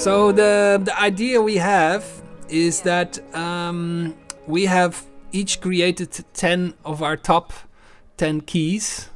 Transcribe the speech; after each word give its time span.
So 0.00 0.32
the 0.32 0.80
the 0.82 0.98
idea 0.98 1.42
we 1.42 1.58
have 1.58 2.04
is 2.48 2.80
that 2.82 3.18
um, 3.34 4.14
we 4.46 4.64
have 4.64 5.04
each 5.30 5.60
created 5.60 6.24
ten 6.32 6.72
of 6.86 7.02
our 7.02 7.18
top 7.18 7.52
ten 8.16 8.40
keys 8.40 9.10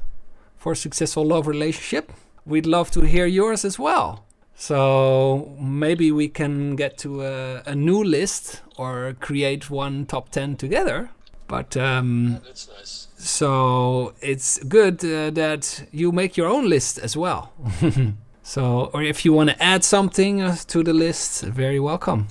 for 0.59 0.73
a 0.73 0.77
successful 0.77 1.25
love 1.25 1.47
relationship. 1.47 2.13
We'd 2.45 2.67
love 2.67 2.91
to 2.91 3.01
hear 3.01 3.25
yours 3.25 3.65
as 3.65 3.79
well. 3.79 4.27
So 4.57 5.57
maybe 5.59 6.13
we 6.13 6.29
can 6.29 6.77
get 6.77 6.99
to 6.99 7.23
a, 7.23 7.63
a 7.65 7.75
new 7.75 8.05
list 8.05 8.61
or 8.77 9.17
create 9.21 9.71
one 9.71 10.05
top 10.05 10.29
ten 10.29 10.55
together. 10.55 11.09
But 11.49 11.79
um, 11.79 12.41
That's 12.45 12.69
nice. 12.69 13.09
so 13.17 14.13
it's 14.21 14.63
good 14.65 15.03
uh, 15.03 15.31
that 15.31 15.87
you 15.93 16.13
make 16.13 16.37
your 16.37 16.49
own 16.49 16.69
list 16.69 16.99
as 16.99 17.17
well. 17.17 17.53
so, 18.45 18.91
or 18.95 19.03
if 19.03 19.25
you 19.25 19.33
want 19.33 19.51
to 19.51 19.61
add 19.61 19.83
something 19.83 20.41
uh, 20.41 20.55
to 20.69 20.85
the 20.85 20.93
list, 20.93 21.43
very 21.43 21.81
welcome. 21.81 22.29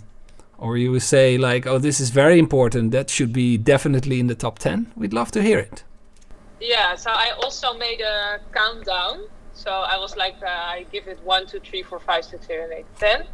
Or 0.57 0.77
you 0.77 0.97
say 0.99 1.37
like, 1.37 1.67
"Oh, 1.67 1.79
this 1.79 1.99
is 1.99 2.09
very 2.11 2.39
important. 2.39 2.91
That 2.91 3.09
should 3.09 3.33
be 3.33 3.57
definitely 3.57 4.19
in 4.19 4.27
the 4.27 4.35
top 4.35 4.59
10." 4.59 4.93
We'd 4.95 5.11
love 5.11 5.31
to 5.31 5.41
hear 5.41 5.59
it. 5.59 5.83
Yeah, 6.61 6.95
so 6.95 7.09
I 7.09 7.31
also 7.43 7.73
made 7.73 7.99
a 7.99 8.39
countdown. 8.53 9.25
So 9.53 9.71
I 9.71 9.97
was 9.97 10.15
like, 10.15 10.37
uh, 10.41 10.75
I 10.75 10.85
give 10.91 11.07
it 11.09 11.19
one, 11.25 11.47
two, 11.47 11.59
three, 11.59 11.83
four, 11.83 11.99
five, 11.99 12.23
six, 12.23 12.47
seven, 12.47 12.71
eight, 12.71 12.85
ten, 12.97 13.25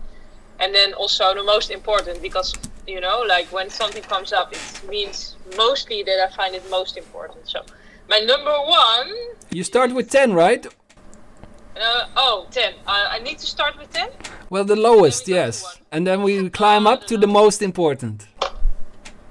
and 0.60 0.74
then 0.74 0.94
also 0.94 1.36
the 1.36 1.44
most 1.44 1.70
important 1.70 2.22
because 2.22 2.54
you 2.88 3.00
know, 3.00 3.24
like 3.28 3.48
when 3.52 3.70
something 3.70 4.04
comes 4.04 4.34
up, 4.34 4.52
it 4.52 4.82
means 4.90 5.36
mostly 5.56 6.02
that 6.04 6.18
I 6.26 6.36
find 6.36 6.56
it 6.56 6.64
most 6.72 6.98
important. 6.98 7.48
So 7.48 7.60
my 8.10 8.20
number 8.20 8.52
one, 8.52 9.14
You 9.52 9.64
start 9.64 9.94
with 9.94 10.10
10, 10.10 10.34
right? 10.34 10.66
Uh, 11.80 12.08
oh, 12.16 12.48
10. 12.52 12.74
I, 12.88 13.18
I 13.18 13.20
need 13.20 13.40
to 13.40 13.48
start 13.48 13.78
with 13.78 13.92
10. 13.92 14.10
Well, 14.50 14.64
the 14.64 14.76
lowest, 14.76 15.28
we 15.28 15.34
yes. 15.34 15.80
And 15.92 16.06
then 16.06 16.24
we 16.24 16.50
climb 16.50 16.88
up 16.88 17.06
to 17.08 17.18
the 17.18 17.28
most 17.28 17.62
important. 17.62 18.28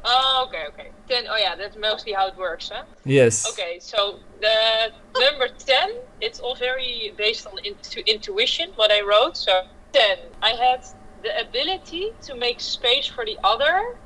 Oh, 0.05 0.47
okay, 0.49 0.65
okay. 0.69 0.91
10. 1.09 1.25
Oh 1.29 1.37
yeah, 1.37 1.55
that's 1.55 1.77
mostly 1.77 2.13
how 2.13 2.29
it 2.29 2.37
works, 2.37 2.71
huh? 2.73 2.85
Yes. 3.05 3.51
Okay, 3.53 3.79
so 3.81 4.19
the 4.41 4.93
number 5.19 5.49
10, 5.49 5.97
it's 6.21 6.41
all 6.41 6.55
very 6.55 7.13
based 7.17 7.47
on 7.47 7.59
intu- 7.65 8.03
intuition, 8.07 8.71
what 8.77 8.91
I 8.91 9.01
wrote. 9.03 9.37
So 9.37 9.63
10, 9.93 10.19
I 10.43 10.51
had 10.51 10.85
the 11.23 11.41
ability 11.41 12.13
to 12.23 12.35
make 12.35 12.61
space 12.61 13.07
for 13.07 13.25
the 13.25 13.39
other 13.45 13.97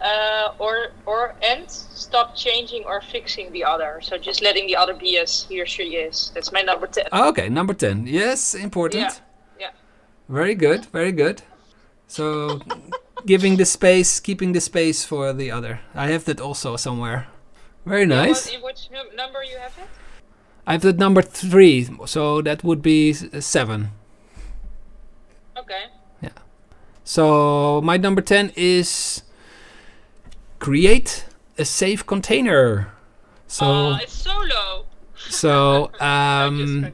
uh, 0.00 0.52
or 0.58 0.92
or 1.06 1.34
and 1.42 1.70
stop 1.70 2.36
changing 2.36 2.84
or 2.84 3.00
fixing 3.00 3.52
the 3.52 3.64
other. 3.64 4.00
So 4.02 4.18
just 4.18 4.42
letting 4.42 4.66
the 4.66 4.76
other 4.76 4.94
be 4.94 5.18
as 5.18 5.46
he 5.48 5.60
or 5.60 5.66
she 5.66 5.96
is. 5.96 6.30
That's 6.34 6.52
my 6.52 6.62
number 6.62 6.86
10. 6.86 7.06
Okay, 7.12 7.48
number 7.48 7.74
10. 7.74 8.06
Yes, 8.06 8.54
important. 8.54 9.02
Yeah, 9.02 9.12
yeah. 9.58 9.70
Very 10.28 10.54
good, 10.54 10.86
very 10.86 11.12
good. 11.12 11.42
So, 12.08 12.60
giving 13.26 13.56
the 13.56 13.64
space, 13.64 14.20
keeping 14.20 14.52
the 14.52 14.60
space 14.60 15.04
for 15.04 15.32
the 15.32 15.50
other. 15.50 15.80
I 15.94 16.08
have 16.08 16.24
that 16.26 16.40
also 16.40 16.76
somewhere. 16.76 17.26
Very 17.84 18.06
nice. 18.06 18.46
What, 18.46 18.54
in 18.54 18.62
which 18.62 18.88
num- 18.92 19.16
number 19.16 19.42
you 19.42 19.58
have 19.58 19.72
it? 19.78 19.88
I 20.66 20.72
have 20.72 20.82
that 20.82 20.98
number 20.98 21.22
three, 21.22 21.88
so 22.06 22.42
that 22.42 22.64
would 22.64 22.82
be 22.82 23.14
uh, 23.32 23.40
seven. 23.40 23.90
Okay. 25.56 25.84
Yeah. 26.20 26.30
So, 27.04 27.80
my 27.82 27.96
number 27.96 28.20
10 28.20 28.52
is 28.56 29.22
create 30.66 31.24
a 31.58 31.64
safe 31.64 32.04
container. 32.04 32.88
So, 33.46 33.66
oh, 33.66 33.98
it's 34.02 34.12
solo. 34.12 34.86
so 35.14 35.92
um, 36.00 36.92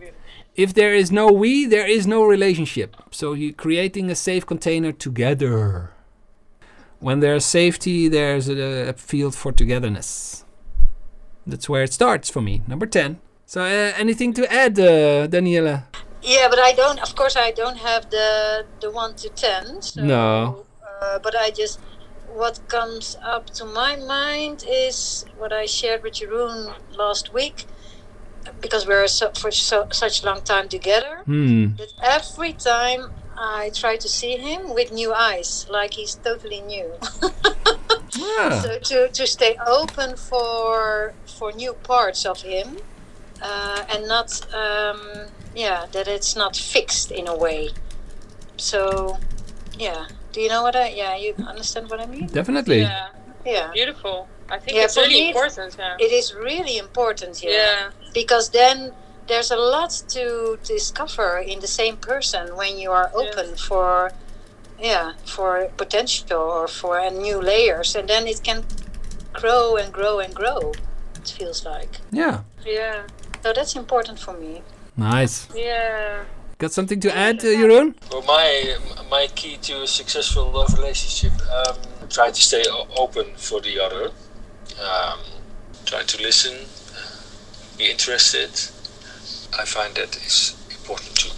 if 0.55 0.75
there 0.75 0.95
is 0.95 1.11
no 1.11 1.33
we, 1.33 1.65
there 1.65 1.89
is 1.89 2.07
no 2.07 2.23
relationship. 2.23 2.91
So 3.11 3.33
you're 3.33 3.55
creating 3.55 4.11
a 4.11 4.15
safe 4.15 4.45
container 4.45 4.93
together. 4.93 5.91
When 6.99 7.21
there's 7.21 7.47
safety, 7.47 8.09
there's 8.09 8.47
a, 8.51 8.91
a 8.91 8.93
field 8.93 9.35
for 9.35 9.53
togetherness. 9.53 10.45
That's 11.47 11.67
where 11.67 11.83
it 11.83 11.95
starts 11.95 12.29
for 12.29 12.43
me. 12.43 12.61
Number 12.69 12.85
10. 12.85 13.21
So 13.47 13.63
uh, 13.63 13.93
anything 14.05 14.35
to 14.35 14.43
add, 14.53 14.79
uh, 14.79 15.29
Daniela? 15.35 15.85
Yeah, 16.21 16.49
but 16.51 16.59
I 16.59 16.73
don't. 16.73 17.01
Of 17.01 17.17
course, 17.17 17.37
I 17.37 17.51
don't 17.53 17.79
have 17.79 18.11
the 18.11 18.67
the 18.81 18.91
one 18.93 19.17
to 19.17 19.29
ten. 19.31 19.83
So, 19.83 20.05
No. 20.05 20.67
Uh, 21.03 21.19
but 21.19 21.35
I 21.35 21.51
just 21.51 21.81
what 22.35 22.61
comes 22.69 23.17
up 23.23 23.51
to 23.51 23.65
my 23.65 23.97
mind 23.97 24.65
is 24.69 25.25
what 25.37 25.53
I 25.53 25.67
shared 25.67 26.03
with 26.03 26.15
Jeroen 26.15 26.75
last 26.97 27.33
week, 27.33 27.67
because 28.61 28.87
we're 28.87 29.07
so, 29.07 29.31
for 29.33 29.51
so, 29.51 29.89
such 29.93 30.23
a 30.23 30.27
long 30.27 30.43
time 30.43 30.69
together. 30.69 31.19
Hmm. 31.25 31.77
That 31.77 31.93
every 32.03 32.53
time 32.53 33.11
I 33.37 33.71
try 33.75 33.97
to 33.97 34.09
see 34.09 34.37
him 34.37 34.75
with 34.75 34.93
new 34.93 35.13
eyes, 35.13 35.67
like 35.71 35.95
he's 35.95 36.15
totally 36.15 36.61
new. 36.61 36.93
Ah, 38.15 38.61
so 38.63 38.79
to, 38.79 39.09
to 39.09 39.27
stay 39.27 39.57
open 39.67 40.17
for 40.17 41.15
for 41.25 41.51
new 41.53 41.73
parts 41.73 42.27
of 42.27 42.43
him 42.43 42.77
uh, 43.41 43.85
and 43.93 44.07
not 44.07 44.31
um, 44.55 45.01
yeah 45.55 45.87
that 45.93 46.09
it's 46.09 46.37
not 46.37 46.55
fixed 46.55 47.11
in 47.11 47.27
a 47.27 47.37
way 47.37 47.71
so 48.57 49.19
yeah 49.79 50.07
do 50.33 50.41
you 50.41 50.49
know 50.49 50.63
what 50.63 50.75
i 50.77 50.89
yeah 50.89 51.15
you 51.17 51.35
understand 51.47 51.89
what 51.91 52.01
i 52.01 52.07
mean 52.07 52.27
definitely. 52.27 52.81
Yeah, 52.81 53.09
yeah 53.45 53.71
beautiful. 53.73 54.29
I 54.51 54.59
think 54.59 54.77
Yeah, 54.77 54.85
it's 54.85 54.97
really 54.97 55.21
me, 55.21 55.29
important. 55.29 55.77
Yeah. 55.79 55.97
it 56.07 56.13
is 56.13 56.35
really 56.35 56.77
important 56.77 57.43
yeah, 57.43 57.51
yeah. 57.51 57.91
because 58.13 58.51
then 58.51 58.93
there's 59.27 59.51
a 59.51 59.57
lot 59.57 59.91
to 60.09 60.59
discover 60.65 61.39
in 61.39 61.61
the 61.61 61.67
same 61.81 61.97
person 61.97 62.55
when 62.61 62.73
you 62.83 62.91
are 62.93 63.09
open 63.15 63.49
for 63.69 64.13
yeah 64.79 65.13
for 65.25 65.69
potential 65.77 66.41
or 66.59 66.67
for 66.69 66.99
uh, 67.01 67.09
new 67.11 67.39
layers 67.41 67.95
and 67.97 68.09
then 68.09 68.27
it 68.27 68.43
can 68.43 68.65
grow 69.33 69.77
and 69.77 69.93
grow 69.93 70.19
and 70.25 70.35
grow 70.35 70.73
it 71.21 71.29
feels 71.39 71.65
like 71.65 71.93
Yeah. 72.11 72.41
Yeah. 72.67 73.03
so 73.43 73.53
that's 73.57 73.75
important 73.77 74.19
for 74.19 74.35
me 74.45 74.63
Nice. 74.97 75.49
Yeah. 75.55 76.25
Got 76.63 76.71
something 76.71 77.01
to 77.01 77.11
add, 77.17 77.41
uh, 77.41 77.49
Jeroen? 77.59 77.93
Well, 78.09 78.23
my 78.23 78.77
my 79.11 79.27
key 79.35 79.57
to 79.63 79.83
a 79.83 79.87
successful 79.89 80.49
love 80.49 80.73
relationship: 80.79 81.33
um, 81.51 81.77
try 82.09 82.31
to 82.31 82.41
stay 82.41 82.63
open 82.97 83.35
for 83.35 83.61
the 83.61 83.81
other. 83.81 84.13
Um, 84.79 85.19
try 85.85 86.05
to 86.05 86.23
listen, 86.23 86.55
be 87.77 87.91
interested. 87.91 88.51
I 89.59 89.65
find 89.65 89.93
that 89.97 90.15
is 90.25 90.55
important 90.71 91.17
too. 91.17 91.33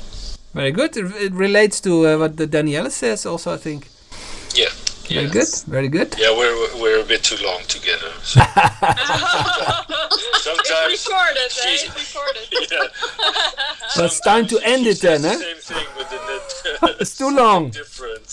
Very 0.52 0.72
good. 0.72 0.94
It, 0.94 1.06
it 1.16 1.32
relates 1.32 1.80
to 1.80 2.06
uh, 2.06 2.18
what 2.18 2.36
the 2.36 2.46
Daniela 2.46 2.90
says 2.90 3.24
also, 3.24 3.54
I 3.54 3.56
think. 3.56 3.88
Yeah. 4.54 4.68
Very 5.08 5.24
yeah. 5.26 5.32
good. 5.32 5.48
Very 5.66 5.88
good. 5.88 6.14
Yeah, 6.18 6.30
we're 6.36 6.80
we're 6.80 7.00
a 7.00 7.04
bit 7.04 7.22
too 7.22 7.36
long 7.44 7.60
together. 7.68 8.10
So 8.22 8.40
It's 10.36 10.44
sometimes. 10.44 11.06
recorded, 11.06 11.52
eh? 11.64 11.74
It's 11.74 12.14
recorded. 12.14 12.48
yeah. 12.72 12.86
Well, 13.96 14.06
it's 14.06 14.20
time 14.20 14.46
to 14.48 14.58
end 14.64 14.86
it 14.86 15.00
then, 15.00 15.20
says 15.20 15.40
eh? 15.40 15.54
the 15.54 15.60
Same 15.60 15.76
thing, 15.76 15.86
but 15.96 16.10
then 16.10 16.20
it, 16.90 16.96
It's 17.00 17.16
too 17.16 17.30
long. 17.30 17.70
different. 17.70 18.32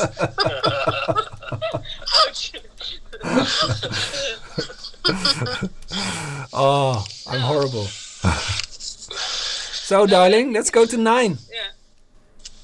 Oh, 6.53 7.05
I'm 7.27 7.39
horrible. 7.41 7.85
so, 7.85 10.05
darling, 10.05 10.53
let's 10.53 10.69
go 10.69 10.85
to 10.85 10.97
nine. 10.97 11.37
Yeah. 11.51 11.57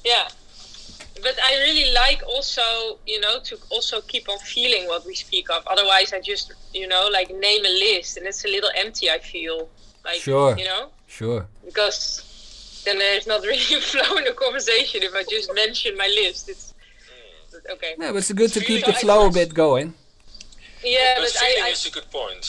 Yeah. 0.04 0.28
But 1.22 1.36
I 1.42 1.54
really 1.66 1.92
like 1.92 2.22
also, 2.26 2.62
you 3.06 3.20
know, 3.20 3.40
to 3.44 3.56
also 3.70 4.00
keep 4.02 4.28
on 4.28 4.38
feeling 4.38 4.86
what 4.86 5.04
we 5.06 5.14
speak 5.14 5.50
of. 5.50 5.66
Otherwise, 5.66 6.12
I 6.12 6.20
just, 6.20 6.52
you 6.72 6.86
know, 6.88 7.08
like 7.12 7.30
name 7.30 7.64
a 7.64 7.68
list 7.68 8.16
and 8.16 8.26
it's 8.26 8.44
a 8.44 8.48
little 8.48 8.70
empty, 8.76 9.10
I 9.10 9.18
feel. 9.18 9.68
Like, 10.04 10.20
Sure. 10.20 10.56
you 10.56 10.64
know, 10.64 10.90
Sure. 11.06 11.46
because 11.64 12.82
then 12.84 12.98
there's 12.98 13.26
not 13.26 13.42
really 13.42 13.74
a 13.78 13.80
flow 13.80 14.16
in 14.16 14.24
the 14.24 14.32
conversation 14.32 15.02
if 15.02 15.14
I 15.14 15.24
just 15.24 15.52
mention 15.54 15.96
my 15.96 16.06
list. 16.06 16.48
It's 16.48 16.72
okay. 17.70 17.94
Yeah, 17.98 18.12
but 18.12 18.18
it's 18.18 18.32
good 18.32 18.52
to 18.52 18.60
keep 18.60 18.84
the 18.86 18.92
flow 18.92 19.26
a 19.26 19.30
bit 19.32 19.52
going. 19.54 19.94
Yeah, 20.84 21.14
but 21.16 21.22
but 21.24 21.30
feeling 21.32 21.62
I, 21.64 21.68
I 21.68 21.70
is 21.72 21.86
a 21.86 21.90
good 21.90 22.10
point. 22.10 22.44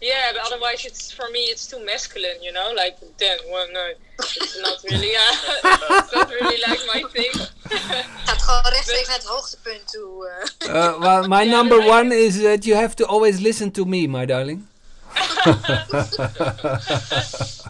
yeah, 0.00 0.30
but 0.32 0.42
otherwise 0.46 0.84
it's 0.86 1.10
for 1.10 1.28
me 1.30 1.40
it's 1.52 1.66
too 1.66 1.84
masculine, 1.84 2.40
you 2.42 2.52
know, 2.52 2.72
like 2.76 2.96
then 3.18 3.36
well 3.50 3.66
no, 3.72 3.84
it's 4.20 4.58
not 4.60 4.78
really 4.90 5.12
uh, 5.16 5.34
it's 6.00 6.14
not 6.14 6.30
really 6.30 6.60
like 6.68 6.80
my 6.94 7.02
thing. 7.10 7.32
gaat 8.26 8.42
gewoon 8.42 8.62
rechtstreeks 8.72 9.06
naar 9.08 9.16
het 9.16 9.26
hoogtepunt 9.26 9.92
toe 9.92 10.30
uh. 10.66 10.74
Uh, 10.74 11.00
well, 11.00 11.28
my 11.28 11.42
Yeah, 11.42 11.56
number 11.56 11.80
I- 11.82 11.88
one 11.90 12.14
is 12.26 12.40
that 12.42 12.64
you 12.64 12.76
have 12.76 12.94
to 12.94 13.04
always 13.06 13.38
listen 13.40 13.70
to 13.72 13.84
me, 13.84 14.06
my 14.08 14.26
darling. 14.26 14.66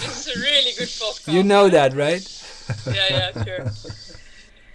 This 0.00 0.26
is 0.26 0.36
a 0.36 0.40
really 0.40 0.72
good 0.78 0.88
podcast. 0.88 1.32
You 1.34 1.42
know 1.42 1.68
that, 1.68 1.94
right? 1.94 2.22
yeah, 2.86 2.94
yeah, 3.10 3.44
sure. 3.44 3.64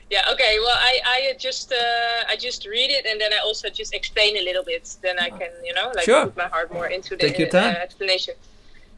Yeah, 0.10 0.32
okay. 0.34 0.58
Well, 0.60 0.78
I, 0.78 1.00
I 1.06 1.34
just 1.40 1.72
uh, 1.72 2.32
I 2.32 2.36
just 2.36 2.66
read 2.68 2.92
it 2.92 3.06
and 3.10 3.20
then 3.20 3.34
I 3.34 3.40
also 3.44 3.70
just 3.70 3.94
explain 3.94 4.38
a 4.38 4.42
little 4.44 4.64
bit. 4.64 4.88
Then 5.02 5.18
I 5.20 5.30
can, 5.30 5.50
you 5.64 5.74
know, 5.74 5.92
like 5.96 6.06
Sure. 6.06 6.26
put 6.26 6.38
my 6.38 6.48
heart 6.48 6.72
more 6.72 6.88
into 6.88 7.16
the 7.16 7.28
Take 7.30 7.40
your 7.40 7.48
uh, 7.48 7.52
time. 7.62 7.76
explanation. 7.82 8.36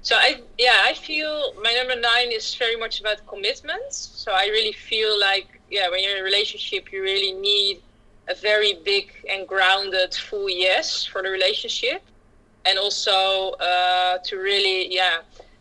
So 0.08 0.14
I 0.16 0.32
yeah 0.60 0.80
I 0.90 0.94
feel 0.94 1.34
my 1.66 1.74
number 1.80 1.98
nine 2.00 2.30
is 2.32 2.54
very 2.64 2.78
much 2.84 2.96
about 3.02 3.26
commitments. 3.26 3.96
So 4.24 4.30
I 4.44 4.46
really 4.58 4.76
feel 4.90 5.12
like 5.20 5.48
yeah 5.76 5.90
when 5.90 6.00
you're 6.04 6.16
in 6.18 6.22
a 6.22 6.30
relationship 6.32 6.92
you 6.94 7.02
really 7.02 7.34
need 7.52 7.76
a 8.34 8.36
very 8.36 8.74
big 8.92 9.06
and 9.32 9.48
grounded 9.48 10.14
full 10.14 10.50
yes 10.68 10.88
for 11.12 11.20
the 11.24 11.32
relationship, 11.40 12.02
and 12.68 12.78
also 12.78 13.18
uh, 13.70 14.20
to 14.28 14.34
really 14.38 14.94
yeah 14.94 15.16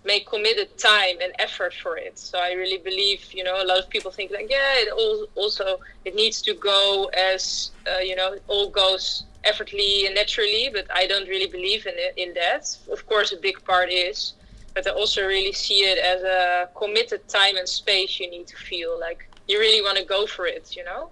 make 0.05 0.27
committed 0.27 0.69
time 0.77 1.17
and 1.23 1.33
effort 1.39 1.73
for 1.83 1.97
it. 1.97 2.19
So 2.19 2.39
I 2.39 2.53
really 2.53 2.81
believe, 2.91 3.21
you 3.33 3.43
know, 3.43 3.57
a 3.63 3.67
lot 3.71 3.79
of 3.79 3.89
people 3.89 4.11
think 4.11 4.31
like, 4.31 4.49
yeah, 4.51 4.83
it 4.85 4.93
all, 4.93 5.27
also 5.35 5.67
it 6.05 6.15
needs 6.15 6.43
to 6.43 6.53
go 6.53 7.11
as, 7.33 7.71
uh, 7.91 8.01
you 8.01 8.15
know, 8.15 8.35
it 8.35 8.43
all 8.47 8.69
goes 8.69 9.25
effortlessly 9.45 10.07
and 10.07 10.15
naturally, 10.15 10.71
but 10.73 10.87
I 10.95 11.07
don't 11.07 11.29
really 11.29 11.47
believe 11.47 11.87
in 11.87 11.95
it, 11.97 12.15
in 12.17 12.35
that. 12.35 12.65
Of 12.91 13.07
course, 13.07 13.33
a 13.33 13.37
big 13.37 13.63
part 13.65 13.91
is, 13.91 14.35
but 14.75 14.87
I 14.87 14.91
also 14.91 15.27
really 15.27 15.53
see 15.53 15.81
it 15.93 15.99
as 15.99 16.23
a 16.23 16.69
committed 16.77 17.27
time 17.29 17.57
and 17.57 17.69
space 17.69 18.19
you 18.21 18.29
need 18.31 18.47
to 18.49 18.57
feel 18.57 18.99
like 19.01 19.29
you 19.49 19.59
really 19.59 19.83
want 19.83 19.99
to 19.99 20.05
go 20.05 20.27
for 20.27 20.47
it, 20.47 20.75
you 20.77 20.85
know. 20.85 21.11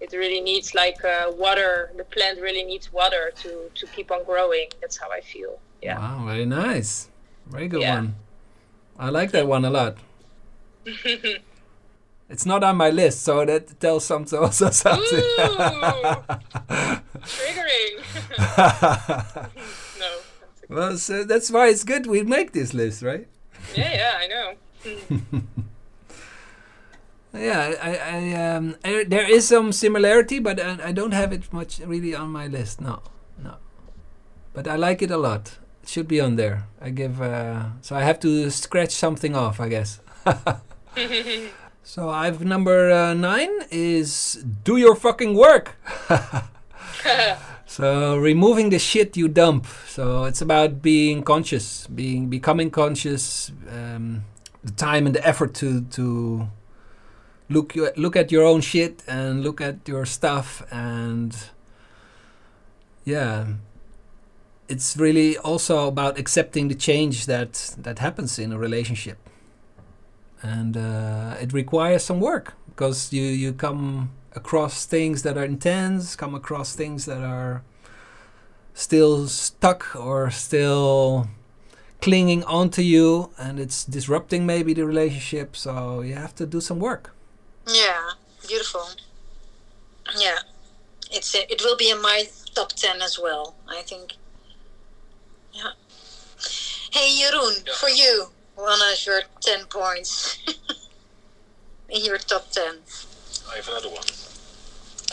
It 0.00 0.12
really 0.12 0.40
needs 0.40 0.74
like 0.74 1.04
uh, 1.04 1.30
water. 1.44 1.90
The 1.96 2.04
plant 2.04 2.40
really 2.40 2.64
needs 2.64 2.90
water 2.92 3.32
to 3.42 3.50
to 3.74 3.86
keep 3.88 4.10
on 4.10 4.24
growing. 4.24 4.68
That's 4.80 4.96
how 4.96 5.10
I 5.10 5.20
feel. 5.20 5.58
Yeah. 5.82 5.98
Wow, 5.98 6.24
very 6.26 6.46
nice. 6.46 7.08
Very 7.46 7.68
good 7.68 7.82
Yeah. 7.82 7.96
one. 7.96 8.14
I 8.98 9.10
like 9.10 9.30
that 9.32 9.46
one 9.46 9.64
a 9.64 9.70
lot. 9.70 9.94
it's 12.30 12.46
not 12.46 12.62
on 12.62 12.76
my 12.76 12.90
list, 12.90 13.22
so 13.22 13.44
that 13.44 13.78
tells 13.80 14.04
something 14.12 14.38
also 14.38 14.70
something. 14.70 15.22
Triggering. 17.26 17.96
no. 19.98 20.10
That's 20.60 20.68
well, 20.68 20.96
so 20.96 21.24
that's 21.24 21.50
why 21.50 21.68
it's 21.68 21.84
good 21.84 22.06
we 22.06 22.22
make 22.22 22.52
this 22.52 22.72
list, 22.72 23.02
right? 23.02 23.26
Yeah, 23.74 23.92
yeah, 23.92 24.18
I 24.18 24.26
know. 24.28 25.42
Yeah, 27.32 27.74
I, 27.80 27.96
I, 27.96 28.32
um, 28.34 28.74
I, 28.84 29.04
there 29.06 29.30
is 29.30 29.46
some 29.46 29.70
similarity, 29.70 30.40
but 30.40 30.58
I, 30.60 30.88
I 30.88 30.92
don't 30.92 31.12
have 31.12 31.32
it 31.32 31.52
much 31.52 31.78
really 31.78 32.12
on 32.12 32.30
my 32.30 32.48
list. 32.48 32.80
No, 32.80 33.02
no. 33.40 33.54
But 34.52 34.66
I 34.66 34.74
like 34.74 35.00
it 35.00 35.12
a 35.12 35.16
lot. 35.16 35.58
It 35.84 35.88
should 35.88 36.08
be 36.08 36.20
on 36.20 36.34
there. 36.34 36.66
I 36.80 36.90
give, 36.90 37.22
uh, 37.22 37.66
so 37.82 37.94
I 37.94 38.02
have 38.02 38.18
to 38.20 38.50
scratch 38.50 38.90
something 38.90 39.36
off, 39.36 39.60
I 39.60 39.68
guess. 39.68 40.00
So 41.82 42.08
I've 42.08 42.44
number 42.44 42.90
uh, 42.90 43.14
nine 43.14 43.50
is 43.70 44.44
do 44.64 44.76
your 44.76 44.94
fucking 44.94 45.34
work. 45.34 45.76
so 47.66 48.16
removing 48.16 48.70
the 48.70 48.78
shit 48.78 49.16
you 49.16 49.28
dump. 49.28 49.66
So 49.86 50.24
it's 50.24 50.40
about 50.40 50.82
being 50.82 51.22
conscious, 51.22 51.86
being 51.86 52.28
becoming 52.28 52.70
conscious, 52.70 53.50
um, 53.68 54.24
the 54.62 54.72
time 54.72 55.06
and 55.06 55.14
the 55.14 55.26
effort 55.26 55.54
to 55.54 55.82
to 55.82 56.48
look 57.48 57.74
you- 57.74 57.92
look 57.96 58.16
at 58.16 58.30
your 58.30 58.44
own 58.44 58.60
shit 58.60 59.02
and 59.06 59.42
look 59.42 59.60
at 59.60 59.88
your 59.88 60.06
stuff 60.06 60.62
and 60.70 61.36
yeah 63.04 63.46
it's 64.68 64.96
really 64.96 65.36
also 65.38 65.88
about 65.88 66.18
accepting 66.18 66.68
the 66.68 66.74
change 66.74 67.26
that 67.26 67.74
that 67.76 67.98
happens 67.98 68.38
in 68.38 68.52
a 68.52 68.58
relationship 68.58 69.18
and 70.42 70.76
uh, 70.76 71.36
it 71.40 71.52
requires 71.52 72.04
some 72.04 72.20
work 72.20 72.54
because 72.68 73.12
you 73.12 73.22
you 73.22 73.52
come 73.52 74.10
across 74.34 74.86
things 74.86 75.22
that 75.22 75.36
are 75.36 75.44
intense 75.44 76.16
come 76.16 76.34
across 76.34 76.74
things 76.74 77.04
that 77.04 77.22
are 77.22 77.62
still 78.74 79.26
stuck 79.26 79.94
or 79.96 80.30
still 80.30 81.26
clinging 82.00 82.42
onto 82.44 82.80
you 82.82 83.30
and 83.38 83.58
it's 83.60 83.84
disrupting 83.84 84.46
maybe 84.46 84.72
the 84.72 84.86
relationship 84.86 85.54
so 85.56 86.00
you 86.00 86.14
have 86.14 86.34
to 86.34 86.46
do 86.46 86.60
some 86.60 86.78
work 86.80 87.12
Yeah, 87.66 88.14
beautiful. 88.48 88.86
Yeah, 90.18 90.38
it's 91.12 91.34
it 91.34 91.60
will 91.64 91.76
be 91.76 91.90
in 91.90 92.00
my 92.02 92.24
top 92.54 92.72
ten 92.72 93.02
as 93.02 93.14
well. 93.22 93.54
I 93.68 93.82
think. 93.82 94.16
Yeah. 95.52 95.72
Hey 96.90 97.08
Jeroen, 97.20 97.56
Yeah. 97.66 97.74
for 97.80 97.88
you, 97.90 98.14
one 98.60 98.78
of 98.92 99.06
your 99.06 99.22
ten 99.40 99.64
points 99.66 100.38
in 101.88 102.04
your 102.04 102.18
top 102.18 102.50
ten. 102.50 102.76
I 103.50 103.56
have 103.56 103.68
another 103.68 103.88
one, 103.88 104.06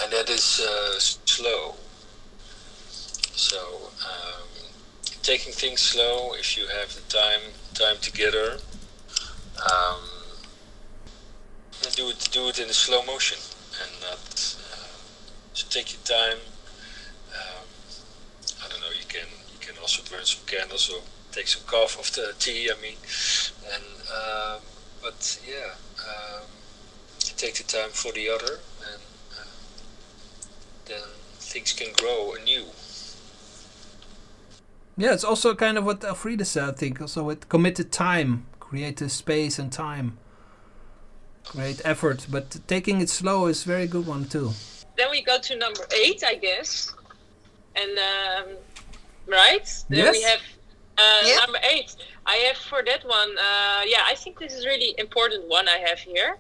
and 0.02 0.12
that 0.12 0.30
is 0.30 0.60
uh, 0.60 1.00
slow. 1.00 1.76
So, 3.36 3.58
um, 4.06 4.48
taking 5.24 5.54
things 5.54 5.82
slow 5.82 6.34
if 6.34 6.58
you 6.58 6.68
have 6.68 6.94
the 6.94 7.02
time 7.10 7.42
time 7.74 7.98
together. 8.02 8.58
Um, 9.58 10.02
do 11.96 12.10
it 12.10 12.30
do 12.32 12.50
it 12.50 12.60
in 12.60 12.70
a 12.70 12.74
slow 12.74 13.04
motion 13.04 13.38
and 13.82 13.92
not. 14.02 14.58
Uh, 14.72 14.98
so 15.54 15.66
take 15.70 15.94
your 15.94 16.02
time. 16.04 16.38
Um, 17.34 17.66
I 18.64 18.70
don't 18.70 18.82
know. 18.82 18.90
You 18.90 19.06
can 19.08 19.28
you 19.52 19.60
can 19.60 19.76
also 19.82 20.04
burn 20.12 20.26
some 20.26 20.46
candles 20.46 20.90
or 20.90 21.02
take 21.32 21.48
some 21.48 21.64
cough 21.66 21.98
off 22.00 22.12
the 22.12 22.34
tea. 22.40 22.70
I 22.70 22.82
mean, 22.82 22.98
and 23.74 23.84
um, 24.12 24.62
but 25.02 25.40
yeah. 25.48 25.74
Um, 26.00 26.44
take 27.38 27.56
the 27.56 27.64
time 27.64 27.90
for 27.92 28.12
the 28.12 28.30
other, 28.30 28.60
and 28.92 29.02
uh, 29.40 29.44
then 30.86 31.04
things 31.40 31.72
can 31.72 31.94
grow 31.94 32.34
anew. 32.34 32.66
Yeah, 34.98 35.14
it's 35.14 35.24
also 35.24 35.54
kind 35.54 35.78
of 35.78 35.86
what 35.86 36.02
Alfreda 36.02 36.46
said, 36.46 36.70
I 36.70 36.72
think. 36.72 37.00
Also 37.00 37.24
with 37.24 37.48
committed 37.50 37.92
time, 37.92 38.48
create 38.60 39.00
a 39.02 39.10
space 39.10 39.60
and 39.60 39.72
time, 39.72 40.18
great 41.46 41.80
effort. 41.86 42.26
But 42.30 42.58
taking 42.68 43.02
it 43.02 43.10
slow 43.10 43.46
is 43.46 43.64
very 43.64 43.86
good 43.86 44.08
one 44.08 44.26
too. 44.26 44.54
Then 44.98 45.12
we 45.12 45.22
go 45.22 45.40
to 45.40 45.56
number 45.56 45.86
eight, 45.96 46.24
I 46.26 46.36
guess. 46.36 46.92
And 47.76 48.00
um, 48.00 48.56
right, 49.28 49.70
then 49.90 50.12
we 50.12 50.24
have 50.24 50.42
uh, 50.98 51.22
Yeah. 51.26 51.38
number 51.38 51.60
eight. 51.64 51.96
I 52.26 52.36
have 52.48 52.58
for 52.58 52.84
that 52.84 53.04
one. 53.06 53.32
Uh, 53.38 53.82
yeah, 53.86 54.04
I 54.06 54.16
think 54.16 54.40
this 54.40 54.54
is 54.54 54.66
really 54.66 54.96
important. 54.98 55.48
One 55.48 55.68
I 55.68 55.78
have 55.78 56.00
here 56.00 56.38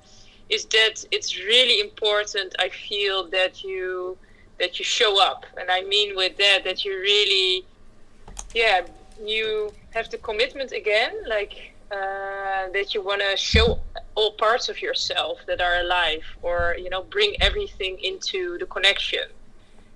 is 0.50 0.66
that 0.66 1.06
it's 1.12 1.38
really 1.38 1.80
important. 1.80 2.56
I 2.60 2.70
feel 2.70 3.28
that 3.30 3.64
you 3.64 4.18
that 4.60 4.80
you 4.80 4.86
show 4.86 5.22
up, 5.22 5.46
and 5.60 5.70
I 5.70 5.82
mean 5.84 6.16
with 6.16 6.36
that 6.38 6.64
that 6.64 6.84
you 6.84 6.94
really, 6.98 7.64
yeah, 8.56 8.82
you 9.24 9.72
have 9.92 10.10
the 10.10 10.18
commitment 10.18 10.72
again, 10.72 11.14
like 11.28 11.74
uh, 11.92 12.70
that 12.74 12.94
you 12.94 13.02
want 13.02 13.22
to 13.22 13.38
show 13.38 13.80
all 14.16 14.32
parts 14.34 14.68
of 14.68 14.82
yourself 14.82 15.40
that 15.48 15.62
are 15.62 15.78
alive, 15.82 16.24
or 16.42 16.76
you 16.84 16.90
know, 16.90 17.04
bring 17.04 17.36
everything 17.40 17.98
into 18.02 18.58
the 18.58 18.66
connection, 18.66 19.26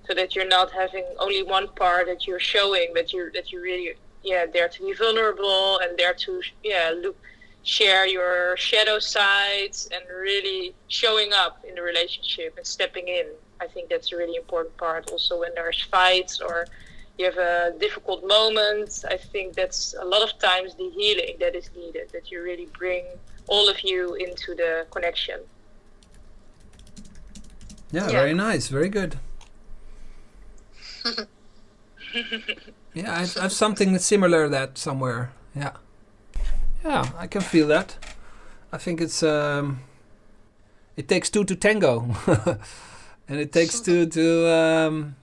so 0.06 0.14
that 0.14 0.34
you're 0.36 0.48
not 0.58 0.70
having 0.70 1.04
only 1.18 1.42
one 1.42 1.66
part 1.68 2.06
that 2.06 2.26
you're 2.26 2.40
showing, 2.54 2.88
but 2.94 3.12
you 3.12 3.30
that 3.34 3.50
you 3.52 3.60
really, 3.60 3.94
yeah, 4.22 4.46
dare 4.46 4.68
to 4.68 4.82
be 4.82 4.92
vulnerable 4.92 5.78
and 5.80 5.96
dare 5.98 6.14
to, 6.14 6.42
yeah, 6.62 6.92
look, 7.02 7.16
share 7.64 8.06
your 8.06 8.56
shadow 8.56 8.98
sides 8.98 9.88
and 9.92 10.02
really 10.14 10.74
showing 10.88 11.32
up 11.32 11.64
in 11.68 11.74
the 11.76 11.82
relationship 11.82 12.54
and 12.56 12.66
stepping 12.66 13.08
in. 13.08 13.26
I 13.60 13.66
think 13.68 13.88
that's 13.88 14.12
a 14.12 14.16
really 14.16 14.36
important 14.36 14.76
part. 14.76 15.10
Also, 15.10 15.38
when 15.40 15.54
there's 15.54 15.80
fights 15.82 16.40
or 16.40 16.66
you 17.18 17.26
have 17.26 17.36
a 17.38 17.74
difficult 17.78 18.26
moment, 18.26 19.04
I 19.08 19.16
think 19.16 19.54
that's 19.54 19.94
a 20.00 20.04
lot 20.04 20.22
of 20.22 20.36
times 20.38 20.74
the 20.74 20.90
healing 20.90 21.36
that 21.38 21.54
is 21.54 21.70
needed. 21.76 22.10
That 22.12 22.30
you 22.32 22.42
really 22.42 22.68
bring 22.76 23.04
all 23.46 23.68
of 23.68 23.80
you 23.84 24.14
into 24.14 24.54
the 24.56 24.86
connection. 24.90 25.40
Yeah, 27.92 28.06
Yeah. 28.06 28.10
very 28.10 28.34
nice, 28.34 28.68
very 28.68 28.88
good. 28.88 29.18
yeah, 32.94 33.14
I've, 33.20 33.36
I've 33.40 33.52
something 33.52 33.98
similar 33.98 34.48
that 34.48 34.78
somewhere. 34.78 35.32
Yeah, 35.54 35.72
yeah, 36.84 37.10
I 37.18 37.26
can 37.26 37.40
feel 37.40 37.66
that. 37.68 37.96
I 38.72 38.78
think 38.78 39.00
it's 39.00 39.22
um, 39.22 39.80
it 40.96 41.08
takes 41.08 41.30
two 41.30 41.44
to 41.44 41.54
tango, 41.56 42.14
and 43.28 43.38
it 43.40 43.52
takes 43.52 43.80
two 43.80 44.06
to 44.06 44.48
um, 44.50 45.16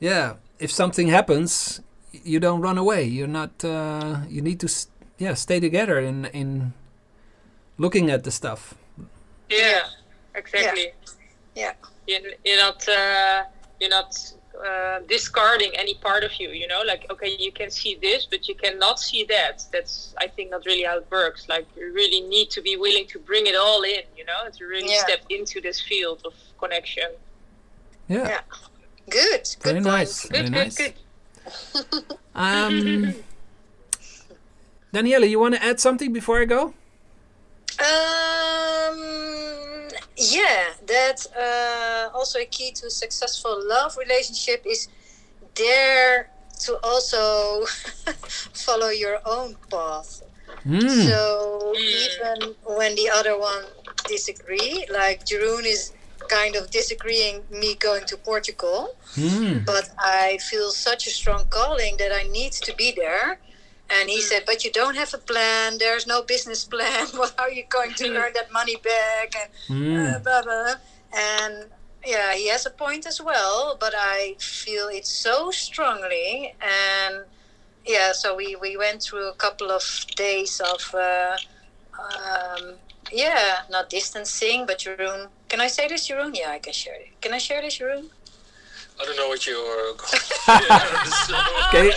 yeah. 0.00 0.34
If 0.58 0.72
something 0.72 1.06
happens, 1.06 1.80
you 2.12 2.40
don't 2.40 2.60
run 2.60 2.78
away. 2.78 3.04
You're 3.04 3.28
not. 3.28 3.64
Uh, 3.64 4.20
you 4.28 4.42
need 4.42 4.58
to 4.60 4.66
s- 4.66 4.88
yeah 5.18 5.34
stay 5.34 5.60
together 5.60 5.98
in 6.00 6.24
in 6.26 6.72
looking 7.78 8.10
at 8.10 8.24
the 8.24 8.30
stuff. 8.30 8.74
Yeah, 9.48 9.86
exactly. 10.34 10.92
Yeah. 11.54 11.72
You're, 12.06 12.20
you're 12.44 12.58
not 12.58 12.88
uh, 12.88 13.44
you're 13.80 13.90
not 13.90 14.16
uh, 14.66 15.00
discarding 15.08 15.70
any 15.76 15.94
part 15.94 16.24
of 16.24 16.32
you. 16.40 16.48
You 16.50 16.66
know, 16.68 16.82
like 16.86 17.06
okay, 17.10 17.36
you 17.38 17.52
can 17.52 17.70
see 17.70 17.96
this, 18.00 18.26
but 18.26 18.48
you 18.48 18.54
cannot 18.54 18.98
see 19.00 19.24
that. 19.24 19.64
That's 19.72 20.14
I 20.18 20.26
think 20.28 20.50
not 20.50 20.64
really 20.66 20.84
how 20.84 20.98
it 20.98 21.06
works. 21.10 21.48
Like 21.48 21.66
you 21.76 21.92
really 21.92 22.20
need 22.22 22.50
to 22.50 22.60
be 22.62 22.76
willing 22.76 23.06
to 23.08 23.18
bring 23.18 23.46
it 23.46 23.56
all 23.56 23.82
in. 23.82 24.02
You 24.16 24.24
know, 24.24 24.48
to 24.58 24.64
really 24.66 24.90
Yeah. 24.92 25.04
step 25.04 25.20
into 25.30 25.60
this 25.60 25.80
field 25.80 26.22
of 26.24 26.34
connection. 26.58 27.10
Yeah, 28.08 28.28
Yeah. 28.28 28.40
Good. 29.10 29.48
very 29.62 29.80
Good 29.80 29.84
nice. 29.84 30.26
point. 30.26 30.32
Good, 30.32 30.38
very 30.38 30.50
good, 30.50 30.64
nice. 30.64 30.76
good. 30.76 30.94
Um, 32.34 33.14
Daniela, 34.94 35.28
you 35.28 35.40
want 35.40 35.54
to 35.54 35.62
add 35.64 35.80
something 35.80 36.12
before 36.12 36.40
I 36.40 36.44
go? 36.44 36.72
Um, 37.80 39.37
yeah, 40.18 40.74
that 40.86 41.26
uh, 41.38 42.16
also 42.16 42.38
a 42.40 42.44
key 42.46 42.72
to 42.72 42.90
successful 42.90 43.56
love 43.66 43.96
relationship 43.96 44.62
is 44.66 44.88
there 45.54 46.28
to 46.60 46.78
also 46.82 47.64
follow 48.52 48.88
your 48.88 49.20
own 49.24 49.56
path. 49.70 50.22
Hmm. 50.64 50.88
So 50.88 51.72
even 51.76 52.54
when 52.64 52.94
the 52.96 53.10
other 53.14 53.38
one 53.38 53.64
disagree, 54.08 54.86
like 54.92 55.24
Jeroen 55.24 55.64
is 55.64 55.92
kind 56.28 56.56
of 56.56 56.70
disagreeing 56.70 57.44
me 57.50 57.74
going 57.76 58.04
to 58.06 58.16
Portugal, 58.16 58.96
Hmm. 59.14 59.58
but 59.64 59.90
I 59.98 60.38
feel 60.38 60.70
such 60.70 61.06
a 61.06 61.10
strong 61.10 61.44
calling 61.48 61.96
that 61.98 62.12
I 62.12 62.24
need 62.24 62.52
to 62.66 62.74
be 62.74 62.92
there. 62.92 63.38
And 63.90 64.10
he 64.10 64.20
said, 64.20 64.42
"But 64.46 64.64
you 64.64 64.70
don't 64.70 64.96
have 64.96 65.14
a 65.14 65.18
plan. 65.18 65.78
There's 65.78 66.06
no 66.06 66.22
business 66.22 66.64
plan. 66.64 67.06
Well, 67.18 67.30
how 67.36 67.44
are 67.44 67.50
you 67.50 67.64
going 67.68 67.94
to 67.94 68.06
earn 68.16 68.32
that 68.34 68.52
money 68.52 68.76
back?" 68.76 69.34
And 69.40 69.50
Hmm. 69.68 69.96
uh, 70.16 70.18
blah, 70.20 70.42
blah. 70.42 70.74
And 71.12 71.70
yeah, 72.04 72.34
he 72.34 72.48
has 72.48 72.66
a 72.66 72.70
point 72.70 73.06
as 73.06 73.20
well, 73.20 73.76
but 73.80 73.94
I 73.96 74.36
feel 74.38 74.88
it 74.88 75.06
so 75.06 75.50
strongly. 75.50 76.54
And 76.60 77.24
yeah, 77.86 78.12
so 78.12 78.34
we, 78.36 78.56
we 78.56 78.76
went 78.76 79.02
through 79.02 79.28
a 79.28 79.34
couple 79.34 79.70
of 79.70 79.84
days 80.16 80.60
of, 80.60 80.94
uh, 80.94 81.36
um, 81.98 82.76
yeah, 83.12 83.60
not 83.70 83.88
distancing, 83.90 84.66
but 84.66 84.78
Jeroen. 84.80 85.28
Can 85.48 85.60
I 85.60 85.68
say 85.68 85.88
this, 85.88 86.08
Jeroen? 86.08 86.36
Yeah, 86.36 86.50
I 86.50 86.58
can 86.58 86.72
share 86.72 86.94
it. 86.94 87.20
Can 87.20 87.32
I 87.32 87.38
share 87.38 87.62
this, 87.62 87.78
Jeroen? 87.78 88.08
I 89.00 89.04
don't 89.04 89.16
know 89.16 89.28
what 89.28 89.46
you're 89.46 89.54
going 89.64 89.96
to 89.96 91.10
so 91.26 91.36
Okay, 91.68 91.90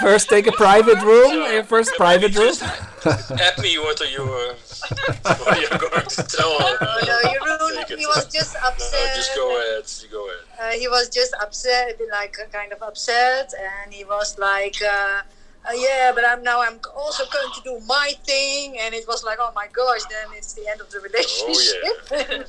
first 0.00 0.28
take 0.28 0.46
a 0.46 0.52
private 0.52 1.00
room. 1.02 1.42
eh, 1.46 1.62
First 1.62 1.92
private 1.96 2.34
room. 2.36 2.54
Add 2.60 3.58
me 3.62 3.78
what 3.78 4.00
are 4.00 4.06
you, 4.06 4.22
uh, 4.22 4.54
what 5.44 5.60
you're 5.60 5.78
going 5.78 6.06
to 6.08 6.22
tell. 6.24 6.50
Oh 6.50 6.76
no, 6.80 7.30
Jeroen, 7.30 7.76
Take 7.76 7.90
it. 7.92 7.98
he 8.00 8.06
was 8.06 8.26
just 8.32 8.54
No, 8.54 8.68
upset. 8.68 9.14
just 9.14 9.34
go 9.36 9.56
ahead. 9.56 9.84
You 10.02 10.08
go 10.10 10.26
ahead. 10.28 10.44
uh, 10.74 10.78
he 10.78 10.88
was 10.88 11.08
just 11.08 11.34
upset, 11.40 12.00
like 12.10 12.36
kind 12.52 12.72
of 12.72 12.82
upset, 12.82 13.52
and 13.84 13.92
he 13.92 14.04
was 14.04 14.36
like, 14.38 14.76
uh, 14.82 15.22
uh, 15.68 15.72
"Yeah, 15.74 16.12
but 16.14 16.24
I'm 16.26 16.42
now 16.42 16.60
I'm 16.60 16.80
also 16.96 17.24
going 17.32 17.52
to 17.54 17.60
do 17.62 17.80
my 17.86 18.12
thing," 18.24 18.76
and 18.80 18.94
it 18.94 19.04
was 19.06 19.22
like, 19.24 19.38
"Oh 19.40 19.52
my 19.54 19.68
gosh!" 19.72 20.00
Then 20.10 20.36
it's 20.36 20.54
the 20.54 20.68
end 20.68 20.80
of 20.80 20.90
the 20.90 21.00
relationship. 21.00 22.48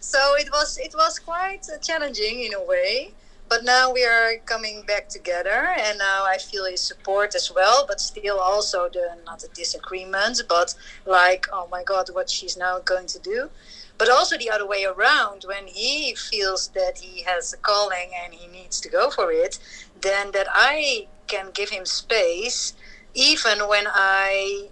so 0.00 0.34
it 0.36 0.48
was 0.52 0.78
it 0.78 0.94
was 0.94 1.18
quite 1.18 1.66
uh, 1.72 1.78
challenging 1.78 2.44
in 2.44 2.54
a 2.54 2.62
way. 2.62 3.12
But 3.46 3.62
now 3.62 3.92
we 3.92 4.02
are 4.04 4.38
coming 4.46 4.84
back 4.86 5.10
together, 5.10 5.74
and 5.78 5.98
now 5.98 6.24
I 6.24 6.38
feel 6.38 6.64
his 6.64 6.80
support 6.80 7.34
as 7.34 7.52
well. 7.54 7.84
But 7.86 8.00
still, 8.00 8.38
also 8.38 8.88
the 8.90 9.18
not 9.26 9.40
the 9.40 9.48
disagreements, 9.48 10.42
but 10.42 10.74
like, 11.04 11.46
oh 11.52 11.68
my 11.70 11.82
God, 11.82 12.08
what 12.12 12.30
she's 12.30 12.56
now 12.56 12.78
going 12.78 13.06
to 13.08 13.18
do 13.18 13.50
but 13.98 14.10
also 14.10 14.38
the 14.38 14.50
other 14.50 14.66
way 14.66 14.84
around 14.84 15.44
when 15.46 15.66
he 15.68 16.14
feels 16.16 16.68
that 16.74 16.98
he 17.00 17.22
has 17.24 17.52
a 17.54 17.58
calling 17.58 18.10
and 18.24 18.34
he 18.34 18.46
needs 18.48 18.80
to 18.80 18.88
go 18.90 19.10
for 19.10 19.32
it 19.32 19.58
then 20.00 20.32
that 20.32 20.46
i 20.54 21.08
can 21.28 21.50
give 21.54 21.70
him 21.70 21.86
space 21.86 22.74
even 23.14 23.60
when 23.68 23.86
i 23.88 24.68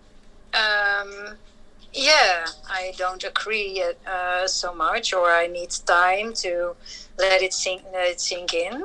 um, 0.55 1.39
yeah 1.93 2.47
i 2.71 2.93
don't 2.99 3.25
agree 3.25 3.83
uh, 4.07 4.47
so 4.47 4.75
much 4.75 5.13
or 5.15 5.31
i 5.31 5.47
need 5.47 5.71
time 5.87 6.33
to 6.35 6.77
let 7.19 7.43
it 7.43 7.53
sink 7.55 7.83
let 7.93 8.09
it 8.09 8.21
sink 8.21 8.55
in 8.55 8.85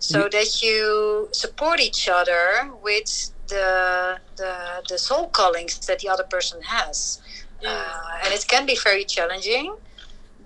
so 0.00 0.26
Mm. 0.28 0.32
that 0.32 0.62
you 0.62 1.28
support 1.32 1.80
each 1.80 2.08
other 2.08 2.70
with 2.82 3.32
the, 3.48 4.18
the 4.36 4.84
the 4.88 4.98
soul 4.98 5.28
callings 5.28 5.78
that 5.86 6.00
the 6.00 6.08
other 6.08 6.24
person 6.24 6.62
has 6.62 7.20
uh, 7.66 8.20
and 8.24 8.32
it 8.34 8.44
can 8.48 8.66
be 8.66 8.76
very 8.82 9.04
challenging 9.04 9.74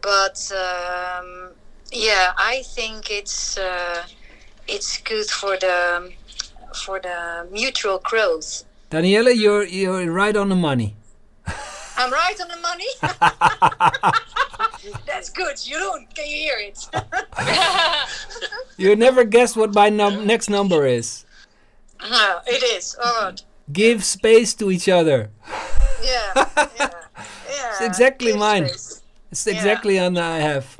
but 0.00 0.50
um, 0.52 1.50
yeah 1.90 2.32
i 2.38 2.62
think 2.74 3.10
it's 3.10 3.58
uh, 3.58 4.04
it's 4.68 4.98
good 5.02 5.26
for 5.26 5.56
the 5.58 6.10
for 6.74 7.00
the 7.00 7.46
mutual 7.50 7.98
growth 7.98 8.64
Daniela, 8.90 9.34
you're 9.34 9.64
you're 9.64 10.10
right 10.12 10.36
on 10.36 10.48
the 10.50 10.56
money. 10.56 10.94
i'm 11.96 12.12
right 12.12 12.38
on 12.40 12.48
the 12.48 12.56
money 12.60 12.86
that's 15.06 15.30
good 15.30 15.56
Jeroen, 15.56 16.06
can 16.14 16.26
you 16.26 16.36
hear 16.36 16.58
it 16.58 16.78
You 18.76 18.96
never 18.96 19.22
guess 19.24 19.54
what 19.54 19.72
my 19.74 19.90
num- 19.90 20.26
next 20.26 20.48
number 20.50 20.86
is. 20.86 21.24
Uh, 22.00 22.40
it 22.46 22.62
is 22.64 22.96
oh 23.00 23.32
Give 23.70 24.02
space 24.04 24.54
to 24.54 24.70
each 24.70 24.88
other. 24.88 25.30
yeah 26.02 26.32
yeah 26.34 26.46
yeah 26.78 27.68
It's 27.70 27.80
exactly 27.80 28.32
Give 28.32 28.38
mine. 28.40 28.68
space. 28.68 29.02
It's 29.30 29.46
exactly 29.46 29.98
on 29.98 30.16
I 30.18 30.38
have, 30.40 30.78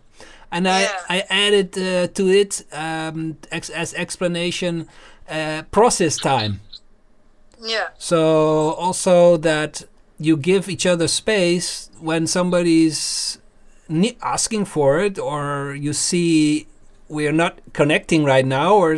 and 0.51 0.67
I 0.69 0.81
Yeah. 0.83 0.99
I 1.09 1.19
added 1.31 1.79
uh, 1.79 2.07
to 2.15 2.29
it 2.29 2.65
um, 2.73 3.37
ex- 3.51 3.71
as 3.71 3.95
explanation 3.95 4.89
uh, 5.31 5.63
process 5.71 6.17
time. 6.19 6.61
yeah 7.63 7.89
So 7.99 8.75
also 8.77 9.37
that 9.39 9.85
you 10.19 10.37
give 10.37 10.69
each 10.69 10.87
other 10.87 11.09
space 11.09 11.89
when 12.01 12.27
somebody's 12.27 13.39
asking 14.23 14.65
for 14.67 14.99
it, 15.01 15.19
or 15.19 15.75
you 15.79 15.93
see 15.93 16.67
we 17.09 17.27
are 17.27 17.33
not 17.37 17.55
connecting 17.73 18.25
right 18.25 18.47
now, 18.47 18.75
or 18.75 18.97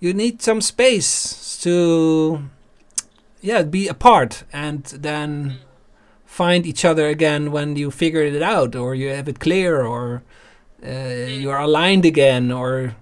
you 0.00 0.12
need 0.14 0.42
some 0.42 0.60
space 0.60 1.58
to 1.62 2.42
yeah 3.40 3.62
be 3.62 3.88
apart 3.88 4.44
and 4.52 4.84
then 4.84 5.58
find 6.24 6.64
each 6.66 6.84
other 6.84 7.08
again 7.08 7.50
when 7.50 7.76
you 7.76 7.90
figured 7.90 8.32
it 8.34 8.42
out 8.42 8.76
or 8.76 8.94
you 8.94 9.08
have 9.08 9.28
it 9.28 9.40
clear 9.40 9.82
or 9.82 10.22
uh, 10.86 10.90
you're 10.90 11.58
aligned 11.58 12.04
again 12.04 12.52
or 12.52 12.94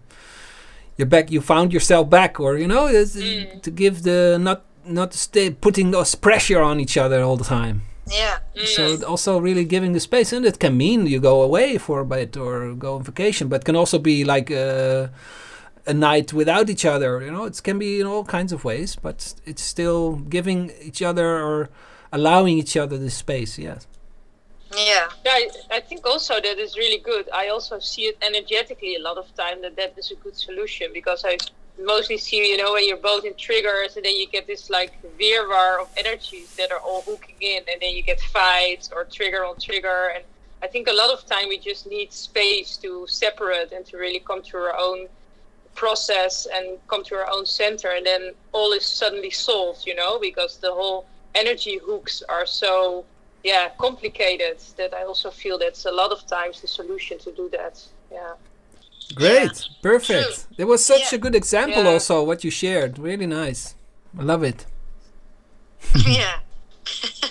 you're 0.97 1.07
back 1.07 1.31
you 1.31 1.41
found 1.41 1.73
yourself 1.73 2.11
back 2.11 2.41
or 2.41 2.57
you 2.57 2.67
know 2.67 2.87
it's, 2.87 3.15
to 3.15 3.71
give 3.71 4.03
the 4.03 4.39
not 4.41 4.65
not 4.85 5.13
stay 5.15 5.51
putting 5.51 5.95
us 5.95 6.15
pressure 6.15 6.61
on 6.61 6.81
each 6.81 6.97
other 6.97 7.23
all 7.23 7.37
the 7.37 7.45
time. 7.45 7.83
Yeah. 8.07 8.39
So 8.65 9.05
also 9.05 9.39
really 9.39 9.65
giving 9.65 9.93
the 9.93 10.01
space 10.01 10.33
and 10.33 10.47
it 10.47 10.59
can 10.59 10.77
mean 10.77 11.07
you 11.07 11.21
go 11.21 11.43
away 11.43 11.77
for 11.77 12.01
a 12.01 12.07
bit 12.07 12.37
or 12.37 12.75
go 12.75 12.97
on 12.97 13.03
vacation 13.03 13.49
but 13.49 13.65
can 13.65 13.77
also 13.77 13.99
be 13.99 14.25
like 14.25 14.51
uh, 14.51 15.09
a 15.89 15.95
night 15.95 16.33
without 16.33 16.69
each 16.71 16.85
other 16.85 17.11
you 17.25 17.31
know 17.31 17.45
it 17.45 17.61
can 17.63 17.79
be 17.79 18.01
in 18.01 18.07
all 18.07 18.25
kinds 18.25 18.53
of 18.53 18.65
ways 18.65 18.97
but 18.97 19.35
it's 19.45 19.63
still 19.63 20.17
giving 20.37 20.71
each 20.83 21.03
other 21.03 21.29
or 21.49 21.69
allowing 22.13 22.57
each 22.59 22.77
other 22.77 22.97
the 22.99 23.11
space 23.11 23.59
yes 23.59 23.87
yeah 24.75 25.09
Yeah, 25.25 25.33
I, 25.33 25.49
I 25.77 25.81
think 25.81 26.07
also 26.07 26.35
that 26.41 26.59
is 26.59 26.77
really 26.77 26.99
good. 26.99 27.29
I 27.33 27.49
also 27.49 27.79
see 27.79 28.03
it 28.03 28.17
energetically 28.23 28.97
a 28.97 29.01
lot 29.01 29.19
of 29.19 29.35
time 29.35 29.61
that 29.63 29.77
that 29.77 29.93
is 29.99 30.11
a 30.11 30.15
good 30.17 30.37
solution 30.37 30.89
because 30.93 31.23
I 31.25 31.37
mostly 31.79 32.17
see 32.17 32.39
you 32.51 32.57
know 32.57 32.73
when 32.73 32.89
you're 32.89 32.97
both 32.97 33.25
in 33.25 33.35
triggers 33.35 33.97
and 33.97 34.05
then 34.05 34.17
you 34.17 34.27
get 34.27 34.47
this 34.47 34.71
like 34.71 34.93
virwar 35.19 35.81
of 35.83 35.89
energies 35.97 36.57
that 36.57 36.73
are 36.73 36.81
all 36.81 37.03
hooking 37.03 37.37
in 37.41 37.63
and 37.71 37.81
then 37.81 37.91
you 37.95 38.03
get 38.03 38.21
fights 38.21 38.91
or 38.95 39.05
trigger 39.05 39.45
on 39.45 39.57
trigger 39.61 40.13
and 40.15 40.25
I 40.63 40.67
think 40.67 40.89
a 40.89 40.93
lot 40.93 41.11
of 41.11 41.25
time 41.27 41.49
we 41.49 41.59
just 41.59 41.87
need 41.87 42.13
space 42.13 42.77
to 42.79 43.07
separate 43.07 43.71
and 43.73 43.87
to 43.87 43.97
really 43.97 44.19
come 44.19 44.43
to 44.43 44.57
our 44.57 44.75
own 44.77 45.09
process 45.85 46.35
and 46.55 46.65
come 46.91 47.03
to 47.09 47.15
our 47.21 47.29
own 47.37 47.45
center 47.47 47.89
and 47.97 48.05
then 48.11 48.23
all 48.57 48.71
is 48.79 48.85
suddenly 49.01 49.31
solved 49.49 49.81
you 49.89 49.95
know 50.01 50.13
because 50.29 50.53
the 50.67 50.73
whole 50.79 51.01
energy 51.43 51.77
hooks 51.89 52.15
are 52.29 52.47
so 52.63 53.05
yeah 53.45 53.65
complicated 53.87 54.57
that 54.79 54.91
i 55.01 55.03
also 55.11 55.31
feel 55.43 55.57
that's 55.65 55.85
a 55.93 55.95
lot 56.01 56.11
of 56.17 56.21
times 56.37 56.55
the 56.65 56.71
solution 56.81 57.17
to 57.25 57.31
do 57.41 57.47
that. 57.59 57.75
Yeah. 58.11 58.35
Great. 59.15 59.57
Perfect. 59.91 60.47
It 60.63 60.67
was 60.73 60.81
such 60.93 61.07
Yeah. 61.13 61.19
a 61.19 61.21
good 61.25 61.35
example 61.43 61.83
Yeah. 61.85 61.93
also 61.95 62.15
what 62.31 62.39
you 62.45 62.51
shared. 62.63 62.93
Really 62.99 63.27
nice. 63.43 63.63
I 64.21 64.23
love 64.33 64.43
it. 64.51 64.59
Yeah. 66.19 66.37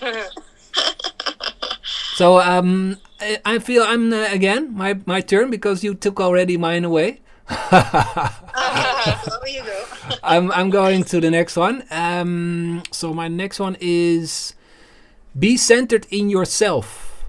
So 2.19 2.39
um 2.39 2.97
i, 3.21 3.37
I 3.53 3.55
feel 3.67 3.83
i'm 3.93 4.05
uh, 4.13 4.27
again 4.39 4.63
my 4.83 4.91
my 5.13 5.21
turn 5.31 5.47
because 5.57 5.77
you 5.85 5.93
took 6.05 6.17
already 6.27 6.55
mine 6.67 6.83
away 6.91 7.09
there 7.47 8.31
you 9.47 9.63
go 9.63 9.83
I'm 10.23 10.51
I'm 10.51 10.69
going 10.69 11.03
to 11.05 11.19
the 11.19 11.31
next 11.31 11.55
one. 11.55 11.83
Um, 11.91 12.83
so 12.91 13.13
my 13.13 13.27
next 13.27 13.59
one 13.59 13.77
is 13.79 14.53
be 15.37 15.57
centered 15.57 16.07
in 16.09 16.29
yourself. 16.29 17.25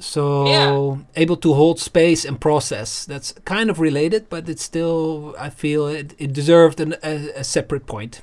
So 0.00 0.46
Yeah. 0.46 1.22
able 1.22 1.36
to 1.36 1.54
hold 1.54 1.78
space 1.78 2.24
and 2.24 2.40
process. 2.40 3.04
That's 3.04 3.32
kind 3.44 3.70
of 3.70 3.78
related, 3.78 4.28
but 4.28 4.48
it's 4.48 4.62
still 4.62 5.34
I 5.38 5.50
feel 5.50 5.86
it, 5.86 6.14
it 6.18 6.32
deserved 6.32 6.80
an, 6.80 6.94
a, 7.02 7.30
a 7.40 7.44
separate 7.44 7.86
point. 7.86 8.22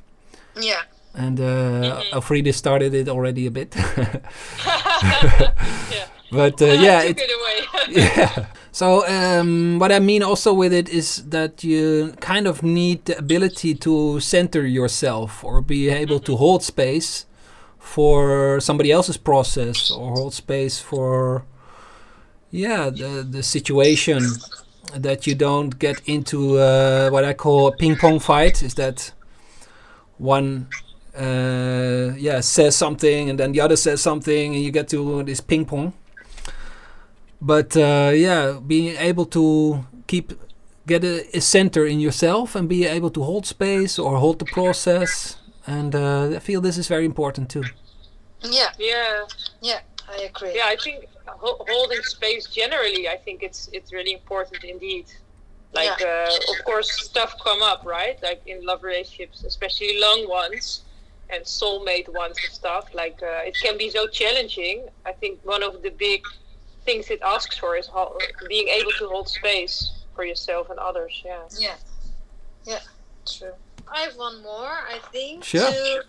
yeah 0.55 0.81
And 1.13 1.39
uh, 1.39 2.01
Elfriede 2.13 2.53
started 2.53 2.93
it 2.93 3.09
already 3.09 3.45
a 3.47 3.51
bit. 3.51 3.75
yeah 4.65 6.05
but 6.31 6.61
uh, 6.61 6.65
yeah, 6.65 7.01
it, 7.03 7.19
yeah. 7.89 8.45
So 8.71 9.05
um, 9.07 9.79
what 9.79 9.91
I 9.91 9.99
mean 9.99 10.23
also 10.23 10.53
with 10.53 10.71
it 10.71 10.87
is 10.87 11.25
that 11.29 11.61
you 11.63 12.13
kind 12.21 12.47
of 12.47 12.63
need 12.63 13.03
the 13.05 13.17
ability 13.17 13.75
to 13.75 14.21
center 14.21 14.65
yourself 14.65 15.43
or 15.43 15.61
be 15.61 15.89
able 15.89 16.19
to 16.21 16.37
hold 16.37 16.63
space 16.63 17.25
for 17.77 18.59
somebody 18.61 18.91
else's 18.91 19.17
process 19.17 19.91
or 19.91 20.13
hold 20.13 20.33
space 20.33 20.79
for 20.79 21.43
yeah 22.49 22.89
the 22.89 23.27
the 23.29 23.43
situation 23.43 24.21
that 24.95 25.27
you 25.27 25.35
don't 25.35 25.77
get 25.79 26.01
into 26.05 26.57
uh, 26.57 27.09
what 27.09 27.25
I 27.25 27.33
call 27.33 27.67
a 27.67 27.75
ping 27.75 27.97
pong 27.97 28.19
fight. 28.19 28.63
Is 28.63 28.75
that 28.75 29.11
one 30.17 30.67
uh, 31.17 32.13
yeah 32.17 32.39
says 32.39 32.77
something 32.77 33.29
and 33.29 33.37
then 33.37 33.51
the 33.51 33.59
other 33.59 33.75
says 33.75 33.99
something 34.01 34.55
and 34.55 34.63
you 34.63 34.71
get 34.71 34.87
to 34.89 35.23
this 35.23 35.41
ping 35.41 35.65
pong 35.65 35.91
but 37.41 37.75
uh, 37.77 38.11
yeah 38.13 38.59
being 38.65 38.95
able 38.97 39.25
to 39.25 39.85
keep 40.07 40.33
get 40.87 41.03
a, 41.03 41.37
a 41.37 41.41
center 41.41 41.85
in 41.85 41.99
yourself 41.99 42.55
and 42.55 42.67
be 42.69 42.85
able 42.85 43.09
to 43.11 43.23
hold 43.23 43.45
space 43.45 43.99
or 43.99 44.17
hold 44.17 44.39
the 44.39 44.45
process 44.45 45.37
and 45.67 45.95
uh, 45.95 46.29
I 46.35 46.39
feel 46.39 46.61
this 46.61 46.77
is 46.77 46.87
very 46.87 47.05
important 47.05 47.49
too 47.49 47.71
Yeah, 48.43 48.71
Yeah, 48.79 49.25
yeah, 49.61 49.81
I 50.09 50.17
agree. 50.23 50.55
yeah. 50.55 50.65
I 50.65 50.75
think 50.75 51.05
ho- 51.27 51.63
holding 51.69 52.01
space 52.03 52.47
generally, 52.47 53.07
I 53.07 53.17
think 53.17 53.43
it's 53.43 53.69
it's 53.71 53.93
really 53.93 54.13
important 54.13 54.63
indeed. 54.63 55.05
Like, 55.73 56.01
uh, 56.01 56.27
of 56.53 56.65
course, 56.65 56.89
stuff 57.09 57.35
come 57.43 57.61
up, 57.61 57.85
right? 57.85 58.17
Like 58.21 58.41
in 58.45 58.65
love 58.65 58.83
relationships, 58.83 59.43
especially 59.43 59.99
long 59.99 60.27
ones 60.27 60.83
and 61.29 61.43
soulmate 61.45 62.09
ones 62.13 62.37
and 62.43 62.51
stuff. 62.53 62.85
Like, 62.93 63.19
uh, 63.23 63.47
it 63.49 63.55
can 63.63 63.77
be 63.77 63.89
so 63.89 64.07
challenging. 64.07 64.87
I 65.05 65.13
think 65.13 65.39
one 65.43 65.63
of 65.63 65.81
the 65.81 65.91
big 65.91 66.21
things 66.85 67.09
it 67.09 67.21
asks 67.21 67.57
for 67.57 67.75
is 67.75 67.87
ho- 67.87 68.17
being 68.47 68.67
able 68.67 68.91
to 68.99 69.07
hold 69.07 69.27
space 69.29 69.91
for 70.15 70.25
yourself 70.25 70.69
and 70.69 70.79
others. 70.79 71.21
Yeah. 71.25 71.43
Yeah, 71.59 71.75
yeah, 72.65 72.79
true. 73.25 73.53
I 73.87 73.99
have 74.01 74.15
one 74.15 74.41
more. 74.41 74.69
I 74.95 74.99
think 75.11 75.43
Sure. 75.43 75.69
to 75.71 76.03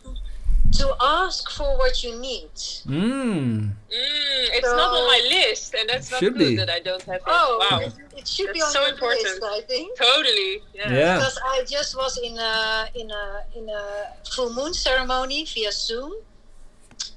to 0.78 0.96
ask 1.02 1.50
for 1.50 1.76
what 1.76 2.02
you 2.02 2.16
need. 2.18 2.48
mm. 2.86 3.68
Mm, 3.68 3.72
it's 3.90 4.66
not 4.66 4.90
on 4.98 5.04
my 5.06 5.20
list, 5.28 5.74
and 5.74 5.86
that's 5.88 6.10
not 6.10 6.20
good 6.20 6.38
be. 6.38 6.56
that 6.56 6.70
I 6.70 6.80
don't 6.80 7.02
have 7.02 7.16
it. 7.16 7.22
Oh, 7.26 7.58
wow. 7.70 7.80
it 8.16 8.26
should 8.26 8.52
be 8.54 8.62
on 8.62 8.70
so 8.70 8.80
your 8.80 8.90
important. 8.94 9.24
list. 9.24 9.42
I 9.44 9.60
think. 9.68 9.98
Totally. 9.98 10.62
Yeah. 10.74 10.90
yeah 10.92 11.16
Because 11.18 11.38
I 11.44 11.64
just 11.68 11.94
was 11.96 12.16
in 12.18 12.38
a 12.38 12.88
in 12.94 13.10
a 13.10 13.24
in 13.54 13.68
a 13.68 13.84
full 14.34 14.50
moon 14.54 14.72
ceremony 14.72 15.44
via 15.44 15.72
Zoom, 15.72 16.14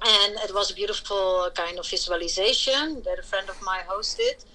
and 0.06 0.36
it 0.46 0.54
was 0.54 0.72
a 0.72 0.76
beautiful 0.76 1.50
kind 1.56 1.80
of 1.80 1.88
visualization 1.88 3.02
that 3.06 3.20
a 3.20 3.24
friend 3.24 3.50
of 3.50 3.62
mine 3.62 3.86
hosted, 3.90 4.46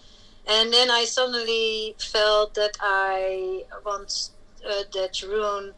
and 0.46 0.72
then 0.72 0.90
I 0.90 1.04
suddenly 1.04 1.96
felt 1.98 2.54
that 2.54 2.76
I 2.80 3.64
want 3.84 4.30
uh, 4.68 4.84
that 4.94 5.22
rune 5.22 5.74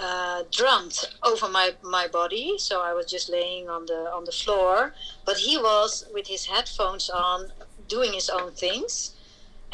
uh, 0.00 0.42
drummed 0.50 0.98
over 1.22 1.48
my 1.48 1.72
my 1.82 2.08
body, 2.08 2.54
so 2.58 2.82
I 2.82 2.92
was 2.94 3.06
just 3.06 3.28
laying 3.30 3.68
on 3.68 3.86
the 3.86 4.10
on 4.16 4.24
the 4.24 4.32
floor, 4.32 4.92
but 5.26 5.38
he 5.38 5.56
was 5.58 6.04
with 6.14 6.26
his 6.28 6.46
headphones 6.46 7.10
on 7.10 7.52
doing 7.88 8.12
his 8.14 8.28
own 8.28 8.52
things. 8.52 9.14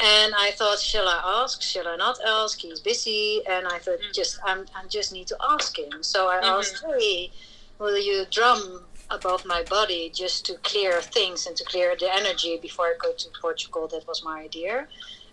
And 0.01 0.33
I 0.37 0.51
thought, 0.51 0.79
shall 0.79 1.07
I 1.09 1.21
ask? 1.43 1.61
Shall 1.61 1.87
I 1.87 1.95
not 1.97 2.17
ask? 2.25 2.61
He's 2.61 2.79
busy, 2.81 3.41
and 3.47 3.67
I 3.67 3.79
thought, 3.79 3.99
just 4.13 4.39
I'm, 4.45 4.65
I 4.75 4.87
just 4.87 5.11
need 5.13 5.27
to 5.27 5.37
ask 5.41 5.77
him. 5.77 6.03
So 6.03 6.27
I 6.29 6.37
Mhm. 6.37 6.59
asked, 6.59 6.83
hey, 6.85 7.31
will 7.79 7.97
you 7.99 8.25
drum 8.31 8.88
above 9.11 9.45
my 9.45 9.63
body 9.63 10.11
just 10.13 10.45
to 10.47 10.55
clear 10.63 11.01
things 11.01 11.45
and 11.47 11.55
to 11.57 11.63
clear 11.63 11.95
the 11.99 12.13
energy 12.13 12.57
before 12.61 12.85
I 12.87 12.95
go 13.01 13.13
to 13.13 13.27
Portugal? 13.41 13.87
That 13.87 14.07
was 14.07 14.23
my 14.23 14.41
idea. 14.41 14.87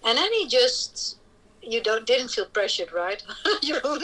And 0.04 0.16
then 0.18 0.32
he 0.32 0.46
just, 0.46 1.18
you 1.62 1.82
don't 1.82 2.06
didn't 2.06 2.28
feel 2.28 2.46
pressured, 2.46 2.92
right? 2.92 3.22
Jeroen? 3.62 4.02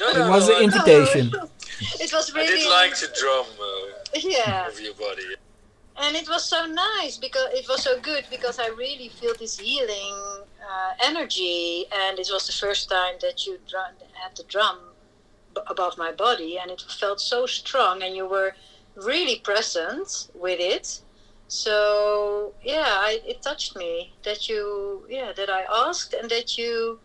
No, 0.00 0.08
it 0.08 0.28
was 0.30 0.48
no, 0.48 0.56
an 0.56 0.60
I- 0.60 0.64
invitation 0.64 1.32
it 2.00 2.12
was 2.12 2.32
really. 2.34 2.46
I 2.46 2.56
did 2.56 2.70
like 2.70 2.98
the 2.98 3.08
drum 3.18 3.46
uh, 3.60 4.18
yeah. 4.20 4.68
of 4.68 4.80
your 4.80 4.94
body. 4.94 5.22
and 6.02 6.16
it 6.16 6.28
was 6.28 6.44
so 6.44 6.66
nice 6.66 7.16
because 7.16 7.48
it 7.52 7.66
was 7.68 7.82
so 7.82 8.00
good 8.00 8.24
because 8.30 8.58
I 8.58 8.68
really 8.68 9.08
feel 9.08 9.34
this 9.38 9.58
healing 9.58 10.16
uh, 10.70 10.90
energy, 11.02 11.86
and 11.92 12.18
it 12.18 12.28
was 12.32 12.46
the 12.46 12.52
first 12.52 12.90
time 12.90 13.14
that 13.20 13.46
you 13.46 13.58
drum, 13.68 13.92
had 14.12 14.36
the 14.36 14.44
drum 14.44 14.78
b- 14.78 14.93
above 15.66 15.96
my 15.98 16.12
body, 16.12 16.58
and 16.58 16.70
it 16.70 16.82
felt 17.00 17.20
so 17.20 17.46
strong, 17.46 18.02
and 18.02 18.14
you 18.16 18.26
were 18.26 18.54
really 18.96 19.36
present 19.40 20.28
with 20.34 20.60
it. 20.60 21.00
So 21.48 22.54
yeah, 22.62 22.86
I, 23.08 23.20
it 23.26 23.42
touched 23.42 23.76
me 23.76 24.12
that 24.24 24.48
you 24.48 25.06
yeah 25.08 25.32
that 25.36 25.50
I 25.50 25.62
asked 25.72 26.14
and 26.14 26.30
that 26.30 26.56
you 26.58 27.00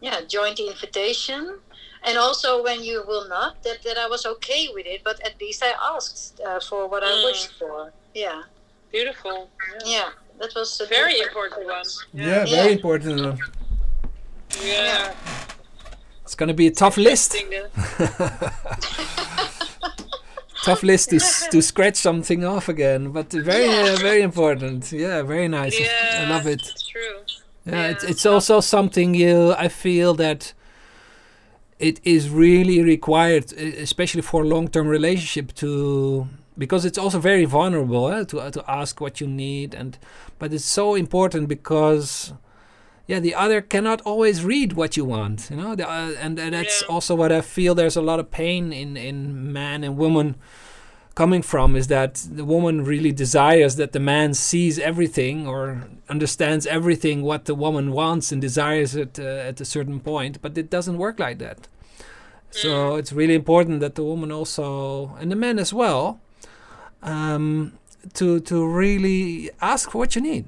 yeah 0.00 0.20
joined 0.28 0.56
the 0.58 0.68
invitation 0.68 1.58
and 2.04 2.16
also 2.16 2.62
when 2.62 2.84
you 2.84 3.02
will 3.08 3.28
not 3.28 3.60
that, 3.64 3.82
that 3.82 3.98
i 3.98 4.06
was 4.06 4.24
okay 4.24 4.68
with 4.72 4.86
it 4.86 5.00
but 5.02 5.18
at 5.26 5.34
least 5.40 5.60
i 5.64 5.72
asked 5.96 6.40
uh, 6.46 6.60
for 6.60 6.86
what 6.88 7.02
i 7.02 7.10
Mm. 7.10 7.24
wished 7.24 7.50
for 7.58 7.92
yeah 8.14 8.42
Beautiful. 8.92 9.50
Yeah. 9.84 9.90
yeah 9.96 10.10
that 10.38 10.54
was 10.54 10.80
a 10.80 10.86
Very 10.86 11.18
important 11.20 11.66
one. 11.66 11.84
yeah, 12.14 12.44
Yeah. 12.44 12.56
very 12.56 12.72
important 12.72 13.20
one. 13.20 13.38
Yeah. 14.62 15.12
It's 16.28 16.34
gonna 16.34 16.52
be 16.52 16.66
a 16.66 16.70
tough 16.70 16.98
list 16.98 17.30
tough 20.62 20.82
list 20.82 21.08
to, 21.10 21.18
to 21.50 21.62
scratch 21.62 21.96
something 21.96 22.44
off 22.44 22.68
again 22.68 23.10
but 23.12 23.32
very 23.32 23.66
Yeah. 23.66 23.92
uh, 23.94 23.96
very 23.96 24.20
important 24.22 24.92
yeah 24.92 25.22
very 25.22 25.48
nice 25.48 25.78
Yeah. 25.80 26.26
I 26.26 26.28
love 26.28 26.46
it 26.46 26.60
It's 26.60 26.86
true. 26.86 27.16
Yeah, 27.64 27.88
it's, 27.92 28.04
Yeah. 28.04 28.10
it's 28.10 28.26
also 28.26 28.60
something 28.60 29.14
you. 29.14 29.52
I 29.58 29.68
feel 29.68 30.14
that 30.14 30.54
it 31.78 32.00
is 32.02 32.28
really 32.30 32.82
required, 32.82 33.52
especially 33.52 34.22
for 34.22 34.44
long-term 34.44 34.86
relationship, 34.88 35.52
to 35.56 36.26
because 36.56 36.84
it's 36.88 36.98
also 36.98 37.18
very 37.20 37.44
vulnerable 37.44 38.08
eh, 38.10 38.24
to 38.30 38.50
to 38.50 38.60
ask 38.80 39.00
what 39.00 39.20
you 39.20 39.26
need, 39.46 39.74
and 39.74 39.98
but 40.38 40.52
it's 40.52 40.64
so 40.80 40.94
important 41.04 41.46
because 41.48 42.32
yeah, 43.08 43.20
the 43.20 43.34
other 43.34 43.60
cannot 43.62 44.00
always 44.02 44.44
read 44.44 44.74
what 44.74 44.96
you 44.98 45.04
want, 45.04 45.48
you 45.50 45.56
know, 45.56 45.74
the, 45.74 45.84
uh, 45.88 46.12
and, 46.24 46.38
and 46.38 46.52
that's 46.54 46.82
Yeah. 46.82 46.94
also 46.94 47.12
what 47.16 47.32
I 47.32 47.40
feel. 47.40 47.74
There's 47.74 47.96
a 47.96 48.02
lot 48.10 48.20
of 48.20 48.30
pain 48.30 48.72
in 48.82 48.96
in 48.96 49.52
man 49.52 49.82
and 49.86 49.96
woman 49.96 50.36
coming 51.14 51.42
from 51.42 51.74
is 51.74 51.86
that 51.88 52.14
the 52.40 52.44
woman 52.44 52.84
really 52.84 53.10
desires 53.24 53.74
that 53.74 53.90
the 53.92 53.98
man 53.98 54.34
sees 54.34 54.78
everything 54.78 55.48
or 55.48 55.88
understands 56.08 56.64
everything 56.66 57.22
what 57.22 57.44
the 57.46 57.54
woman 57.56 57.90
wants 57.90 58.30
and 58.32 58.40
desires 58.40 58.94
it 58.94 59.18
uh, 59.18 59.48
at 59.50 59.60
a 59.60 59.64
certain 59.64 59.98
point 60.00 60.38
but 60.42 60.56
it 60.56 60.70
doesn't 60.70 60.96
work 60.96 61.18
like 61.18 61.38
that 61.38 61.58
so 62.50 62.94
it's 63.00 63.12
really 63.12 63.34
important 63.34 63.80
that 63.80 63.94
the 63.94 64.04
woman 64.04 64.30
also 64.30 65.16
and 65.20 65.28
the 65.32 65.36
man 65.36 65.58
as 65.58 65.72
well 65.74 66.20
um, 67.02 67.72
to 68.14 68.38
to 68.40 68.56
really 68.82 69.50
ask 69.60 69.90
for 69.90 69.98
what 69.98 70.14
you 70.14 70.22
need 70.22 70.44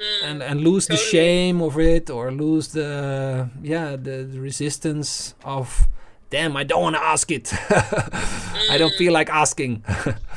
Mm. 0.00 0.24
and 0.28 0.42
and 0.42 0.60
lose 0.62 0.86
the 0.88 0.96
shame 0.96 1.62
of 1.62 1.78
it 1.78 2.10
or 2.10 2.32
lose 2.32 2.68
the 2.68 3.48
yeah 3.62 3.90
the, 3.94 4.24
the 4.32 4.40
resistance 4.40 5.34
of 5.44 5.86
damn 6.30 6.56
i 6.56 6.64
don't 6.64 6.82
want 6.82 6.96
to 6.96 7.02
ask 7.02 7.30
it 7.30 7.52
i 8.70 8.76
don't 8.76 8.94
feel 8.94 9.12
like 9.12 9.30
asking 9.30 9.84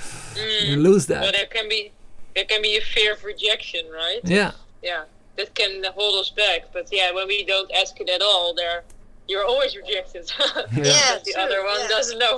you 0.68 0.76
lose 0.78 1.08
But 1.08 1.22
that 1.22 1.34
there 1.34 1.48
can 1.48 1.68
be 1.68 1.92
there 2.36 2.46
can 2.46 2.62
be 2.62 2.78
a 2.78 2.82
fear 2.82 3.14
of 3.14 3.24
rejection, 3.24 3.84
right? 3.92 4.20
yeah 4.24 4.52
Yeah. 4.84 5.04
That 5.38 5.54
can 5.56 5.84
hold 5.96 6.16
us 6.22 6.30
back. 6.32 6.62
But 6.74 6.86
yeah, 6.92 7.12
when 7.12 7.28
we 7.28 7.44
don't 7.44 7.72
ask 7.82 8.00
it 8.00 8.10
at 8.10 8.22
all, 8.22 8.54
there 8.56 8.84
you're 9.28 9.46
always 9.46 9.76
rejected. 9.76 10.26
Yeah, 10.78 10.84
yeah 10.84 11.18
the 11.26 11.32
true, 11.34 11.44
other 11.44 11.60
one 11.72 11.80
yeah. 11.82 11.88
doesn't 11.96 12.20
know. 12.20 12.36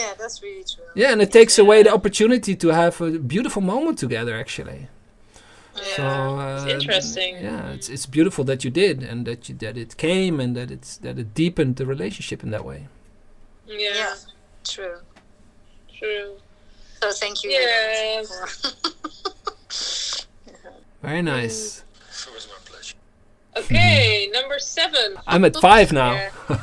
yeah 0.00 0.12
that's 0.20 0.36
really 0.42 0.64
true 0.72 0.84
yeah 0.94 1.10
and 1.12 1.20
it 1.26 1.30
takes 1.32 1.58
away 1.58 1.82
the 1.82 1.92
opportunity 1.98 2.54
to 2.56 2.68
have 2.68 2.94
a 3.00 3.10
beautiful 3.34 3.62
moment 3.62 3.96
together 3.98 4.34
actually 4.44 4.80
so 5.74 6.02
Yeah, 6.02 6.54
it's 6.54 6.64
uh, 6.64 6.68
interesting. 6.68 7.34
yeah 7.36 7.70
it's 7.72 7.88
it's 7.88 8.06
beautiful 8.06 8.44
that 8.44 8.62
you 8.64 8.70
did 8.70 9.02
and 9.02 9.26
that 9.26 9.48
you 9.48 9.54
that 9.56 9.76
it 9.76 9.96
came 9.96 10.38
and 10.40 10.54
that 10.56 10.70
it's 10.70 10.96
that 10.98 11.18
it 11.18 11.34
deepened 11.34 11.76
the 11.76 11.86
relationship 11.86 12.42
in 12.42 12.50
that 12.50 12.64
way 12.64 12.88
yeah, 13.66 13.78
yeah 13.94 14.14
true 14.64 14.98
true. 15.98 16.36
so 17.00 17.10
thank 17.12 17.42
you 17.42 17.50
Yes. 17.50 18.28
very 21.02 21.22
nice 21.22 21.84
It 22.26 22.34
was 22.34 22.48
my 22.48 22.58
pleasure. 22.64 22.96
Okay, 23.56 24.30
number 24.38 24.58
seven. 24.58 25.16
i'm 25.26 25.44
at 25.44 25.56
five 25.56 25.92
now 25.92 26.12
Yeah. 26.12 26.30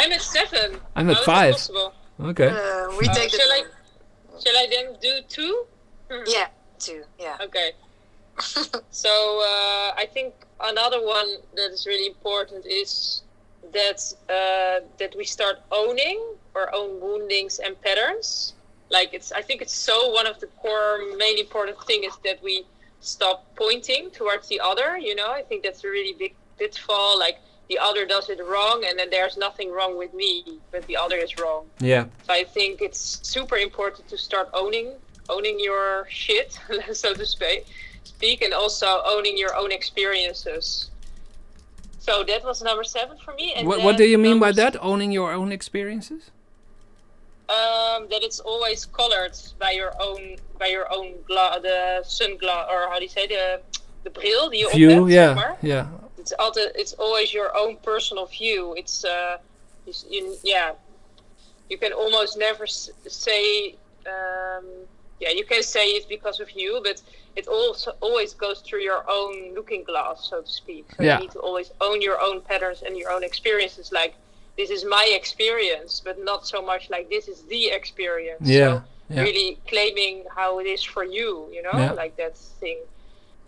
I'm 0.00 0.12
at 0.12 0.22
seven. 0.22 0.78
I'm 0.96 1.08
at 1.10 1.16
How 1.24 1.46
is 1.48 1.68
that 1.68 1.92
five. 2.18 2.26
okay 2.30 2.48
uh, 2.48 2.90
we 2.98 3.08
Uh, 3.08 3.14
take 3.14 3.30
the 3.30 3.38
shall 3.38 3.52
I- 3.52 3.70
Shall 4.44 4.56
I 4.56 4.66
then 4.70 4.86
do 5.02 5.12
two? 5.28 5.54
yeah 6.26 6.46
two 6.78 7.02
yeah 7.18 7.36
Okay. 7.40 7.72
so 8.90 9.10
uh, 9.42 9.94
I 9.96 10.06
think 10.12 10.34
another 10.60 11.04
one 11.04 11.26
that 11.56 11.70
is 11.72 11.86
really 11.86 12.06
important 12.06 12.66
is 12.66 13.22
that 13.72 14.00
uh, 14.28 14.84
that 14.98 15.14
we 15.16 15.24
start 15.24 15.60
owning 15.70 16.20
our 16.54 16.72
own 16.74 17.00
woundings 17.00 17.58
and 17.58 17.80
patterns. 17.82 18.54
Like 18.90 19.12
it's, 19.12 19.32
I 19.32 19.42
think 19.42 19.60
it's 19.60 19.74
so 19.74 20.10
one 20.10 20.26
of 20.26 20.40
the 20.40 20.46
core 20.46 21.00
main 21.16 21.38
important 21.38 21.78
thing 21.82 22.04
is 22.04 22.16
that 22.24 22.42
we 22.42 22.64
stop 23.00 23.44
pointing 23.56 24.10
towards 24.10 24.48
the 24.48 24.60
other. 24.60 24.96
You 24.96 25.14
know, 25.14 25.30
I 25.30 25.42
think 25.42 25.62
that's 25.62 25.84
a 25.84 25.88
really 25.88 26.14
big 26.18 26.34
pitfall. 26.58 27.18
Like 27.18 27.38
the 27.68 27.78
other 27.78 28.06
does 28.06 28.30
it 28.30 28.40
wrong, 28.44 28.84
and 28.88 28.98
then 28.98 29.10
there's 29.10 29.36
nothing 29.36 29.70
wrong 29.70 29.98
with 29.98 30.14
me, 30.14 30.58
but 30.72 30.86
the 30.86 30.96
other 30.96 31.16
is 31.16 31.38
wrong. 31.38 31.66
Yeah. 31.80 32.04
So 32.26 32.32
I 32.32 32.44
think 32.44 32.80
it's 32.80 33.20
super 33.22 33.56
important 33.56 34.08
to 34.08 34.16
start 34.16 34.48
owning 34.54 34.92
owning 35.28 35.58
your 35.60 36.06
shit, 36.10 36.58
so 36.92 37.14
to 37.14 37.24
speak, 37.26 37.66
speak, 38.04 38.42
and 38.42 38.52
also 38.54 39.02
owning 39.04 39.36
your 39.38 39.54
own 39.56 39.70
experiences. 39.72 40.90
So 41.98 42.24
that 42.24 42.42
was 42.44 42.62
number 42.62 42.84
seven 42.84 43.16
for 43.18 43.34
me. 43.34 43.52
And 43.54 43.66
What 43.68 43.82
What 43.82 43.96
do 43.96 44.04
you 44.04 44.18
mean 44.18 44.38
by 44.38 44.52
that? 44.52 44.76
Owning 44.82 45.12
your 45.12 45.32
own 45.32 45.52
experiences? 45.52 46.22
um, 47.50 48.06
that 48.10 48.22
it's 48.22 48.40
always 48.40 48.84
colored 48.84 49.32
by 49.58 49.70
your 49.70 49.92
own 50.00 50.36
by 50.58 50.66
your 50.66 50.86
own 50.92 51.14
gla- 51.26 51.58
the 51.62 52.02
sunglass 52.04 52.68
or 52.68 52.88
how 52.90 52.96
do 52.98 53.04
you 53.04 53.08
say 53.08 53.26
the 53.26 53.60
the 54.04 54.10
bril 54.10 54.50
die 54.50 54.58
je 54.58 54.66
op 54.66 54.72
View. 54.72 54.90
zeg 54.90 55.08
Yeah. 55.14 55.34
maar. 55.34 55.56
Yeah. 55.62 55.86
It's 56.18 56.36
altijd 56.36 56.76
it's 56.76 56.94
always 56.98 57.30
your 57.32 57.50
own 57.56 57.78
personal 57.80 58.26
view. 58.26 58.74
It's 58.76 59.02
uh, 59.04 59.36
you, 60.10 60.36
yeah, 60.42 60.70
you 61.68 61.78
can 61.78 61.92
almost 61.92 62.36
never 62.36 62.64
s- 62.66 62.90
say 63.06 63.74
um, 64.06 64.64
yeah 65.20 65.30
you 65.30 65.44
can 65.44 65.62
say 65.62 65.84
it's 65.96 66.06
because 66.06 66.40
of 66.40 66.50
you, 66.52 66.80
but 66.84 67.02
it 67.36 67.46
also 67.48 67.92
always 68.00 68.32
goes 68.34 68.60
through 68.60 68.80
your 68.90 69.04
own 69.08 69.54
looking 69.54 69.84
glass, 69.84 70.28
so 70.30 70.42
to 70.42 70.50
speak. 70.62 70.86
So 70.96 71.02
Yeah. 71.02 71.14
you 71.14 71.20
need 71.24 71.32
to 71.32 71.40
always 71.40 71.70
own 71.80 72.02
your 72.02 72.18
own 72.20 72.40
patterns 72.40 72.82
and 72.86 72.96
your 72.96 73.10
own 73.10 73.24
experiences. 73.24 73.92
Like 73.92 74.14
this 74.56 74.70
is 74.70 74.84
my 74.84 75.06
experience, 75.20 76.00
but 76.04 76.16
not 76.30 76.46
so 76.46 76.60
much 76.60 76.90
like 76.90 77.08
this 77.08 77.28
is 77.28 77.42
the 77.54 77.64
experience. 77.80 78.42
Yeah. 78.46 78.80
So 78.80 78.82
Yeah. 79.14 79.22
really 79.22 79.58
claiming 79.72 80.24
how 80.38 80.58
it 80.60 80.66
is 80.66 80.82
for 80.94 81.04
you, 81.04 81.48
you 81.56 81.62
know, 81.62 81.76
Yeah. 81.78 81.92
like 82.02 82.14
that 82.16 82.36
thing. 82.60 82.78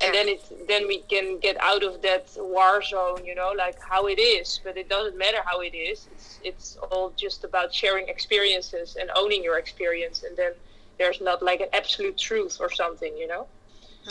And 0.03 0.15
then 0.15 0.29
it 0.29 0.43
then 0.67 0.87
we 0.93 0.99
can 1.15 1.27
get 1.47 1.57
out 1.71 1.83
of 1.83 2.01
that 2.09 2.25
war 2.55 2.81
zone, 2.83 3.23
you 3.31 3.35
know, 3.35 3.51
like 3.65 3.79
how 3.93 4.03
it 4.07 4.19
is. 4.19 4.59
But 4.65 4.75
it 4.83 4.89
doesn't 4.89 5.19
matter 5.25 5.43
how 5.51 5.59
it 5.69 5.75
is. 5.91 5.99
It's 6.15 6.29
it's 6.51 6.69
all 6.91 7.07
just 7.25 7.45
about 7.45 7.69
sharing 7.75 8.07
experiences 8.09 8.97
and 8.99 9.11
owning 9.23 9.43
your 9.49 9.59
experience. 9.59 10.19
And 10.27 10.35
then 10.41 10.53
there's 11.01 11.21
not 11.31 11.43
like 11.51 11.61
an 11.67 11.71
absolute 11.81 12.17
truth 12.29 12.55
or 12.61 12.71
something, 12.83 13.13
you 13.23 13.27
know. 13.33 13.47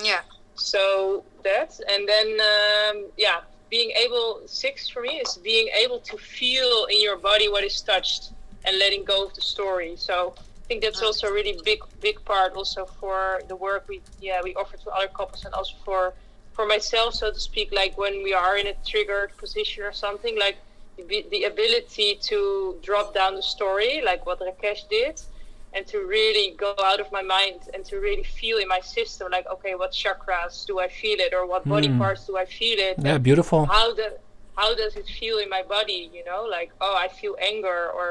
Yeah. 0.09 0.21
So 0.55 1.23
that, 1.43 1.71
and 1.91 2.01
then 2.13 2.27
um, 2.51 2.95
yeah, 3.25 3.39
being 3.69 3.91
able 4.05 4.41
six 4.47 4.89
for 4.89 5.01
me 5.07 5.13
is 5.23 5.37
being 5.37 5.67
able 5.83 5.99
to 6.11 6.17
feel 6.17 6.87
in 6.93 6.99
your 7.07 7.17
body 7.29 7.47
what 7.47 7.63
is 7.63 7.79
touched 7.91 8.23
and 8.65 8.73
letting 8.83 9.03
go 9.13 9.17
of 9.25 9.31
the 9.35 9.45
story. 9.55 9.93
So 9.95 10.15
I 10.37 10.65
think 10.67 10.81
that's 10.81 11.01
also 11.07 11.27
a 11.27 11.33
really 11.39 11.55
big 11.63 11.79
big 12.07 12.17
part 12.25 12.51
also 12.59 12.81
for 12.99 13.41
the 13.51 13.57
work 13.67 13.81
we 13.91 13.97
yeah 14.27 14.39
we 14.47 14.51
offer 14.61 14.77
to 14.83 14.89
other 14.97 15.11
couples 15.19 15.41
and 15.45 15.53
also 15.59 15.75
for 15.85 16.01
for 16.55 16.65
myself 16.75 17.09
so 17.21 17.25
to 17.37 17.41
speak. 17.51 17.67
Like 17.81 17.93
when 18.03 18.15
we 18.27 18.33
are 18.33 18.55
in 18.61 18.67
a 18.73 18.75
triggered 18.91 19.31
position 19.43 19.83
or 19.89 19.93
something, 20.05 20.35
like 20.45 20.57
the, 21.11 21.19
the 21.33 21.41
ability 21.53 22.09
to 22.29 22.39
drop 22.87 23.07
down 23.19 23.31
the 23.35 23.45
story, 23.55 24.01
like 24.09 24.25
what 24.25 24.37
Rakesh 24.47 24.83
did 24.89 25.15
and 25.73 25.85
to 25.87 25.97
really 25.99 26.55
go 26.57 26.73
out 26.89 26.99
of 26.99 27.11
my 27.11 27.21
mind 27.21 27.59
and 27.73 27.85
to 27.85 27.97
really 27.97 28.23
feel 28.23 28.57
in 28.57 28.67
my 28.67 28.79
system 28.79 29.27
like 29.31 29.45
okay 29.55 29.73
what 29.75 29.91
chakras 29.91 30.65
do 30.65 30.79
i 30.79 30.87
feel 30.87 31.17
it 31.19 31.31
or 31.33 31.43
what 31.45 31.63
body 31.67 31.89
Mm. 31.89 31.97
parts 32.03 32.25
do 32.25 32.33
i 32.37 32.45
feel 32.45 32.77
it 32.89 32.95
Yeah. 32.99 33.17
Beautiful. 33.29 33.65
how 33.65 33.93
the 33.93 34.09
how 34.57 34.69
does 34.81 34.95
it 35.01 35.07
feel 35.19 35.37
in 35.43 35.49
my 35.57 35.63
body 35.75 36.01
you 36.15 36.23
know 36.29 36.41
like 36.57 36.71
oh 36.81 36.95
i 37.05 37.07
feel 37.07 37.35
anger 37.51 37.81
or 37.97 38.07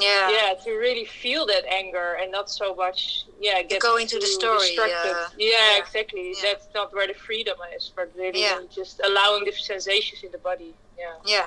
Yeah. 0.00 0.28
yeah 0.36 0.50
to 0.64 0.70
really 0.86 1.06
feel 1.22 1.42
that 1.52 1.64
anger 1.80 2.08
and 2.20 2.28
not 2.38 2.46
so 2.60 2.66
much 2.84 3.00
yeah 3.46 3.62
get 3.70 3.80
go 3.90 3.96
into 4.04 4.16
the 4.24 4.28
too 4.30 4.40
story, 4.40 4.68
distracted. 4.76 5.16
uh, 5.16 5.28
yeah, 5.38 5.50
yeah, 5.70 5.82
exactly 5.82 6.26
yeah. 6.34 6.42
that's 6.46 6.66
not 6.78 6.88
where 6.94 7.06
the 7.12 7.18
freedom 7.28 7.56
is 7.76 7.84
but 7.96 8.06
really 8.22 8.42
Yeah. 8.42 8.60
just 8.80 8.94
allowing 9.08 9.42
the 9.48 9.52
sensations 9.52 10.20
in 10.26 10.30
the 10.36 10.42
body 10.50 10.72
yeah 11.02 11.14
Yeah. 11.34 11.46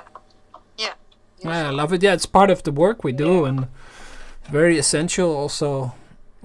Yeah. 0.84 0.94
Yeah, 1.44 1.68
I 1.68 1.74
love 1.80 1.92
it. 1.92 2.00
Yeah, 2.04 2.14
it's 2.18 2.26
part 2.38 2.50
of 2.50 2.62
the 2.62 2.70
work 2.84 2.98
we 3.08 3.12
do 3.26 3.32
and 3.48 3.58
very 4.50 4.78
essential 4.78 5.30
also. 5.34 5.94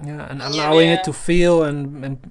Yeah, 0.04 0.26
and 0.30 0.40
allowing 0.42 0.88
Yeah. 0.88 0.94
it 1.00 1.04
to 1.04 1.12
feel 1.12 1.62
and 1.64 2.04
and 2.04 2.30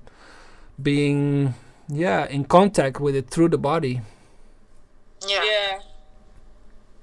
being 0.82 1.54
yeah 1.90 2.26
in 2.30 2.46
contact 2.46 3.00
with 3.00 3.16
it 3.16 3.30
through 3.30 3.50
the 3.50 3.58
body. 3.58 4.02
Yeah. 5.28 5.44
yeah 5.44 5.80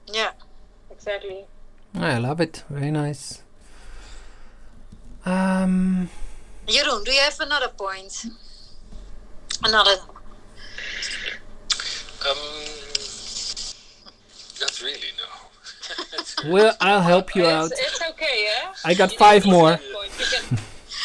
Yeah. 0.07 0.31
exactly 0.91 1.45
I 1.95 2.19
love 2.19 2.41
it. 2.41 2.65
Very 2.71 2.91
nice. 2.91 3.43
Um, 5.27 6.09
Jeroen, 6.67 7.05
do 7.05 7.13
you 7.13 7.21
have 7.21 7.41
another 7.41 7.69
point? 7.69 8.27
Another. 9.63 9.97
Um, 12.29 12.39
not 14.61 14.81
really, 14.83 15.13
no. 15.19 15.29
well, 16.53 16.75
I'll 16.81 17.03
help 17.03 17.35
you 17.35 17.45
it's, 17.45 17.53
out. 17.53 17.71
it's 17.73 18.01
okay 18.11 18.37
yeah 18.49 18.73
I 18.85 18.95
got 18.95 19.13
You 19.13 19.19
five 19.19 19.47
more. 19.47 19.71
need 19.73 19.79
to 19.81 19.95
point. 19.95 20.11
You 20.19 20.27
can, 20.27 20.59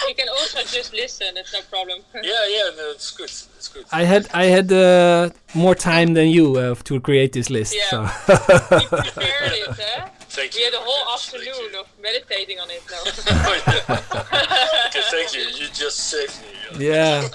you 0.09 0.15
can 0.15 0.29
also 0.29 0.59
just 0.77 0.93
listen. 0.93 1.27
It's 1.35 1.53
no 1.53 1.59
problem. 1.69 1.99
Yeah, 2.15 2.45
yeah, 2.47 2.69
no, 2.77 2.91
it's 2.91 3.11
good. 3.11 3.25
It's 3.57 3.67
good. 3.67 3.85
I 3.91 4.03
had 4.05 4.27
I 4.33 4.45
had 4.45 4.71
uh, 4.71 5.29
more 5.53 5.75
time 5.75 6.13
than 6.13 6.27
you 6.29 6.55
uh, 6.57 6.75
to 6.85 6.99
create 7.01 7.31
this 7.33 7.49
list. 7.49 7.75
Yeah. 7.75 7.89
So 7.89 8.01
we 8.01 8.85
prepared 8.87 9.53
it, 9.53 9.67
huh? 9.69 10.07
Thank 10.29 10.53
We 10.53 10.59
you. 10.59 10.65
had 10.65 10.73
a 10.75 10.83
whole 10.87 11.05
Yes, 11.11 11.33
afternoon 11.33 11.75
of 11.81 11.87
meditating 12.01 12.59
on 12.59 12.69
it 12.71 12.83
now. 12.89 13.03
Oh, 13.03 13.61
yeah. 13.67 14.87
okay, 14.87 15.01
thank 15.11 15.33
you. 15.35 15.41
You 15.59 15.67
just 15.73 15.97
saved 16.11 16.35
me. 16.79 16.85
yeah, 16.87 17.27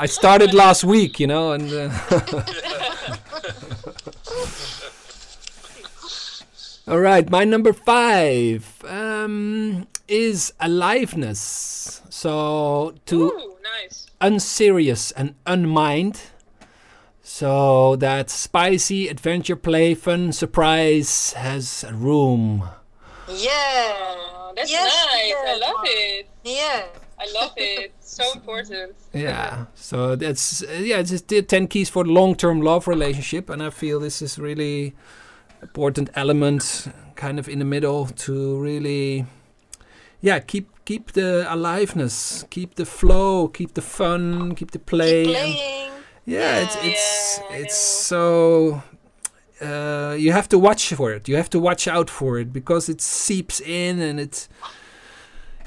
I 0.00 0.06
started 0.06 0.54
last 0.54 0.82
week, 0.84 1.20
you 1.20 1.26
know, 1.26 1.52
and 1.52 1.70
uh, 1.72 1.90
all 6.90 6.98
right, 7.00 7.30
my 7.30 7.44
number 7.44 7.72
five 7.72 8.84
um, 8.88 9.86
is 10.08 10.52
aliveness. 10.60 12.02
So 12.10 12.94
to 13.06 13.22
Ooh, 13.30 13.56
nice. 13.62 14.06
unserious 14.20 15.12
and 15.12 15.34
unmind. 15.46 16.20
So 17.22 17.94
that 17.96 18.28
spicy 18.28 19.06
adventure 19.08 19.54
play, 19.56 19.94
fun, 19.94 20.32
surprise 20.32 21.32
has 21.34 21.84
room. 21.92 22.68
Yeah. 23.28 24.52
That's 24.56 24.70
Yes, 24.70 24.92
nice. 25.12 25.34
I 25.46 25.58
love 25.58 25.84
it. 25.84 26.28
Yeah. 26.44 26.86
I 27.20 27.26
love 27.40 27.52
it. 27.56 27.92
So 28.00 28.32
important. 28.34 28.96
Yeah. 29.12 29.66
So 29.76 30.16
that's 30.16 30.62
uh, 30.64 30.72
yeah, 30.80 30.98
it's 30.98 31.10
just 31.10 31.28
the 31.28 31.42
ten 31.42 31.68
keys 31.68 31.88
for 31.88 32.04
long-term 32.04 32.62
love 32.62 32.88
relationship, 32.88 33.48
and 33.48 33.62
I 33.62 33.70
feel 33.70 34.00
this 34.00 34.20
is 34.22 34.38
really 34.38 34.94
important 35.62 36.10
element, 36.14 36.88
kind 37.16 37.38
of 37.38 37.48
in 37.48 37.58
the 37.58 37.64
middle, 37.64 38.06
to 38.06 38.58
really, 38.60 39.26
yeah, 40.20 40.38
keep 40.40 40.68
keep 40.84 41.12
the 41.12 41.46
aliveness, 41.48 42.44
keep 42.50 42.74
the 42.74 42.84
flow, 42.84 43.48
keep 43.48 43.74
the 43.74 43.82
fun, 43.82 44.54
keep 44.54 44.70
the 44.72 44.78
play. 44.78 45.24
Keep 45.24 45.34
playing. 45.34 45.90
yeah, 46.26 46.60
it's 46.64 46.76
Yeah. 46.76 46.90
it's 46.90 47.38
Yeah, 47.38 47.56
it's 47.56 47.76
so. 47.76 48.82
Uh, 49.60 50.16
you 50.18 50.32
have 50.32 50.48
to 50.48 50.58
watch 50.58 50.94
for 50.94 51.12
it. 51.12 51.28
You 51.28 51.36
have 51.36 51.50
to 51.50 51.60
watch 51.60 51.86
out 51.86 52.08
for 52.08 52.38
it 52.38 52.50
because 52.52 52.88
it 52.88 53.00
seeps 53.02 53.60
in 53.60 54.00
and 54.00 54.18
it's 54.18 54.48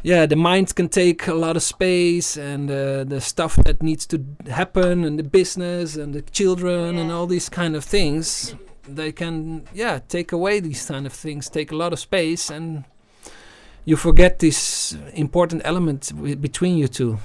yeah 0.02 0.26
the 0.26 0.36
mind 0.36 0.76
can 0.76 0.90
take 0.90 1.28
a 1.28 1.34
lot 1.34 1.56
of 1.56 1.64
space 1.64 2.36
and 2.36 2.70
uh, 2.70 3.04
the 3.06 3.22
stuff 3.22 3.56
that 3.64 3.82
needs 3.82 4.06
to 4.08 4.18
happen 4.50 5.04
and 5.06 5.18
the 5.18 5.24
business 5.24 5.96
and 5.96 6.14
the 6.14 6.22
children 6.24 6.98
and 6.98 7.12
all 7.12 7.26
these 7.28 7.50
kind 7.50 7.76
of 7.76 7.84
things 7.86 8.56
they 8.88 9.12
can 9.12 9.64
yeah 9.74 10.00
take 10.10 10.32
away 10.32 10.60
these 10.60 10.86
kind 10.86 11.06
of 11.06 11.14
things 11.14 11.50
take 11.50 11.72
a 11.72 11.76
lot 11.76 11.94
of 11.94 12.00
space 12.00 12.50
and 12.50 12.84
you 13.86 13.96
forget 13.98 14.40
this 14.40 14.96
important 15.14 15.62
element 15.66 16.12
w- 16.16 16.36
between 16.36 16.78
you 16.78 16.88
two 16.88 17.18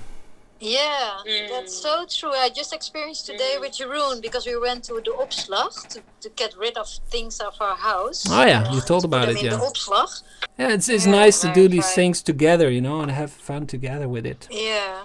Yeah, 0.60 1.22
Mm. 1.24 1.48
that's 1.52 1.74
so 1.86 2.04
true. 2.18 2.32
I 2.34 2.48
just 2.60 2.72
experienced 2.72 3.26
today 3.26 3.54
Mm. 3.56 3.60
with 3.62 3.72
Jeroen 3.78 4.20
because 4.20 4.44
we 4.50 4.56
went 4.58 4.82
to 4.88 4.94
the 5.06 5.12
opslag 5.24 5.72
to, 5.92 5.98
to 6.22 6.28
get 6.34 6.50
rid 6.64 6.76
of 6.76 6.88
things 7.14 7.38
of 7.40 7.54
our 7.60 7.76
house. 7.76 8.26
Oh, 8.28 8.44
yeah, 8.44 8.62
you 8.74 8.80
told 8.80 9.04
about 9.04 9.28
it, 9.28 9.36
yeah. 9.40 9.50
the 9.56 9.62
opslag. 9.70 10.10
yeah 10.58 10.74
it's, 10.76 10.88
it's 10.88 11.06
Yeah, 11.06 11.20
nice 11.24 11.36
to 11.44 11.48
do 11.54 11.62
right, 11.62 11.70
these 11.76 11.86
right. 11.90 11.94
things 12.00 12.22
together 12.22 12.68
you 12.76 12.80
know 12.86 12.98
and 13.02 13.10
have 13.12 13.30
fun 13.30 13.66
together 13.66 14.08
with 14.14 14.26
it 14.26 14.40
Yeah, 14.50 15.04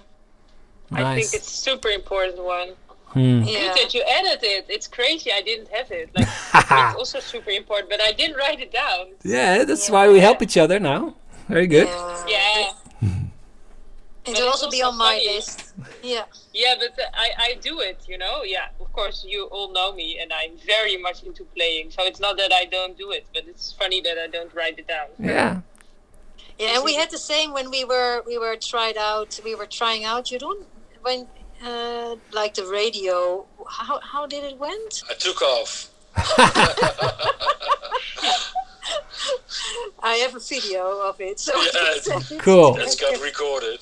I 0.90 1.02
think 1.20 1.30
it's 1.38 1.52
super 1.68 1.90
important 2.00 2.42
one. 2.56 2.70
Hmm. 3.14 3.42
Good 3.44 3.48
yeah. 3.52 3.74
that 3.78 3.94
you 3.94 4.02
added 4.18 4.40
it. 4.42 4.66
It's 4.68 4.88
crazy. 4.88 5.30
I 5.32 5.40
didn't 5.40 5.68
have 5.68 5.90
it. 5.90 6.10
Like 6.16 6.28
it's 6.54 6.96
also 6.98 7.20
super 7.20 7.50
important, 7.50 7.88
but 7.90 8.00
I 8.00 8.12
didn't 8.12 8.36
write 8.36 8.60
it 8.60 8.72
down. 8.72 9.04
yeah 9.22 9.64
that's 9.64 9.88
why 9.94 10.04
we 10.08 10.18
help 10.28 10.42
each 10.42 10.56
other 10.64 10.78
now 10.80 11.14
very 11.48 11.66
good 11.76 11.86
Yeah. 11.88 12.26
Yeah. 12.28 12.70
It 14.26 14.30
will 14.30 14.32
it's 14.32 14.40
also 14.40 14.70
be 14.70 14.82
on 14.82 14.96
my 14.96 15.14
funny. 15.16 15.34
list. 15.34 15.74
Yeah. 16.02 16.24
Yeah, 16.54 16.74
but 16.82 16.92
uh, 16.98 17.24
I, 17.24 17.28
I 17.46 17.50
do 17.68 17.80
it, 17.80 17.98
you 18.08 18.16
know? 18.16 18.36
Yeah, 18.42 18.68
of 18.80 18.90
course, 18.92 19.18
you 19.28 19.40
all 19.54 19.70
know 19.78 19.92
me, 19.92 20.18
and 20.20 20.32
I'm 20.32 20.54
very 20.74 20.96
much 20.96 21.22
into 21.28 21.44
playing. 21.56 21.90
So 21.90 22.00
it's 22.04 22.20
not 22.20 22.36
that 22.38 22.52
I 22.52 22.64
don't 22.76 22.96
do 22.96 23.10
it, 23.10 23.26
but 23.34 23.42
it's 23.46 23.72
funny 23.72 24.00
that 24.06 24.16
I 24.24 24.28
don't 24.36 24.52
write 24.54 24.78
it 24.78 24.88
down. 24.96 25.08
yeah 25.18 25.60
Yeah, 26.58 26.74
and 26.76 26.84
we 26.88 26.94
had 26.94 27.10
the 27.10 27.18
same 27.32 27.48
when 27.52 27.68
we 27.76 27.82
were 27.92 28.22
we 28.30 28.36
were 28.44 28.56
tried 28.72 28.96
out. 28.96 29.30
We 29.48 29.54
were 29.60 29.66
trying 29.80 30.02
out 30.10 30.22
Jeroen 30.30 30.60
when 31.06 31.26
uh, 31.64 32.16
like 32.32 32.54
the 32.54 32.66
radio. 32.66 33.46
How 33.68 34.00
how 34.00 34.26
did 34.26 34.44
it 34.44 34.58
went? 34.58 35.02
I 35.10 35.14
took 35.14 35.42
off. 35.42 35.90
I 40.02 40.16
have 40.16 40.34
a 40.36 40.40
video 40.40 41.00
of 41.08 41.20
it, 41.20 41.40
so 41.40 41.52
I 41.54 41.70
Yeah, 41.72 41.92
can 41.94 42.02
send 42.02 42.38
it. 42.38 42.42
Cool. 42.42 42.74
That's 42.74 42.96
got 42.96 43.20
recorded. 43.22 43.80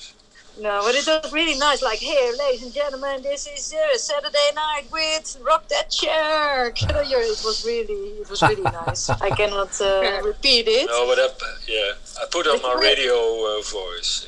No, 0.59 0.81
but 0.83 0.93
it 0.95 1.05
was 1.07 1.33
really 1.33 1.57
nice. 1.57 1.81
Like, 1.81 1.97
here, 1.99 2.31
ladies 2.37 2.63
and 2.63 2.73
gentlemen, 2.73 3.23
this 3.23 3.47
is 3.47 3.73
uh, 3.73 3.97
Saturday 3.97 4.49
night 4.55 4.83
with 4.91 5.37
Rock 5.41 5.67
That 5.69 5.89
Chair. 5.89 6.67
it 6.75 7.41
was 7.43 7.65
really, 7.65 8.21
it 8.21 8.29
was 8.29 8.41
really 8.43 8.61
nice. 8.61 9.09
I 9.09 9.31
cannot 9.31 9.79
uh, 9.81 10.21
repeat 10.23 10.67
it. 10.67 10.87
No, 10.87 11.07
but 11.07 11.17
I, 11.19 11.29
yeah, 11.67 11.93
I 12.21 12.25
put 12.31 12.45
on 12.47 12.61
my 12.61 12.73
radio 12.79 13.15
uh, 13.15 13.61
voice. 13.63 14.27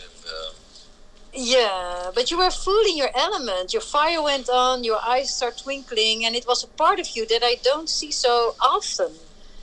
And, 1.36 1.46
Yeah, 1.46 2.12
but 2.16 2.32
you 2.32 2.38
were 2.38 2.52
fully 2.52 2.92
in 2.92 2.98
your 2.98 3.10
element. 3.16 3.74
Your 3.74 3.82
fire 3.82 4.22
went 4.22 4.50
on, 4.50 4.84
your 4.84 5.00
eyes 5.06 5.36
start 5.36 5.58
twinkling, 5.58 6.26
and 6.26 6.36
it 6.36 6.46
was 6.48 6.64
a 6.64 6.68
part 6.68 7.00
of 7.00 7.08
you 7.16 7.26
that 7.28 7.44
I 7.44 7.56
don't 7.64 7.90
see 7.90 8.12
so 8.12 8.56
often. 8.60 9.12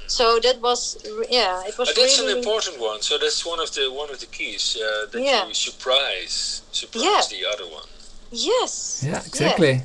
So 0.06 0.38
that 0.40 0.60
was, 0.60 0.98
yeah, 1.30 1.62
it 1.66 1.78
was 1.78 1.88
but 1.88 1.96
that's 1.96 2.18
really. 2.20 2.32
an 2.32 2.38
important 2.38 2.78
one. 2.80 3.00
So 3.00 3.16
that's 3.18 3.46
one 3.46 3.60
of 3.60 3.72
the 3.74 3.90
one 3.90 4.10
of 4.10 4.18
the 4.20 4.26
keys 4.26 4.76
uh, 4.76 5.06
that 5.10 5.22
Yeah. 5.22 5.46
you 5.48 5.54
surprise 5.54 6.62
surprise 6.72 7.04
Yeah. 7.04 7.22
the 7.30 7.46
other 7.52 7.66
one. 7.78 7.88
Yes. 8.30 9.02
Yeah, 9.06 9.22
exactly. 9.24 9.82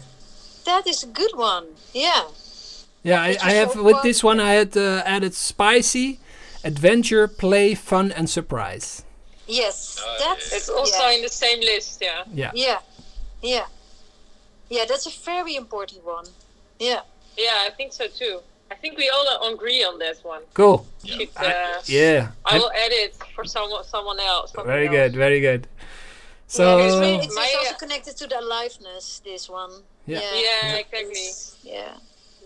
That 0.65 0.85
is 0.87 1.03
a 1.03 1.07
good 1.07 1.33
one. 1.35 1.65
Yeah. 1.93 2.23
Yeah, 3.03 3.21
I, 3.21 3.37
I 3.41 3.51
have 3.53 3.71
so 3.71 3.83
with 3.83 3.95
fun. 3.97 4.07
this 4.07 4.23
one 4.23 4.39
I 4.41 4.53
had 4.53 4.75
uh, 4.75 5.01
added 5.05 5.33
spicy, 5.33 6.19
adventure, 6.63 7.27
play, 7.29 7.73
fun, 7.75 8.11
and 8.11 8.29
surprise. 8.29 9.03
Yes. 9.47 9.99
Ah, 10.05 10.15
that's 10.19 10.51
It's 10.53 10.69
also 10.69 11.03
yeah. 11.03 11.11
in 11.15 11.21
the 11.21 11.29
same 11.29 11.59
list, 11.61 11.99
yeah. 12.01 12.23
Yeah. 12.33 12.51
Yeah. 12.53 12.79
Yeah. 13.41 13.65
Yeah, 14.69 14.85
that's 14.87 15.05
a 15.07 15.11
very 15.25 15.55
important 15.55 16.03
one. 16.05 16.25
Yeah. 16.79 17.01
Yeah, 17.37 17.65
I 17.65 17.69
think 17.69 17.93
so 17.93 18.07
too. 18.07 18.39
I 18.69 18.75
think 18.75 18.97
we 18.97 19.09
all 19.09 19.53
agree 19.53 19.83
on 19.83 19.97
that 19.99 20.17
one. 20.23 20.41
Cool. 20.53 20.85
Should, 21.05 21.29
I- 21.37 21.45
uh, 21.45 21.81
yeah. 21.85 22.29
I 22.45 22.55
And- 22.55 22.63
will 22.63 22.71
edit 22.75 23.15
for 23.35 23.45
someone 23.45 23.83
someone 23.85 24.19
else. 24.19 24.51
very 24.65 24.87
else. 24.87 24.95
good. 24.95 25.15
Very 25.15 25.39
good. 25.39 25.67
So 26.47 26.77
yeah, 26.77 26.85
it's, 26.85 26.95
really, 26.95 27.15
it's, 27.25 27.35
My, 27.35 27.43
it's 27.45 27.55
also 27.57 27.75
connected 27.75 28.17
to 28.17 28.27
the 28.27 28.39
aliveness, 28.39 29.21
this 29.23 29.49
one. 29.49 29.71
Yeah. 30.05 30.19
Yeah, 30.33 30.75
exactly. 30.75 31.01
It's- 31.11 31.55
Yeah. 31.63 31.93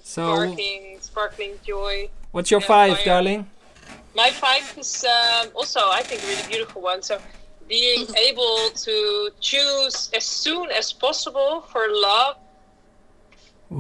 so 0.04 0.22
Sparkling, 0.34 0.98
sparkling 1.02 1.54
joy. 1.66 2.10
what's 2.32 2.50
your 2.52 2.62
yeah, 2.62 2.68
five, 2.68 2.96
fire. 2.98 3.06
darling? 3.06 3.50
My 4.16 4.32
five 4.32 4.64
is 4.78 5.06
um, 5.06 5.50
also, 5.56 5.80
I 5.92 6.04
think, 6.04 6.24
really 6.24 6.44
beautiful 6.44 6.82
one. 6.82 7.02
So, 7.02 7.20
being 7.68 8.06
able 8.18 8.72
to 8.76 9.30
choose 9.40 10.10
as 10.14 10.26
soon 10.26 10.70
as 10.72 10.92
possible 10.92 11.62
for 11.72 11.88
love 11.90 12.36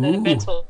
and 0.02 0.15
Ooh. 0.15 0.22
battle. 0.24 0.65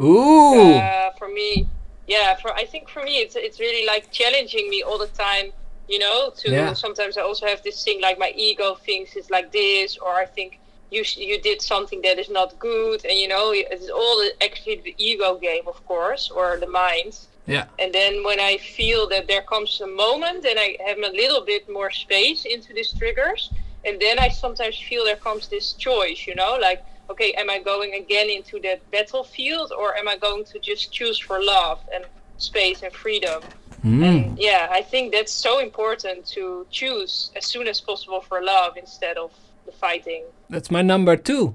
Ooh. 0.00 0.74
Uh, 0.74 1.10
for 1.18 1.28
me, 1.28 1.66
yeah. 2.06 2.34
For 2.36 2.52
I 2.54 2.64
think 2.64 2.88
for 2.88 3.02
me, 3.02 3.18
it's 3.18 3.36
it's 3.36 3.58
really 3.60 3.86
like 3.86 4.10
challenging 4.10 4.68
me 4.70 4.82
all 4.82 4.98
the 4.98 5.08
time. 5.08 5.52
You 5.88 5.98
know, 5.98 6.30
to 6.36 6.50
Yeah. 6.50 6.72
sometimes 6.74 7.16
I 7.16 7.22
also 7.22 7.46
have 7.46 7.62
this 7.62 7.82
thing 7.82 8.00
like 8.00 8.18
my 8.18 8.32
ego 8.36 8.74
thinks 8.74 9.16
it's 9.16 9.30
like 9.30 9.52
this, 9.52 9.96
or 9.96 10.12
I 10.14 10.26
think 10.26 10.58
you 10.90 11.02
sh- 11.02 11.16
you 11.18 11.40
did 11.40 11.62
something 11.62 12.02
that 12.02 12.18
is 12.18 12.28
not 12.28 12.58
good, 12.58 13.04
and 13.04 13.18
you 13.18 13.28
know, 13.28 13.52
it's 13.54 13.88
all 13.88 14.22
actually 14.42 14.76
the 14.84 14.94
ego 14.98 15.36
game, 15.38 15.66
of 15.66 15.84
course, 15.86 16.30
or 16.30 16.58
the 16.58 16.66
mind. 16.66 17.18
Yeah. 17.48 17.64
And 17.78 17.92
then 17.92 18.22
when 18.22 18.38
I 18.38 18.58
feel 18.58 19.08
that 19.08 19.26
there 19.26 19.42
comes 19.42 19.80
a 19.80 19.86
moment 19.86 20.44
and 20.44 20.58
I 20.58 20.76
have 20.86 20.98
a 20.98 21.10
little 21.22 21.44
bit 21.44 21.68
more 21.68 21.90
space 21.90 22.44
into 22.44 22.74
these 22.74 22.92
triggers, 22.92 23.50
and 23.84 23.98
then 23.98 24.18
I 24.18 24.28
sometimes 24.28 24.78
feel 24.78 25.04
there 25.04 25.16
comes 25.16 25.48
this 25.48 25.72
choice, 25.72 26.26
you 26.26 26.34
know, 26.34 26.58
like, 26.60 26.84
okay, 27.10 27.32
am 27.32 27.48
I 27.48 27.58
going 27.58 27.94
again 27.94 28.28
into 28.28 28.60
that 28.60 28.78
battlefield 28.90 29.72
or 29.72 29.96
am 29.96 30.06
I 30.06 30.18
going 30.18 30.44
to 30.44 30.58
just 30.58 30.92
choose 30.92 31.18
for 31.18 31.42
love 31.42 31.80
and 31.94 32.04
space 32.36 32.82
and 32.82 32.92
freedom? 32.92 33.42
Mm. 33.82 34.36
Yeah, 34.38 34.68
I 34.70 34.82
think 34.82 35.12
that's 35.12 35.32
so 35.32 35.60
important 35.60 36.26
to 36.28 36.66
choose 36.70 37.30
as 37.34 37.46
soon 37.46 37.66
as 37.66 37.80
possible 37.80 38.20
for 38.20 38.42
love 38.42 38.76
instead 38.76 39.16
of 39.16 39.32
the 39.64 39.72
fighting. 39.72 40.24
That's 40.50 40.70
my 40.70 40.82
number 40.82 41.16
two. 41.16 41.54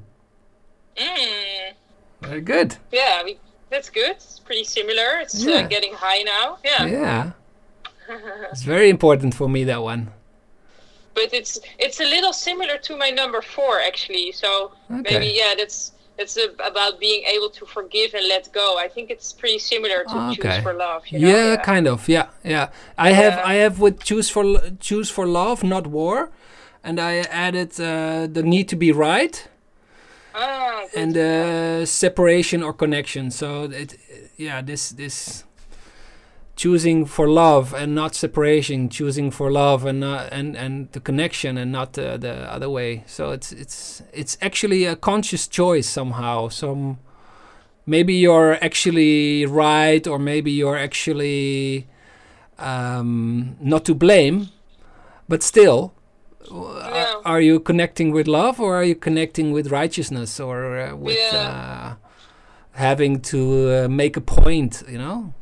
Mm. 0.95 1.73
Very 2.21 2.41
good. 2.41 2.77
Yeah, 2.91 3.21
mean, 3.25 3.37
that's 3.73 3.89
good. 3.99 4.15
It's 4.21 4.39
pretty 4.47 4.65
similar. 4.77 5.09
It's 5.23 5.35
Yeah. 5.43 5.55
uh, 5.65 5.67
getting 5.75 5.93
high 6.05 6.21
now. 6.35 6.47
Yeah. 6.69 6.83
Yeah. 6.99 7.23
It's 8.53 8.63
very 8.75 8.89
important 8.97 9.31
for 9.39 9.47
me 9.55 9.61
that 9.71 9.81
one. 9.93 10.03
but 11.19 11.29
it's 11.39 11.53
it's 11.85 11.99
a 12.05 12.07
little 12.15 12.33
similar 12.49 12.75
to 12.87 12.91
my 13.03 13.09
number 13.21 13.41
four 13.55 13.73
actually. 13.89 14.27
So 14.41 14.49
Okay. 14.91 15.01
maybe 15.09 15.29
yeah, 15.41 15.51
that's 15.59 15.77
that's 16.17 16.35
a, 16.45 16.47
about 16.71 16.93
being 17.07 17.21
able 17.35 17.49
to 17.59 17.63
forgive 17.77 18.09
and 18.17 18.25
let 18.35 18.43
go. 18.61 18.67
I 18.85 18.87
think 18.93 19.05
it's 19.15 19.29
pretty 19.41 19.59
similar 19.73 19.99
to 20.11 20.15
Okay. 20.29 20.35
choose 20.35 20.57
for 20.65 20.73
love. 20.87 21.01
You 21.11 21.17
know? 21.19 21.27
yeah, 21.33 21.49
kind 21.71 21.85
of. 21.93 21.99
Yeah, 22.15 22.27
yeah. 22.55 22.65
I 23.07 23.09
have 23.21 23.35
I 23.51 23.53
have 23.63 23.75
with 23.85 23.95
choose 24.09 24.27
for 24.35 24.43
choose 24.87 25.09
for 25.15 25.25
love, 25.41 25.57
not 25.75 25.85
war, 25.99 26.17
and 26.87 26.95
I 27.11 27.13
added 27.45 27.71
uh, 27.79 27.85
the 28.35 28.43
need 28.53 28.65
to 28.73 28.75
be 28.85 28.91
right 29.09 29.35
Ah, 30.35 30.41
good. 30.41 30.62
And 30.95 31.17
uh, 31.17 31.85
separation 31.85 32.63
or 32.63 32.73
connection. 32.73 33.31
So 33.31 33.63
it, 33.63 33.97
yeah, 34.37 34.61
this 34.61 34.89
this 34.89 35.43
choosing 36.55 37.05
for 37.05 37.27
love 37.27 37.73
and 37.73 37.95
not 37.95 38.15
separation, 38.15 38.89
choosing 38.89 39.31
for 39.31 39.51
love 39.51 39.85
and 39.85 39.99
not, 39.99 40.31
and 40.31 40.55
and 40.55 40.91
the 40.91 40.99
connection 40.99 41.57
and 41.57 41.71
not 41.71 41.93
the, 41.93 42.17
the 42.17 42.51
other 42.51 42.69
way. 42.69 43.03
So 43.07 43.31
it's 43.31 43.51
it's 43.51 44.03
it's 44.13 44.37
actually 44.41 44.85
a 44.85 44.95
conscious 44.95 45.47
choice 45.47 45.87
somehow. 45.87 46.49
Some 46.49 46.99
maybe 47.85 48.13
you're 48.13 48.63
actually 48.63 49.45
right 49.45 50.05
or 50.07 50.19
maybe 50.19 50.51
you're 50.51 50.77
actually 50.77 51.87
um, 52.59 53.55
not 53.59 53.85
to 53.85 53.95
blame, 53.95 54.49
but 55.27 55.43
still. 55.43 55.93
W- 56.49 56.77
Yeah. 56.77 57.13
Are, 57.25 57.33
are 57.33 57.41
you 57.41 57.59
connecting 57.59 58.11
with 58.11 58.27
love 58.27 58.59
or 58.59 58.75
are 58.75 58.83
you 58.83 58.95
connecting 58.95 59.51
with 59.53 59.71
righteousness 59.71 60.39
or 60.39 60.77
uh, 60.79 60.95
with 60.95 61.17
Yeah. 61.17 61.49
uh, 61.49 61.95
having 62.71 63.21
to 63.21 63.39
uh, 63.85 63.87
make 63.89 64.17
a 64.17 64.21
point, 64.21 64.83
you 64.89 64.97
know? 64.97 65.33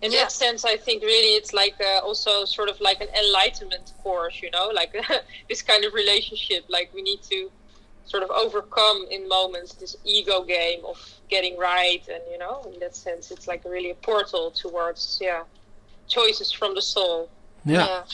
in 0.00 0.12
Yeah. 0.12 0.20
that 0.20 0.32
sense, 0.32 0.64
I 0.64 0.76
think 0.76 1.02
really 1.02 1.34
it's 1.40 1.52
like 1.52 1.74
uh, 1.80 1.98
also 2.06 2.44
sort 2.44 2.68
of 2.68 2.80
like 2.80 3.00
an 3.00 3.08
enlightenment 3.22 3.92
course, 4.02 4.36
you 4.42 4.50
know, 4.52 4.70
like 4.72 4.92
this 5.48 5.60
kind 5.62 5.84
of 5.84 5.92
relationship. 5.92 6.62
Like 6.68 6.88
we 6.94 7.02
need 7.02 7.20
to 7.30 7.50
sort 8.04 8.22
of 8.22 8.30
overcome 8.30 9.06
in 9.10 9.26
moments 9.28 9.74
this 9.74 9.96
ego 10.04 10.42
game 10.44 10.80
of 10.86 10.96
getting 11.28 11.58
right, 11.58 12.02
and 12.14 12.22
you 12.30 12.38
know, 12.38 12.62
in 12.72 12.78
that 12.78 12.94
sense, 12.94 13.32
it's 13.32 13.48
like 13.48 13.64
really 13.64 13.90
a 13.90 13.96
portal 13.96 14.52
towards 14.52 15.18
yeah 15.20 15.42
choices 16.06 16.52
from 16.52 16.74
the 16.76 16.82
soul. 16.82 17.28
Yeah. 17.64 18.04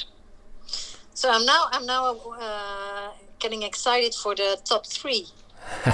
So 1.14 1.31
I'm 1.31 1.46
now 1.46 1.66
I'm 1.72 1.87
now 1.87 2.16
uh, 2.40 3.11
getting 3.38 3.62
excited 3.62 4.14
for 4.14 4.35
the 4.35 4.59
top 4.64 4.87
three. 4.87 5.27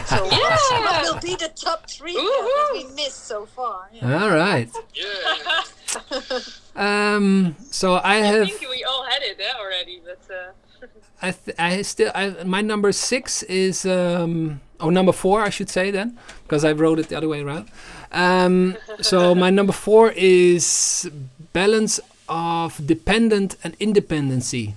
So 0.06 0.16
what, 0.24 0.60
what 0.84 1.02
will 1.02 1.20
be 1.20 1.36
the 1.36 1.50
top 1.54 1.88
three 1.88 2.16
uh, 2.16 2.20
that 2.22 2.70
we 2.72 2.84
missed 2.94 3.26
so 3.26 3.46
far? 3.46 3.88
Yeah. 3.92 4.22
All 4.22 4.30
right. 4.30 4.68
Yeah. 4.94 6.40
Um, 6.76 7.56
so 7.70 8.00
I 8.02 8.16
have. 8.16 8.34
I 8.34 8.38
have 8.38 8.48
think 8.48 8.70
we 8.70 8.84
all 8.84 9.04
had 9.04 9.22
it 9.22 9.38
eh, 9.40 9.52
already, 9.58 10.00
but 10.04 10.20
uh, 10.32 10.86
I 11.22 11.32
th- 11.32 11.56
I 11.58 11.82
still 11.82 12.12
I, 12.14 12.44
my 12.44 12.62
number 12.62 12.92
six 12.92 13.42
is 13.42 13.84
um 13.84 14.60
oh 14.78 14.88
number 14.88 15.12
four 15.12 15.42
I 15.42 15.50
should 15.50 15.68
say 15.68 15.90
then 15.90 16.16
because 16.44 16.64
I 16.64 16.72
wrote 16.72 16.98
it 17.00 17.08
the 17.08 17.16
other 17.16 17.28
way 17.28 17.42
around. 17.42 17.68
Um, 18.12 18.76
so 19.00 19.34
my 19.34 19.50
number 19.50 19.72
four 19.72 20.12
is 20.16 21.10
balance 21.52 22.00
of 22.28 22.86
dependent 22.86 23.56
and 23.64 23.76
independency. 23.80 24.74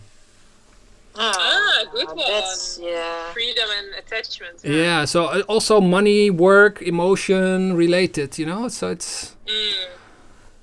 Ah, 1.15 1.83
good 1.91 2.07
one. 2.07 2.17
That's 2.17 2.79
yeah. 2.81 3.31
freedom 3.33 3.65
and 3.77 3.95
attachment. 3.95 4.59
Yeah. 4.63 5.05
So 5.05 5.25
uh, 5.25 5.41
also 5.47 5.79
money, 5.81 6.29
work, 6.29 6.81
emotion 6.81 7.75
related. 7.75 8.37
You 8.39 8.45
know. 8.45 8.67
So 8.67 8.89
it's 8.89 9.35
Mm. 9.45 9.87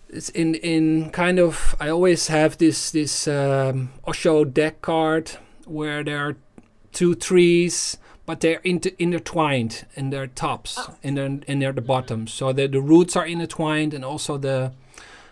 it's 0.08 0.28
in 0.30 0.54
in 0.56 1.10
kind 1.10 1.38
of 1.38 1.76
I 1.80 1.88
always 1.90 2.28
have 2.28 2.56
this 2.58 2.90
this 2.90 3.28
um, 3.28 3.90
Osho 4.06 4.44
deck 4.44 4.80
card 4.82 5.32
where 5.66 6.02
there 6.02 6.18
are 6.18 6.36
two 6.92 7.14
trees, 7.14 7.96
but 8.26 8.40
they're 8.40 8.60
inter- 8.64 8.96
intertwined 8.98 9.86
in 9.94 10.10
their 10.10 10.26
tops, 10.26 10.78
and 11.04 11.16
in 11.18 11.38
their 11.38 11.40
in 11.46 11.58
their 11.60 11.72
the 11.72 11.80
bottoms. 11.82 12.32
So 12.32 12.52
the 12.52 12.66
the 12.66 12.80
roots 12.80 13.14
are 13.16 13.26
intertwined, 13.26 13.94
and 13.94 14.04
also 14.04 14.38
the 14.38 14.72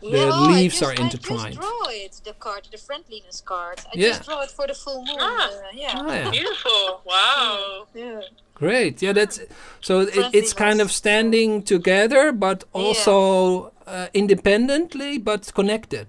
The 0.01 0.09
Yeah, 0.09 0.31
oh, 0.33 0.47
leaves 0.49 0.79
just- 0.79 0.83
are 0.85 0.93
I 0.93 1.09
just 1.09 1.23
draw 1.23 1.89
it, 1.89 2.21
the 2.25 2.33
card, 2.35 2.69
the 2.71 2.79
friendliness 2.79 3.41
card. 3.41 3.81
I 3.87 3.91
Yeah. 3.95 4.09
just 4.11 4.25
draw 4.27 4.41
it 4.43 4.51
for 4.51 4.67
the 4.67 4.75
full 4.75 5.05
moon. 5.05 5.17
Ah. 5.19 5.49
uh, 5.49 5.51
yeah. 5.75 5.95
oh, 5.97 6.13
yeah. 6.13 6.31
Beautiful. 6.31 7.01
Wow. 7.05 7.87
yeah. 7.95 8.21
Great. 8.55 9.03
Yeah, 9.03 9.13
that's 9.13 9.41
so 9.81 10.01
it, 10.01 10.35
it's 10.35 10.53
kind 10.53 10.81
of 10.81 10.91
standing 10.93 11.63
together, 11.63 12.33
but 12.33 12.65
also 12.73 13.73
uh, 13.87 14.09
independently, 14.15 15.19
but 15.19 15.53
connected. 15.55 16.09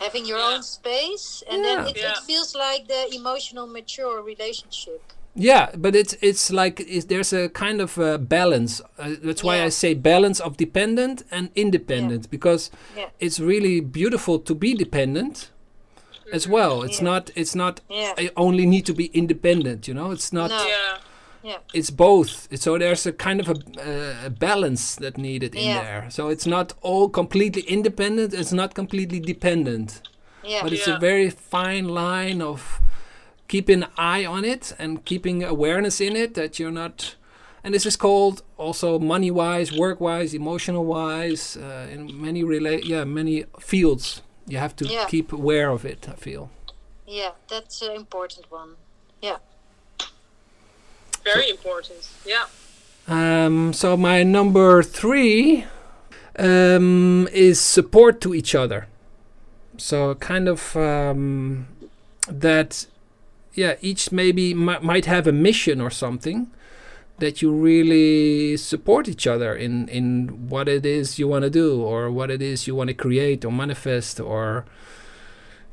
Having 0.00 0.26
your 0.26 0.38
Yeah. 0.38 0.54
own 0.56 0.62
space, 0.62 1.42
and 1.48 1.62
Yeah. 1.62 1.76
then 1.76 1.88
it, 1.88 1.96
Yeah. 1.96 2.10
it 2.12 2.18
feels 2.26 2.54
like 2.54 2.88
the 2.88 3.14
emotional 3.14 3.66
mature 3.66 4.20
relationship. 4.22 5.02
Yeah, 5.36 5.70
but 5.76 5.96
it's 5.96 6.16
it's 6.20 6.50
like 6.52 6.80
it's, 6.80 7.06
there's 7.06 7.32
a 7.32 7.48
kind 7.48 7.80
of 7.80 7.98
a 7.98 8.18
balance. 8.18 8.80
Uh, 8.98 9.16
that's 9.22 9.42
why 9.42 9.56
Yeah. 9.56 9.64
I 9.66 9.70
say 9.70 9.94
balance 9.94 10.38
of 10.40 10.56
dependent 10.56 11.24
and 11.30 11.50
independent 11.54 12.30
because 12.30 12.70
Yeah. 12.96 13.08
it's 13.18 13.40
really 13.40 13.80
beautiful 13.80 14.38
to 14.38 14.54
be 14.54 14.74
dependent 14.74 15.50
as 16.32 16.46
well. 16.48 16.82
It's 16.84 16.98
Yeah. 17.00 17.04
not 17.10 17.30
it's 17.34 17.54
not 17.54 17.80
Yeah. 17.90 18.14
I 18.16 18.30
only 18.36 18.64
need 18.66 18.86
to 18.86 18.94
be 18.94 19.06
independent. 19.12 19.88
You 19.88 19.94
know, 19.94 20.12
it's 20.12 20.32
not. 20.32 20.50
No. 20.50 20.66
Yeah. 21.42 21.58
It's 21.74 21.90
both. 21.90 22.48
So 22.58 22.78
there's 22.78 23.04
a 23.06 23.12
kind 23.12 23.40
of 23.40 23.48
a, 23.48 23.52
uh, 23.52 24.26
a 24.26 24.30
balance 24.30 24.94
that 25.00 25.18
needed 25.18 25.54
in 25.54 25.66
Yeah. 25.66 25.82
there. 25.82 26.10
So 26.10 26.28
it's 26.30 26.46
not 26.46 26.72
all 26.80 27.08
completely 27.10 27.62
independent. 27.62 28.32
It's 28.34 28.52
not 28.52 28.74
completely 28.74 29.20
dependent. 29.20 30.00
Yeah. 30.42 30.62
But 30.62 30.72
it's 30.72 30.88
a 30.88 30.98
very 30.98 31.28
fine 31.30 31.88
line 31.88 32.40
of 32.40 32.80
keeping 33.48 33.82
an 33.82 33.90
eye 33.96 34.24
on 34.24 34.44
it 34.44 34.74
and 34.78 35.04
keeping 35.04 35.44
awareness 35.44 36.00
in 36.00 36.16
it 36.16 36.34
that 36.34 36.58
you're 36.58 36.70
not. 36.70 37.14
And 37.62 37.72
this 37.74 37.86
is 37.86 37.96
called 37.96 38.42
also 38.58 38.98
money 38.98 39.30
wise, 39.30 39.72
work 39.72 40.00
wise, 40.00 40.34
emotional 40.34 40.84
wise, 40.84 41.56
uh, 41.56 41.88
in 41.90 42.20
many 42.20 42.44
relate, 42.44 42.84
yeah, 42.84 43.04
many 43.04 43.44
fields. 43.58 44.22
You 44.46 44.58
have 44.58 44.76
to 44.76 44.84
Yeah. 44.86 45.06
keep 45.06 45.32
aware 45.32 45.70
of 45.70 45.84
it. 45.84 46.06
I 46.08 46.14
feel. 46.16 46.50
Yeah, 47.06 47.30
that's 47.48 47.80
an 47.82 47.92
important 47.92 48.50
one. 48.50 48.76
Yeah. 49.22 49.38
Very 51.22 51.48
important. 51.50 52.08
Yeah. 52.26 52.44
Um, 53.08 53.72
so 53.72 53.96
my 53.96 54.22
number 54.22 54.82
three 54.82 55.64
um, 56.38 57.28
is 57.32 57.60
support 57.60 58.20
to 58.22 58.34
each 58.34 58.54
other. 58.54 58.86
So 59.78 60.14
kind 60.16 60.48
of 60.48 60.76
um, 60.76 61.66
that, 62.28 62.86
yeah, 63.54 63.76
each 63.80 64.12
maybe 64.12 64.54
mi- 64.54 64.78
might 64.82 65.06
have 65.06 65.26
a 65.26 65.32
mission 65.32 65.80
or 65.80 65.90
something 65.90 66.50
that 67.18 67.40
you 67.40 67.52
really 67.52 68.56
support 68.56 69.08
each 69.08 69.26
other 69.26 69.54
in 69.54 69.88
in 69.88 70.48
what 70.48 70.68
it 70.68 70.84
is 70.84 71.18
you 71.18 71.28
want 71.28 71.44
to 71.44 71.50
do 71.50 71.80
or 71.80 72.10
what 72.10 72.30
it 72.30 72.42
is 72.42 72.66
you 72.66 72.74
want 72.74 72.88
to 72.88 72.94
create 72.94 73.44
or 73.44 73.52
manifest 73.52 74.18
or 74.18 74.64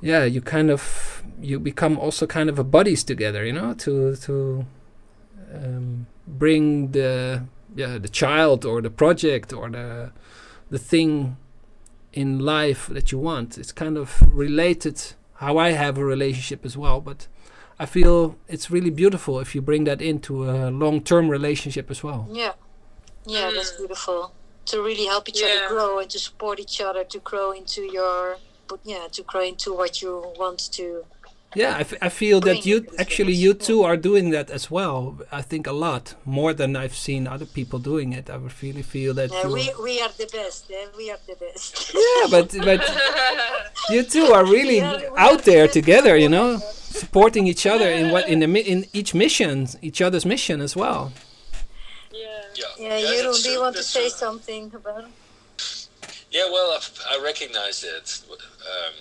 yeah 0.01 0.23
you 0.23 0.39
kind 0.39 0.69
of 0.69 1.23
you 1.41 1.59
become 1.59 1.97
also 1.97 2.27
kind 2.27 2.47
of 2.47 2.59
a 2.59 2.63
buddies 2.63 3.03
together 3.03 3.43
you 3.43 3.53
know 3.53 3.73
to 3.73 4.15
to 4.17 4.63
um, 5.55 6.05
bring 6.27 6.91
the 6.91 7.43
yeah 7.75 7.97
the 7.97 8.09
child 8.09 8.63
or 8.63 8.79
the 8.79 8.91
project 8.91 9.51
or 9.51 9.67
the 9.67 10.11
the 10.69 10.77
thing 10.77 11.37
in 12.13 12.39
life 12.39 12.87
that 12.87 13.11
you 13.11 13.19
want. 13.19 13.57
It's 13.57 13.71
kind 13.71 13.97
of 13.97 14.21
related 14.33 15.01
how 15.35 15.57
I 15.57 15.71
have 15.71 15.97
a 15.97 16.05
relationship 16.05 16.65
as 16.65 16.77
well, 16.77 17.01
but 17.01 17.27
I 17.81 17.87
feel 17.87 18.35
it's 18.47 18.69
really 18.69 18.91
beautiful 18.91 19.39
if 19.39 19.55
you 19.55 19.61
bring 19.61 19.85
that 19.85 20.01
into 20.03 20.47
a 20.47 20.69
long-term 20.69 21.29
relationship 21.29 21.89
as 21.89 22.03
well. 22.03 22.27
Yeah. 22.31 22.53
Yeah, 23.25 23.49
that's 23.55 23.71
Mm. 23.71 23.77
beautiful. 23.79 24.31
To 24.65 24.83
really 24.83 25.05
help 25.13 25.27
each 25.29 25.41
Yeah. 25.41 25.47
other 25.47 25.67
grow 25.73 25.97
and 25.97 26.07
to 26.11 26.19
support 26.19 26.59
each 26.59 26.79
other 26.79 27.03
to 27.03 27.17
grow 27.29 27.47
into 27.59 27.81
your, 27.97 28.37
yeah, 28.83 29.07
to 29.17 29.23
grow 29.23 29.41
into 29.41 29.73
what 29.73 29.99
you 30.01 30.11
want 30.37 30.59
to. 30.77 30.85
Yeah, 31.53 31.75
I, 31.75 31.81
f- 31.81 32.01
I 32.01 32.07
feel 32.09 32.39
that 32.41 32.65
you 32.65 32.85
actually 32.97 33.33
you 33.33 33.53
two 33.53 33.83
are 33.83 33.97
doing 33.97 34.29
that 34.29 34.49
as 34.49 34.71
well. 34.71 35.19
I 35.33 35.41
think 35.41 35.67
a 35.67 35.73
lot 35.73 36.15
more 36.23 36.53
than 36.53 36.77
I've 36.77 36.95
seen 36.95 37.27
other 37.27 37.45
people 37.45 37.77
doing 37.79 38.13
it. 38.13 38.29
I 38.29 38.37
would 38.37 38.53
really 38.63 38.83
feel 38.83 39.13
that 39.15 39.31
Yeah, 39.31 39.47
you. 39.47 39.53
we, 39.53 39.73
we 39.83 40.01
are 40.01 40.09
the 40.17 40.27
best. 40.31 40.71
Eh? 40.71 40.85
We 40.97 41.11
are 41.11 41.19
the 41.27 41.35
best. 41.35 41.93
yeah, 41.93 42.27
but 42.31 42.55
but 42.63 42.81
you 43.89 44.03
two 44.03 44.27
are 44.33 44.45
really 44.45 44.77
Yeah, 44.77 45.09
out 45.17 45.39
are 45.39 45.43
there 45.51 45.67
the 45.67 45.73
together. 45.73 46.15
You 46.15 46.29
know, 46.29 46.57
supporting 46.57 47.47
each 47.47 47.65
other 47.65 47.89
in 47.89 48.11
what 48.11 48.29
in 48.29 48.39
the 48.39 48.47
mi- 48.47 48.61
in 48.73 48.85
each 48.93 49.13
mission, 49.13 49.67
each 49.81 50.01
other's 50.01 50.25
mission 50.25 50.61
as 50.61 50.75
well. 50.77 51.11
Yeah. 52.13 52.27
Yeah, 52.55 52.97
Yeah, 52.97 52.97
you 53.11 53.21
do 53.23 53.27
you 53.49 53.55
true, 53.55 53.61
want 53.61 53.75
to 53.75 53.83
say 53.83 54.07
true. 54.09 54.09
something 54.23 54.71
about 54.73 55.03
it? 55.03 55.09
Yeah, 56.31 56.47
well, 56.49 56.69
I, 56.77 56.79
I 57.17 57.23
recognize 57.23 57.81
that. 57.81 58.07
Um, 58.31 58.93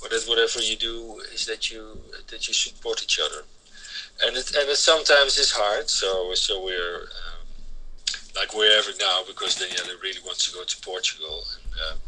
what 0.00 0.10
that 0.10 0.24
whatever 0.28 0.60
you 0.60 0.76
do 0.76 1.20
is 1.32 1.46
that 1.46 1.70
you 1.70 1.98
that 2.28 2.48
you 2.48 2.54
support 2.54 3.02
each 3.02 3.20
other, 3.20 3.44
and 4.24 4.36
it 4.36 4.54
and 4.56 4.68
it 4.68 4.76
sometimes 4.76 5.38
is 5.38 5.52
hard. 5.52 5.88
So 5.88 6.34
so 6.34 6.64
we're 6.64 7.02
um, 7.02 7.46
like 8.36 8.54
wherever 8.54 8.90
now 8.98 9.20
because 9.26 9.56
Daniëlle 9.56 10.00
really 10.02 10.20
wants 10.24 10.50
to 10.50 10.56
go 10.56 10.64
to 10.64 10.76
Portugal. 10.80 11.44
And, 11.54 11.72
um, 11.92 11.98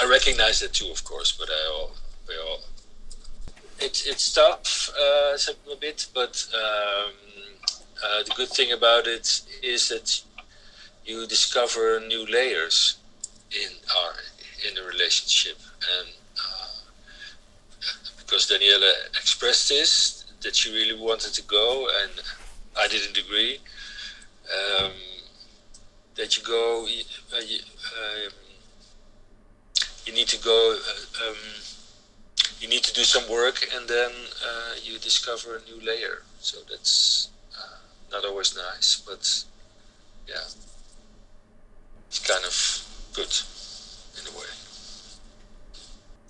I 0.00 0.08
recognize 0.08 0.60
that 0.60 0.72
too, 0.72 0.90
of 0.90 1.04
course, 1.04 1.32
but 1.32 1.48
I 1.50 1.68
all 1.72 1.92
we 2.28 2.34
all. 2.38 2.60
It's 3.80 4.06
it's 4.06 4.32
tough 4.32 4.90
uh, 4.98 5.36
a 5.72 5.76
bit, 5.76 6.06
but 6.14 6.46
um, 6.54 7.12
uh, 8.02 8.22
the 8.22 8.32
good 8.36 8.48
thing 8.48 8.72
about 8.72 9.06
it 9.06 9.42
is 9.62 9.88
that 9.88 10.22
you 11.04 11.26
discover 11.26 12.00
new 12.00 12.24
layers 12.26 12.98
in 13.50 13.70
our 13.98 14.12
in 14.66 14.74
the 14.76 14.82
relationship 14.82 15.58
and 15.98 16.08
because 18.32 18.46
Daniëlle 18.46 18.92
expressed 19.20 19.68
this 19.68 20.24
that 20.40 20.56
she 20.56 20.72
really 20.72 20.98
wanted 20.98 21.34
to 21.34 21.42
go 21.42 21.86
and 22.02 22.12
I 22.78 22.88
didn't 22.88 23.18
agree 23.18 23.58
um, 24.58 24.92
that 26.14 26.38
you 26.38 26.42
go 26.42 26.86
you, 26.86 27.02
uh, 27.30 27.36
um, 27.36 28.32
you 30.06 30.14
need 30.14 30.28
to 30.28 30.42
go 30.42 30.78
uh, 30.80 31.28
um, 31.28 31.36
you 32.58 32.68
need 32.68 32.82
to 32.84 32.94
do 32.94 33.04
some 33.04 33.30
work 33.30 33.68
and 33.76 33.86
then 33.86 34.10
uh, 34.48 34.72
you 34.82 34.98
discover 34.98 35.56
a 35.56 35.70
new 35.70 35.84
layer 35.86 36.22
so 36.40 36.56
that's 36.70 37.28
uh, 37.58 37.76
not 38.12 38.24
always 38.24 38.56
nice 38.56 39.02
but 39.06 39.44
yeah 40.26 40.46
it's 42.08 42.20
kind 42.26 42.44
of 42.46 42.56
good 43.12 43.32
in 44.18 44.34
a 44.34 44.38
way. 44.38 44.46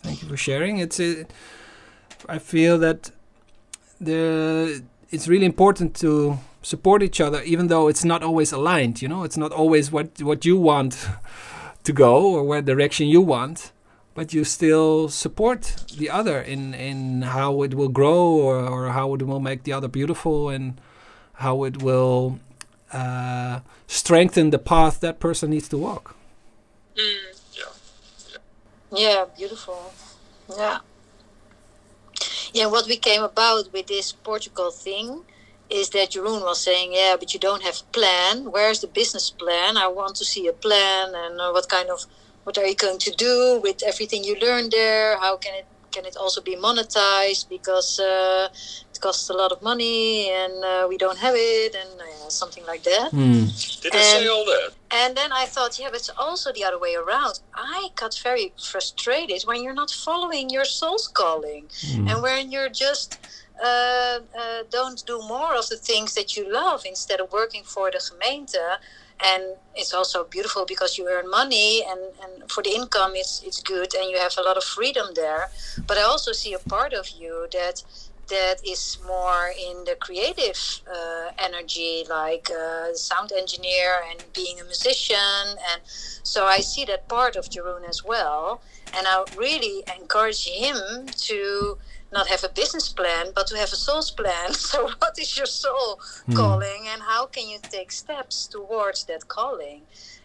Thank 0.03 0.23
you 0.23 0.29
for 0.29 0.37
sharing. 0.37 0.79
It's 0.79 0.99
uh, 0.99 1.25
I 2.29 2.39
feel 2.39 2.79
that 2.79 3.11
the 4.01 4.83
it's 5.11 5.29
really 5.29 5.47
important 5.47 5.95
to 5.97 6.39
support 6.63 7.03
each 7.03 7.21
other, 7.21 7.43
even 7.43 7.67
though 7.69 7.89
it's 7.89 8.05
not 8.05 8.23
always 8.23 8.53
aligned. 8.53 9.03
You 9.03 9.09
know, 9.09 9.25
it's 9.25 9.37
not 9.37 9.53
always 9.53 9.91
what 9.91 10.23
what 10.23 10.45
you 10.45 10.57
want 10.57 11.09
to 11.85 11.93
go 11.93 12.33
or 12.35 12.45
what 12.45 12.65
direction 12.65 13.09
you 13.09 13.21
want, 13.21 13.73
but 14.15 14.33
you 14.33 14.45
still 14.45 15.09
support 15.09 15.61
the 15.97 16.11
other 16.11 16.41
in 16.41 16.75
in 16.75 17.23
how 17.23 17.63
it 17.63 17.75
will 17.75 17.89
grow 17.89 18.25
or, 18.25 18.57
or 18.57 18.89
how 18.89 19.15
it 19.15 19.23
will 19.23 19.41
make 19.41 19.65
the 19.65 19.73
other 19.73 19.89
beautiful 19.89 20.49
and 20.49 20.81
how 21.35 21.65
it 21.65 21.83
will 21.83 22.39
uh, 22.93 23.61
strengthen 23.87 24.51
the 24.51 24.59
path 24.59 25.01
that 25.01 25.19
person 25.19 25.51
needs 25.51 25.69
to 25.69 25.79
walk. 25.79 26.15
Mm. 26.97 27.33
Yeah, 28.95 29.25
beautiful. 29.37 29.93
Yeah. 30.55 30.81
Yeah, 32.53 32.67
what 32.67 32.87
we 32.87 32.97
came 32.99 33.23
about 33.23 33.73
with 33.73 33.87
this 33.87 34.13
Portugal 34.13 34.71
thing 34.73 35.25
is 35.71 35.91
that 35.91 36.11
Jeroen 36.13 36.43
was 36.43 36.63
saying, 36.63 36.93
yeah, 36.93 37.17
but 37.19 37.33
you 37.33 37.41
don't 37.41 37.63
have 37.63 37.77
a 37.81 37.93
plan. 37.99 38.51
Where's 38.53 38.81
the 38.81 38.89
business 38.89 39.31
plan? 39.31 39.77
I 39.79 39.89
want 39.89 40.17
to 40.17 40.25
see 40.25 40.47
a 40.49 40.53
plan 40.53 41.15
and 41.15 41.41
uh, 41.41 41.51
what 41.53 41.69
kind 41.71 41.89
of, 41.91 42.01
what 42.45 42.59
are 42.59 42.67
you 42.67 42.75
going 42.77 42.99
to 42.99 43.11
do 43.13 43.61
with 43.63 43.83
everything 43.87 44.25
you 44.25 44.37
learned 44.41 44.73
there? 44.73 45.19
How 45.19 45.39
can 45.39 45.55
it, 45.55 45.69
can 45.93 46.05
it 46.05 46.17
also 46.21 46.43
be 46.43 46.57
monetized? 46.57 47.49
Because 47.49 47.99
uh, 47.99 48.49
costs 49.03 49.29
a 49.35 49.37
lot 49.43 49.51
of 49.53 49.61
money 49.71 50.31
and 50.41 50.55
uh, 50.65 50.87
we 50.91 50.97
don't 51.05 51.19
have 51.27 51.35
it 51.37 51.73
and 51.83 51.93
uh, 52.01 52.29
something 52.41 52.65
like 52.73 52.83
that. 52.85 53.09
Hmm. 53.11 53.45
Did 53.83 53.93
I 53.95 54.03
say 54.13 54.21
And- 54.21 54.31
all 54.35 54.45
that? 54.53 54.71
And 55.03 55.17
then 55.17 55.31
I 55.43 55.47
thought, 55.55 55.73
yeah, 55.81 55.89
but 55.91 55.99
it's 56.03 56.15
also 56.27 56.53
the 56.53 56.65
other 56.69 56.79
way 56.87 56.95
around. 57.03 57.35
I 57.55 57.89
got 58.03 58.13
very 58.29 58.47
frustrated 58.71 59.41
when 59.49 59.59
you're 59.63 59.81
not 59.85 59.91
following 59.91 60.47
your 60.57 60.67
soul's 60.67 61.09
calling, 61.21 61.65
and 62.09 62.17
when 62.27 62.43
you're 62.53 62.69
just 62.87 63.09
uh, 63.69 64.19
uh, 64.43 64.61
don't 64.79 65.01
do 65.07 65.17
more 65.35 65.55
of 65.61 65.67
the 65.73 65.79
things 65.91 66.13
that 66.19 66.29
you 66.37 66.45
love 66.63 66.81
instead 66.95 67.21
of 67.23 67.33
working 67.41 67.65
for 67.65 67.91
the 67.91 68.01
gemeente. 68.07 68.67
And 69.31 69.43
it's 69.81 69.95
also 69.95 70.19
beautiful 70.25 70.65
because 70.67 70.99
you 70.99 71.05
earn 71.09 71.31
money, 71.31 71.71
and, 71.91 72.01
and 72.23 72.33
for 72.55 72.63
the 72.67 72.73
income, 72.81 73.13
it's 73.23 73.35
it's 73.49 73.61
good, 73.75 73.91
and 73.99 74.07
you 74.11 74.19
have 74.19 74.35
a 74.37 74.43
lot 74.49 74.57
of 74.61 74.65
freedom 74.77 75.07
there. 75.23 75.45
But 75.89 75.97
I 75.97 76.03
also 76.13 76.33
see 76.33 76.53
a 76.53 76.63
part 76.75 76.93
of 77.01 77.07
you 77.21 77.33
that 77.59 77.77
that 78.33 78.57
is 78.67 78.99
more 79.07 79.53
in 79.69 79.85
the 79.85 79.97
creative 80.07 80.61
uh, 80.91 81.31
energy, 81.39 82.05
like 82.09 82.49
uh, 82.51 82.95
sound 82.95 83.31
engineer 83.33 83.91
and 84.11 84.25
being 84.35 84.59
a 84.61 84.65
musician. 84.65 85.45
And 85.71 85.81
so 85.85 86.47
I 86.47 86.59
see 86.61 86.85
that 86.87 87.09
part 87.09 87.37
of 87.37 87.51
Jeroen 87.51 87.87
as 87.89 88.03
well. 88.05 88.63
And 88.97 89.07
I 89.07 89.25
really 89.37 89.85
encourage 90.01 90.47
him 90.47 91.07
to 91.29 91.79
not 92.13 92.29
have 92.29 92.45
a 92.45 92.49
business 92.49 92.89
plan, 92.89 93.27
but 93.35 93.47
to 93.49 93.57
have 93.57 93.73
a 93.73 93.77
soul's 93.77 94.11
plan. 94.11 94.49
So, 94.71 94.79
what 95.01 95.19
is 95.19 95.37
your 95.37 95.47
soul 95.47 96.01
calling, 96.35 96.83
and 96.93 97.03
how 97.03 97.27
can 97.27 97.49
you 97.49 97.59
take 97.77 97.91
steps 97.91 98.47
towards 98.47 99.05
that 99.05 99.29
calling? 99.29 99.83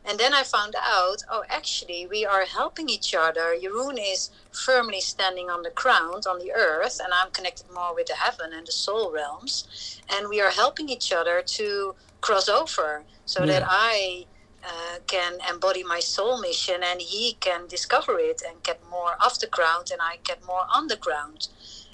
And 0.07 0.17
then 0.17 0.33
I 0.33 0.43
found 0.43 0.73
out, 0.81 1.23
oh, 1.29 1.43
actually, 1.49 2.07
we 2.07 2.25
are 2.25 2.45
helping 2.45 2.87
each 2.87 3.13
other. 3.13 3.57
Jeroen 3.61 3.99
is 3.99 4.29
firmly 4.51 5.01
standing 5.01 5.49
on 5.49 5.63
the 5.63 5.69
ground, 5.69 6.23
on 6.25 6.39
the 6.39 6.53
earth, 6.53 7.01
and 7.03 7.13
I'm 7.13 7.31
connected 7.31 7.69
more 7.73 7.93
with 7.93 8.07
the 8.07 8.15
heaven 8.15 8.53
and 8.53 8.65
the 8.65 8.71
soul 8.71 9.11
realms. 9.11 9.99
And 10.09 10.29
we 10.29 10.39
are 10.39 10.51
helping 10.51 10.87
each 10.87 11.11
other 11.11 11.43
to 11.45 11.93
cross 12.21 12.47
over 12.47 13.03
so 13.25 13.45
that 13.45 13.63
I 13.67 14.25
uh, 14.63 14.99
can 15.07 15.39
embody 15.49 15.83
my 15.83 15.99
soul 15.99 16.39
mission 16.39 16.83
and 16.83 17.01
he 17.01 17.33
can 17.39 17.67
discover 17.67 18.17
it 18.17 18.41
and 18.47 18.63
get 18.63 18.79
more 18.89 19.15
off 19.19 19.39
the 19.39 19.47
ground 19.47 19.89
and 19.91 20.01
I 20.01 20.19
get 20.23 20.45
more 20.45 20.65
on 20.73 20.87
the 20.87 20.95
ground. 20.95 21.49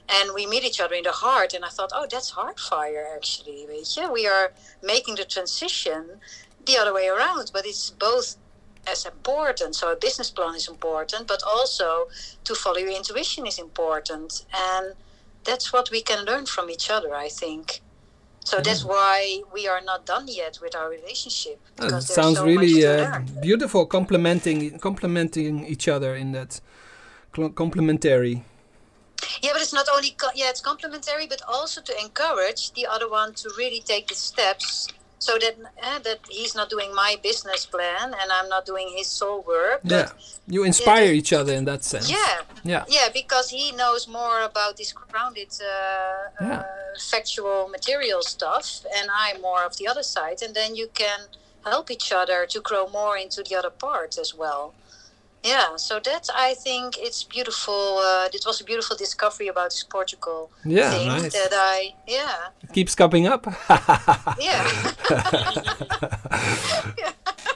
And 0.09 0.31
we 0.35 0.45
meet 0.45 0.63
each 0.63 0.81
other 0.81 0.95
in 0.95 1.03
the 1.03 1.11
heart. 1.11 1.53
And 1.53 1.63
I 1.63 1.69
thought, 1.69 1.91
oh, 1.93 2.05
that's 2.09 2.31
heart 2.31 2.59
fire, 2.59 3.07
actually. 3.15 3.65
Weet 3.67 3.87
je? 3.87 4.11
We 4.11 4.27
are 4.27 4.51
making 4.81 5.15
the 5.15 5.25
transition 5.25 6.19
the 6.65 6.77
other 6.77 6.93
way 6.93 7.07
around, 7.07 7.51
but 7.53 7.65
it's 7.65 7.89
both 7.89 8.35
as 8.87 9.05
important. 9.05 9.75
So 9.75 9.91
a 9.91 9.95
business 9.95 10.29
plan 10.29 10.55
is 10.55 10.67
important, 10.67 11.27
but 11.27 11.41
also 11.43 12.07
to 12.43 12.55
follow 12.55 12.77
your 12.77 12.91
intuition 12.91 13.47
is 13.47 13.59
important. 13.59 14.45
And 14.53 14.93
that's 15.43 15.71
what 15.73 15.89
we 15.91 16.01
can 16.01 16.25
learn 16.25 16.45
from 16.45 16.69
each 16.69 16.89
other, 16.89 17.13
I 17.15 17.29
think. 17.29 17.81
So 18.45 18.59
that's 18.59 18.83
why 18.83 19.41
we 19.53 19.69
are 19.69 19.81
not 19.81 20.05
done 20.05 20.27
yet 20.27 20.59
with 20.61 20.75
our 20.75 20.89
relationship. 20.89 21.59
Uh, 21.79 21.85
Because 21.85 22.09
it 22.09 22.13
sounds 22.13 22.37
so 22.37 22.45
really 22.45 22.85
uh, 22.85 23.19
beautiful, 23.41 23.85
complementing 23.85 24.79
complementing 24.79 25.65
each 25.65 25.87
other 25.87 26.15
in 26.15 26.33
that 26.33 26.59
cl- 27.33 27.51
complementary. 27.51 28.43
Yeah, 29.41 29.51
but 29.53 29.61
it's 29.61 29.73
not 29.73 29.87
only 29.95 30.13
yeah, 30.35 30.49
it's 30.49 30.59
complementary, 30.59 31.25
but 31.27 31.41
also 31.47 31.81
to 31.81 31.93
encourage 32.01 32.73
the 32.73 32.85
other 32.85 33.09
one 33.09 33.33
to 33.35 33.49
really 33.57 33.81
take 33.81 34.07
the 34.07 34.15
steps, 34.15 34.89
so 35.27 35.33
that 35.43 35.55
uh, 35.87 35.99
that 36.07 36.19
he's 36.37 36.53
not 36.59 36.67
doing 36.75 36.91
my 37.03 37.11
business 37.27 37.61
plan 37.65 38.07
and 38.21 38.27
I'm 38.37 38.49
not 38.55 38.63
doing 38.71 38.87
his 38.99 39.07
soul 39.19 39.37
work. 39.55 39.79
But 39.83 39.91
Yeah, 39.91 40.09
you 40.55 40.61
inspire 40.71 41.07
the- 41.11 41.19
each 41.19 41.31
other 41.39 41.53
in 41.59 41.65
that 41.71 41.81
sense. 41.93 42.07
yeah, 42.17 42.35
yeah, 42.73 42.83
yeah, 42.97 43.07
because 43.21 43.47
he 43.57 43.65
knows 43.81 44.01
more 44.19 44.39
about 44.51 44.73
this 44.79 44.91
grounded, 44.99 45.51
uh, 45.61 45.65
Yeah. 46.41 46.59
uh, 46.59 46.99
factual, 47.13 47.59
material 47.77 48.21
stuff, 48.35 48.67
and 48.97 49.05
I'm 49.23 49.37
more 49.49 49.63
of 49.69 49.73
the 49.79 49.85
other 49.91 50.05
side, 50.15 50.39
and 50.45 50.53
then 50.59 50.69
you 50.81 50.87
can 51.01 51.19
help 51.71 51.85
each 51.95 52.09
other 52.21 52.39
to 52.53 52.59
grow 52.69 52.83
more 52.99 53.15
into 53.25 53.39
the 53.47 53.55
other 53.59 53.73
part 53.85 54.11
as 54.23 54.29
well. 54.41 54.63
Yeah, 55.43 55.75
so 55.75 55.99
that 55.99 56.29
I 56.33 56.53
think 56.53 56.97
it's 56.97 57.23
beautiful. 57.23 57.97
Uh, 57.99 58.29
it 58.33 58.43
was 58.45 58.61
a 58.61 58.63
beautiful 58.63 58.95
discovery 58.95 59.47
about 59.49 59.71
this 59.71 59.83
Portugal 59.83 60.49
Yeah, 60.63 60.91
thing 60.91 61.07
nice. 61.07 61.33
that 61.33 61.51
I 61.53 61.93
yeah 62.07 62.49
It 62.63 62.71
keeps 62.73 62.95
coming 62.95 63.27
up. 63.27 63.45
yeah. 64.39 64.63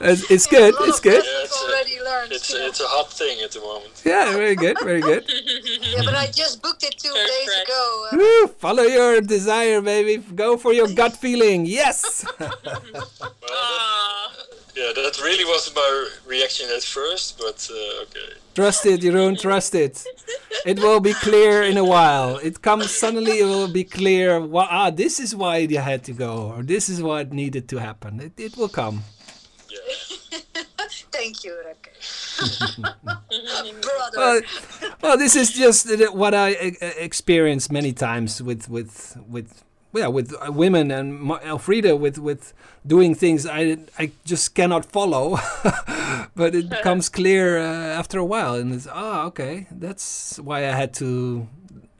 it's, 0.00 0.30
it's 0.30 0.46
A 0.46 0.50
good. 0.50 0.74
lot 0.74 0.88
It's 0.88 0.98
of 0.98 1.02
good. 1.04 1.24
Yeah, 1.24 1.44
it's 1.44 1.62
a- 1.62 1.68
learned. 2.08 2.32
It's 2.32 2.50
you 2.50 2.58
know. 2.58 2.66
it's 2.66 2.80
a 2.80 2.86
hot 2.86 3.12
thing 3.12 3.38
at 3.44 3.52
the 3.52 3.60
moment. 3.60 4.02
Yeah, 4.04 4.32
very 4.32 4.54
good. 4.56 4.76
Very 4.82 5.00
good. 5.00 5.24
yeah, 5.28 6.02
but 6.04 6.14
I 6.14 6.26
just 6.26 6.62
booked 6.62 6.82
it 6.84 6.96
two 6.98 7.12
Very 7.12 7.26
days 7.26 7.48
ago. 7.64 8.06
Uh, 8.12 8.16
Woo, 8.16 8.46
follow 8.48 8.82
your 8.84 9.20
desire, 9.20 9.80
baby. 9.80 10.22
Go 10.34 10.56
for 10.56 10.72
your 10.72 10.88
gut 10.88 11.16
feeling. 11.16 11.66
Yes. 11.66 12.24
Well, 12.38 12.48
that, 12.48 12.82
yeah, 14.78 14.92
that 14.94 15.20
really 15.22 15.44
wasn't 15.44 15.74
my 15.76 16.08
reaction 16.26 16.68
at 16.74 16.84
first, 16.84 17.36
but 17.38 17.68
uh, 17.70 18.02
okay. 18.04 18.34
Trust 18.54 18.86
it, 18.86 19.00
Jeroen. 19.00 19.40
Trust 19.40 19.74
it. 19.74 20.04
It 20.64 20.78
will 20.78 21.00
be 21.00 21.14
clear 21.14 21.62
in 21.62 21.76
a 21.76 21.84
while. 21.84 22.36
It 22.38 22.62
comes 22.62 22.90
suddenly. 22.90 23.40
It 23.40 23.44
will 23.44 23.72
be 23.80 23.84
clear. 23.84 24.40
Wha 24.40 24.66
ah, 24.70 24.90
this 24.90 25.18
is 25.18 25.34
why 25.34 25.58
you 25.58 25.78
had 25.78 26.04
to 26.04 26.12
go, 26.12 26.52
or 26.54 26.62
this 26.62 26.88
is 26.88 27.02
what 27.02 27.32
needed 27.32 27.68
to 27.70 27.76
happen. 27.78 28.20
It, 28.20 28.34
it 28.38 28.56
will 28.56 28.68
come. 28.68 29.02
Yeah. 29.68 29.78
thank 31.18 31.44
you, 31.44 31.54
Rakesh. 31.66 32.78
Brother. 33.82 34.16
Well, 34.16 34.40
well, 35.02 35.18
this 35.18 35.34
is 35.34 35.52
just 35.52 35.90
what 36.12 36.34
I 36.34 36.54
uh, 36.80 36.86
experienced 36.98 37.72
many 37.72 37.92
times 37.92 38.40
with 38.40 38.68
with 38.68 39.16
with 39.26 39.64
yeah 39.94 40.06
with 40.06 40.34
uh, 40.34 40.52
women 40.52 40.90
and 40.90 41.30
Elfrida 41.42 41.96
with 41.96 42.18
with 42.18 42.52
doing 42.86 43.14
things 43.14 43.46
I 43.46 43.78
I 43.98 44.12
just 44.24 44.54
cannot 44.54 44.84
follow, 44.84 45.38
but 46.34 46.54
it 46.54 46.68
becomes 46.68 47.08
clear 47.08 47.58
uh, 47.58 47.62
after 48.00 48.18
a 48.18 48.24
while, 48.24 48.54
and 48.54 48.74
it's 48.74 48.86
ah 48.90 49.24
okay, 49.26 49.66
that's 49.70 50.38
why 50.38 50.58
I 50.60 50.72
had 50.72 50.92
to 50.94 51.48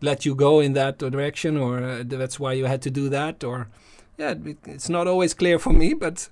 let 0.01 0.24
you 0.24 0.34
go 0.34 0.61
in 0.61 0.74
that 0.74 0.99
direction, 0.99 1.57
or 1.57 1.82
uh, 1.82 2.03
that's 2.05 2.39
why 2.39 2.53
you 2.53 2.66
had 2.66 2.82
to 2.82 2.91
do 2.91 3.09
that, 3.09 3.43
or 3.43 3.68
yeah, 4.16 4.30
it, 4.30 4.59
it's 4.66 4.89
not 4.89 5.07
always 5.07 5.34
clear 5.34 5.59
for 5.59 5.72
me, 5.72 5.95
but 5.95 6.28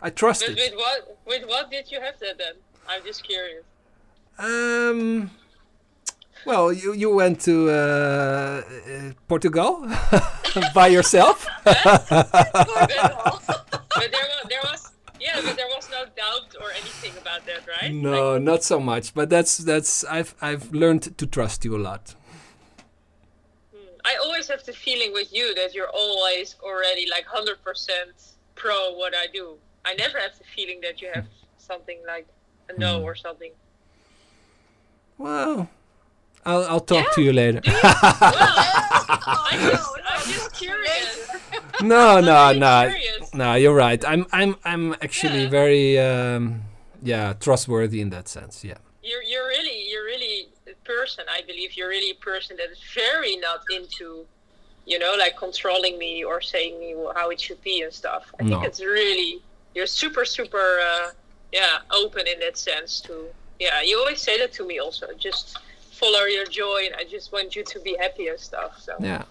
I 0.00 0.10
trust 0.10 0.42
but 0.42 0.50
it. 0.50 0.56
with 0.56 0.74
what 0.76 1.18
with 1.26 1.48
what 1.48 1.70
did 1.70 1.90
you 1.90 2.00
have 2.00 2.18
that 2.20 2.38
then? 2.38 2.54
I'm 2.88 3.04
just 3.04 3.24
curious. 3.24 3.64
Um. 4.38 5.30
Well, 6.46 6.72
you 6.72 6.92
you 6.94 7.10
went 7.10 7.40
to 7.42 7.68
uh, 7.70 7.72
uh, 7.74 9.12
Portugal 9.26 9.84
by 10.74 10.86
yourself. 10.86 11.46
but 11.64 12.88
there 12.94 13.10
was, 13.24 13.44
there 14.48 14.62
was 14.62 14.92
yeah, 15.20 15.40
but 15.44 15.56
there 15.56 15.66
was 15.76 15.90
no 15.90 16.04
doubt 16.16 16.54
or 16.60 16.70
anything 16.70 17.12
about 17.20 17.44
that, 17.46 17.66
right? 17.66 17.92
no, 17.92 18.34
Like, 18.34 18.42
not 18.42 18.62
so 18.62 18.78
much. 18.78 19.12
But 19.12 19.28
that's 19.28 19.58
that's 19.58 20.04
I've 20.04 20.34
I've 20.40 20.72
learned 20.72 21.18
to 21.18 21.26
trust 21.26 21.64
you 21.64 21.76
a 21.76 21.82
lot. 21.82 22.14
I 24.04 24.14
always 24.22 24.46
have 24.48 24.62
the 24.64 24.72
feeling 24.72 25.12
with 25.12 25.32
you 25.34 25.52
that 25.56 25.74
you're 25.74 25.90
always 25.92 26.54
already 26.62 27.06
like 27.10 27.26
hundred 27.26 27.58
percent 27.64 28.14
pro 28.54 28.92
what 28.94 29.14
I 29.16 29.26
do. 29.32 29.56
I 29.84 29.94
never 29.94 30.18
have 30.20 30.38
the 30.38 30.44
feeling 30.54 30.80
that 30.82 31.02
you 31.02 31.08
have 31.12 31.26
something 31.58 31.98
like 32.06 32.26
a 32.68 32.78
no 32.78 33.00
Hmm. 33.00 33.04
or 33.04 33.14
something. 33.16 33.50
Well, 35.18 35.68
I'll 36.46 36.64
I'll 36.64 36.80
talk 36.80 37.04
Yeah? 37.06 37.14
to 37.16 37.22
you 37.22 37.32
later. 37.32 37.60
Well, 37.66 37.74
I'm 39.52 39.60
just, 39.70 39.90
I'm 40.08 40.24
just 40.32 40.52
curious. 40.54 41.28
no, 41.82 42.20
no, 42.20 42.52
no, 42.52 42.88
curious. 42.88 43.34
no. 43.34 43.54
You're 43.54 43.74
right. 43.74 44.02
I'm 44.06 44.26
I'm 44.32 44.56
I'm 44.64 44.92
actually 45.02 45.42
Yeah. 45.44 45.48
very 45.60 45.98
um, 45.98 46.62
yeah 47.02 47.34
trustworthy 47.40 48.00
in 48.00 48.10
that 48.10 48.28
sense. 48.28 48.64
Yeah. 48.64 48.78
You're 49.02 49.22
you're 49.22 49.46
really 49.46 49.88
you're 49.90 50.04
really 50.04 50.48
a 50.68 50.74
person. 50.84 51.24
I 51.30 51.42
believe 51.46 51.76
you're 51.76 51.88
really 51.88 52.10
a 52.10 52.20
person 52.30 52.56
that 52.56 52.70
is 52.70 52.80
very 52.94 53.36
not 53.36 53.60
into, 53.74 54.26
you 54.86 54.98
know, 54.98 55.14
like 55.18 55.36
controlling 55.36 55.98
me 55.98 56.24
or 56.24 56.40
saying 56.40 56.78
me 56.80 56.94
how 57.14 57.30
it 57.30 57.40
should 57.40 57.62
be 57.62 57.82
and 57.82 57.92
stuff. 57.92 58.24
I 58.40 58.44
think 58.44 58.64
it's 58.64 58.80
really 58.80 59.42
you're 59.74 59.86
super 59.86 60.24
super 60.24 60.66
uh, 60.90 61.10
yeah 61.52 61.78
open 61.92 62.26
in 62.26 62.38
that 62.40 62.56
sense 62.56 63.00
to 63.02 63.26
yeah. 63.58 63.80
You 63.82 63.98
always 63.98 64.20
say 64.20 64.38
that 64.38 64.52
to 64.54 64.66
me 64.66 64.78
also. 64.80 65.06
Just 65.18 65.58
follow 66.00 66.24
your 66.36 66.46
joy, 66.62 66.80
and 66.86 66.94
I 67.02 67.04
just 67.16 67.26
want 67.34 67.48
you 67.56 67.64
to 67.72 67.78
be 67.80 67.92
happy 68.04 68.26
and 68.32 68.38
stuff. 68.50 68.72
So 68.86 68.92
Yeah. 69.10 69.22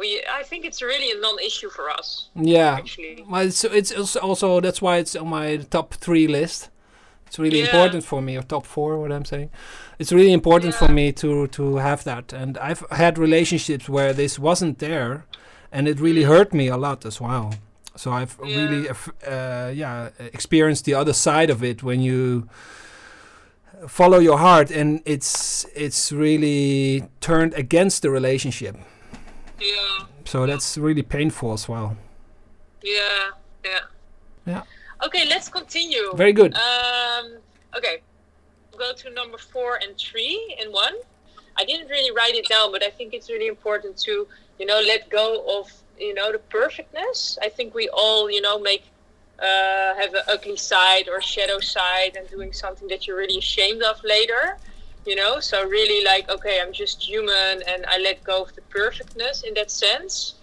we 0.00 0.08
I 0.40 0.42
think 0.48 0.60
it's 0.68 0.80
really 0.92 1.10
a 1.16 1.18
non-issue 1.26 1.70
for 1.76 1.86
us 1.98 2.08
Yeah. 2.54 2.74
actually. 2.82 3.24
Well, 3.30 3.46
it's, 3.50 3.64
it's 3.64 4.16
also- 4.16 4.60
that's 4.60 4.80
why 4.86 4.94
it's 5.02 5.14
on 5.22 5.28
my 5.28 5.46
top 5.76 5.88
three 6.04 6.26
list. 6.38 6.60
It's 7.26 7.38
really 7.38 7.58
Yeah. 7.60 7.66
important 7.70 8.04
for 8.04 8.20
me, 8.22 8.32
or 8.38 8.42
top 8.42 8.64
four, 8.74 8.90
what 9.02 9.10
I'm 9.16 9.24
saying. 9.34 9.50
It's 10.00 10.12
really 10.18 10.32
important 10.40 10.74
for 10.80 10.88
me 10.98 11.12
to 11.22 11.30
to 11.58 11.62
have 11.88 12.00
that, 12.04 12.32
and 12.32 12.56
I've 12.68 12.82
had 12.90 13.18
relationships 13.18 13.86
where 13.96 14.12
this 14.14 14.38
wasn't 14.38 14.78
there, 14.78 15.12
and 15.74 15.86
it 15.88 16.00
really 16.00 16.24
hurt 16.32 16.50
me 16.60 16.66
a 16.76 16.76
lot 16.86 17.04
as 17.04 17.20
well. 17.20 17.46
So 18.02 18.12
I've 18.20 18.34
Yeah. 18.44 18.62
really, 18.62 18.88
uh, 18.88 19.70
yeah, 19.82 20.08
experienced 20.32 20.84
the 20.84 20.94
other 21.00 21.12
side 21.12 21.50
of 21.52 21.62
it 21.62 21.82
when 21.82 22.00
you 22.00 22.48
follow 23.86 24.18
your 24.18 24.38
heart, 24.38 24.70
and 24.70 25.02
it's 25.04 25.66
it's 25.74 26.10
really 26.12 27.04
turned 27.20 27.54
against 27.54 28.02
the 28.02 28.10
relationship. 28.10 28.76
Yeah. 29.60 30.06
So 30.24 30.46
that's 30.46 30.76
really 30.76 31.02
painful 31.02 31.52
as 31.52 31.68
well. 31.68 31.96
Yeah, 32.82 33.30
yeah. 33.64 33.80
Yeah. 34.46 34.62
Okay, 35.04 35.26
let's 35.28 35.48
continue. 35.48 36.12
Very 36.14 36.32
good. 36.32 36.54
Um, 36.54 37.38
okay, 37.76 38.00
go 38.76 38.92
to 38.92 39.10
number 39.10 39.38
four 39.38 39.78
and 39.82 39.96
three 39.96 40.56
in 40.62 40.72
one. 40.72 40.94
I 41.56 41.64
didn't 41.64 41.88
really 41.88 42.12
write 42.14 42.34
it 42.34 42.48
down, 42.48 42.70
but 42.72 42.84
I 42.84 42.90
think 42.90 43.14
it's 43.14 43.28
really 43.28 43.48
important 43.48 43.96
to, 43.98 44.28
you 44.58 44.66
know, 44.66 44.80
let 44.80 45.10
go 45.10 45.44
of, 45.58 45.72
you 45.98 46.14
know, 46.14 46.30
the 46.30 46.38
perfectness. 46.38 47.36
I 47.42 47.48
think 47.48 47.74
we 47.74 47.88
all, 47.88 48.30
you 48.30 48.40
know, 48.40 48.58
make, 48.60 48.84
uh, 49.38 49.94
have 49.94 50.14
an 50.14 50.22
ugly 50.28 50.56
side 50.56 51.08
or 51.08 51.20
shadow 51.20 51.58
side 51.60 52.16
and 52.16 52.28
doing 52.28 52.52
something 52.52 52.88
that 52.88 53.06
you're 53.06 53.16
really 53.16 53.38
ashamed 53.38 53.82
of 53.82 54.02
later, 54.04 54.58
you 55.06 55.14
know? 55.14 55.40
So 55.40 55.66
really 55.66 56.04
like, 56.04 56.28
okay, 56.30 56.60
I'm 56.60 56.72
just 56.72 57.02
human 57.02 57.62
and 57.68 57.84
I 57.86 57.98
let 57.98 58.24
go 58.24 58.42
of 58.42 58.54
the 58.54 58.62
perfectness 58.62 59.42
in 59.42 59.54
that 59.54 59.70
sense. 59.70 60.34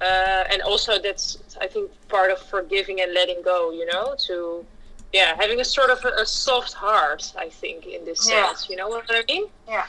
Uh, 0.00 0.44
and 0.52 0.62
also 0.62 0.98
that's, 1.00 1.38
I 1.60 1.66
think, 1.66 1.90
part 2.08 2.30
of 2.30 2.38
forgiving 2.38 3.00
and 3.00 3.12
letting 3.14 3.40
go, 3.42 3.72
you 3.72 3.86
know, 3.86 4.14
to, 4.26 4.64
yeah, 5.12 5.34
having 5.38 5.60
a 5.60 5.64
sort 5.64 5.90
of 5.90 6.04
a, 6.04 6.22
a 6.22 6.26
soft 6.26 6.74
heart, 6.74 7.32
I 7.38 7.48
think, 7.48 7.86
in 7.86 8.04
this 8.04 8.28
Yeah. 8.28 8.46
sense. 8.48 8.68
You 8.68 8.76
know 8.76 8.88
what 8.88 9.06
I 9.08 9.22
mean? 9.26 9.46
Yeah. 9.66 9.86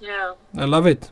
Yeah. 0.00 0.34
I 0.58 0.64
love 0.66 0.86
it. 0.86 1.10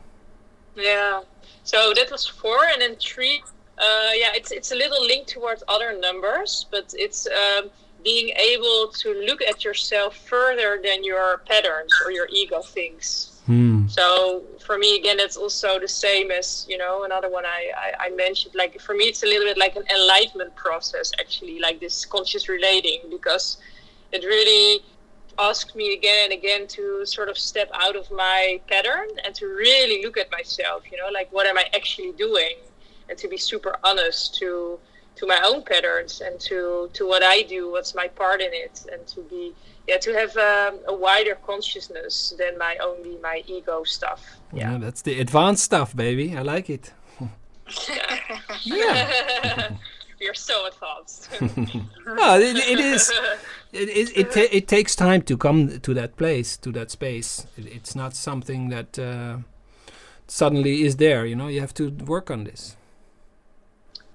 Yeah. 0.75 1.21
So 1.63 1.93
that 1.95 2.11
was 2.11 2.25
four, 2.27 2.65
and 2.71 2.81
then 2.81 2.95
three. 2.97 3.41
Uh, 3.83 4.11
yeah, 4.23 4.31
it's 4.39 4.51
it's 4.51 4.71
a 4.71 4.75
little 4.83 5.03
linked 5.11 5.29
towards 5.37 5.61
other 5.67 5.89
numbers, 6.07 6.51
but 6.73 6.93
it's 7.05 7.21
um, 7.27 7.63
being 8.03 8.29
able 8.53 8.79
to 9.01 9.07
look 9.27 9.41
at 9.41 9.57
yourself 9.67 10.11
further 10.33 10.71
than 10.87 11.03
your 11.03 11.39
patterns 11.49 11.91
or 12.05 12.11
your 12.11 12.27
ego 12.41 12.61
thinks. 12.61 13.41
Hmm. 13.45 13.87
So 13.87 14.43
for 14.65 14.77
me, 14.77 14.89
again, 15.01 15.17
it's 15.19 15.35
also 15.35 15.69
the 15.79 15.87
same 16.05 16.31
as 16.31 16.65
you 16.69 16.77
know 16.77 17.03
another 17.03 17.29
one 17.29 17.45
I, 17.45 17.61
I, 17.85 18.05
I 18.05 18.09
mentioned. 18.11 18.55
Like 18.55 18.79
for 18.79 18.95
me, 18.95 19.05
it's 19.11 19.23
a 19.23 19.25
little 19.25 19.47
bit 19.49 19.57
like 19.57 19.75
an 19.75 19.87
enlightenment 19.93 20.55
process, 20.55 21.11
actually, 21.19 21.59
like 21.59 21.77
this 21.81 22.05
conscious 22.05 22.47
relating, 22.47 22.99
because 23.09 23.57
it 24.13 24.23
really 24.23 24.81
asked 25.39 25.75
me 25.75 25.93
again 25.93 26.25
and 26.25 26.33
again 26.33 26.67
to 26.67 27.05
sort 27.05 27.27
of 27.27 27.37
step 27.37 27.69
out 27.73 27.95
of 27.95 28.09
my 28.11 28.61
pattern 28.69 29.09
and 29.25 29.33
to 29.35 29.47
really 29.47 29.97
look 30.05 30.17
at 30.17 30.31
myself. 30.31 30.83
You 30.89 30.97
know, 30.99 31.09
like 31.11 31.29
what 31.33 31.45
am 31.47 31.57
I 31.57 31.65
actually 31.75 32.13
doing, 32.13 32.55
and 33.09 33.17
to 33.17 33.27
be 33.27 33.37
super 33.37 33.75
honest 33.83 34.35
to 34.35 34.79
to 35.15 35.27
my 35.27 35.39
own 35.45 35.63
patterns 35.63 36.21
and 36.21 36.39
to 36.39 36.89
to 36.93 37.07
what 37.07 37.23
I 37.23 37.43
do, 37.43 37.71
what's 37.71 37.93
my 37.95 38.07
part 38.07 38.41
in 38.41 38.53
it, 38.53 38.85
and 38.91 39.05
to 39.07 39.21
be 39.21 39.53
yeah 39.87 39.97
to 39.97 40.13
have 40.13 40.35
um, 40.37 40.79
a 40.87 40.93
wider 40.93 41.35
consciousness 41.45 42.33
than 42.37 42.57
my 42.57 42.77
only 42.77 43.17
my 43.21 43.43
ego 43.47 43.83
stuff. 43.83 44.21
Yeah, 44.51 44.77
that's 44.77 45.01
the 45.01 45.19
advanced 45.19 45.63
stuff, 45.63 45.95
baby. 45.95 46.35
I 46.35 46.41
like 46.41 46.69
it. 46.69 46.93
yeah. 48.63 49.69
You're 50.19 50.33
so 50.33 50.67
advanced. 50.67 51.29
well, 52.05 52.41
it, 52.41 52.55
it 52.55 52.79
is. 52.79 53.11
It 53.73 53.89
it 53.89 54.17
it, 54.17 54.31
ta- 54.31 54.51
it 54.51 54.67
takes 54.67 54.95
time 54.95 55.21
to 55.23 55.35
come 55.35 55.79
to 55.79 55.93
that 55.93 56.15
place, 56.15 56.55
to 56.57 56.71
that 56.71 56.91
space. 56.91 57.45
It, 57.57 57.65
it's 57.65 57.93
not 57.93 58.15
something 58.15 58.69
that 58.69 58.97
uh, 58.97 59.37
suddenly 60.27 60.83
is 60.83 60.95
there. 60.95 61.25
You 61.25 61.35
know, 61.35 61.47
you 61.47 61.59
have 61.59 61.73
to 61.73 61.89
work 61.89 62.31
on 62.31 62.45
this. 62.45 62.77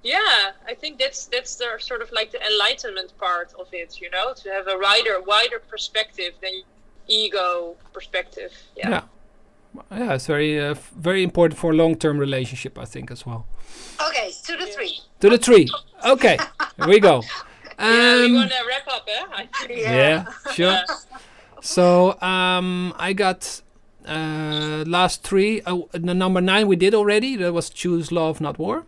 Yeah, 0.02 0.52
I 0.66 0.74
think 0.74 0.98
that's 0.98 1.26
that's 1.26 1.56
the 1.56 1.66
sort 1.78 2.02
of 2.02 2.10
like 2.12 2.30
the 2.32 2.40
enlightenment 2.50 3.12
part 3.18 3.52
of 3.58 3.66
it. 3.72 4.00
You 4.00 4.10
know, 4.10 4.32
to 4.34 4.50
have 4.50 4.66
a 4.68 4.78
wider 4.78 5.20
wider 5.26 5.58
perspective 5.58 6.32
than 6.42 6.62
ego 7.08 7.76
perspective. 7.92 8.52
Yeah. 8.76 8.88
Yeah. 8.90 9.02
Yeah, 9.90 10.14
it's 10.14 10.26
very 10.26 10.58
uh, 10.58 10.70
f- 10.70 10.90
very 10.96 11.22
important 11.22 11.58
for 11.60 11.70
a 11.72 11.74
long-term 11.74 12.18
relationship, 12.18 12.78
I 12.78 12.84
think, 12.86 13.10
as 13.10 13.26
well. 13.26 13.46
Okay, 14.08 14.30
to 14.46 14.56
the 14.56 14.66
three. 14.66 14.98
To 15.20 15.28
the 15.28 15.38
tree. 15.38 15.68
Okay, 16.04 16.38
here 16.76 16.88
we 16.88 17.00
go. 17.00 17.22
Yeah, 17.80 18.16
we 18.16 18.24
Um, 18.26 18.34
want 18.34 18.50
to 18.50 18.56
wrap 18.66 18.88
up, 18.88 19.06
eh? 19.08 19.24
I 19.40 19.46
think. 19.66 19.80
yeah, 19.80 20.24
sure. 20.52 20.80
So 21.60 22.20
um, 22.20 22.92
I 22.98 23.12
got 23.12 23.62
uh, 24.04 24.82
last 24.86 25.22
three. 25.22 25.62
Uh, 25.62 25.82
the 25.92 26.12
number 26.14 26.40
nine 26.40 26.66
we 26.66 26.74
did 26.74 26.92
already. 26.94 27.36
That 27.36 27.52
was 27.52 27.70
choose 27.70 28.10
love, 28.10 28.40
not 28.40 28.58
war. 28.58 28.84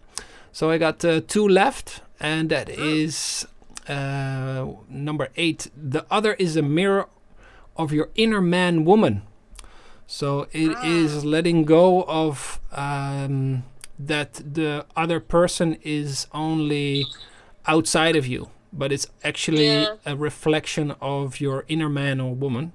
So 0.52 0.70
I 0.70 0.78
got 0.78 1.04
uh, 1.04 1.20
two 1.26 1.46
left, 1.48 2.02
and 2.18 2.50
that 2.50 2.68
is 2.68 3.46
uh, 3.88 4.66
number 4.88 5.28
eight. 5.36 5.70
The 5.76 6.04
other 6.10 6.34
is 6.34 6.56
a 6.56 6.62
mirror 6.62 7.06
of 7.76 7.92
your 7.92 8.08
inner 8.14 8.40
man, 8.40 8.84
woman. 8.84 9.22
So 10.06 10.48
it 10.52 10.76
is 10.84 11.24
letting 11.24 11.64
go 11.64 12.02
of 12.04 12.60
um, 12.72 13.62
that 13.98 14.34
the 14.54 14.84
other 14.96 15.20
person 15.20 15.76
is 15.82 16.26
only 16.32 17.06
outside 17.66 18.16
of 18.16 18.26
you, 18.26 18.50
but 18.72 18.90
it's 18.90 19.06
actually 19.22 19.66
Yeah. 19.68 19.94
a 20.04 20.16
reflection 20.16 20.94
of 21.00 21.40
your 21.40 21.64
inner 21.68 21.88
man 21.88 22.20
or 22.20 22.34
woman. 22.34 22.72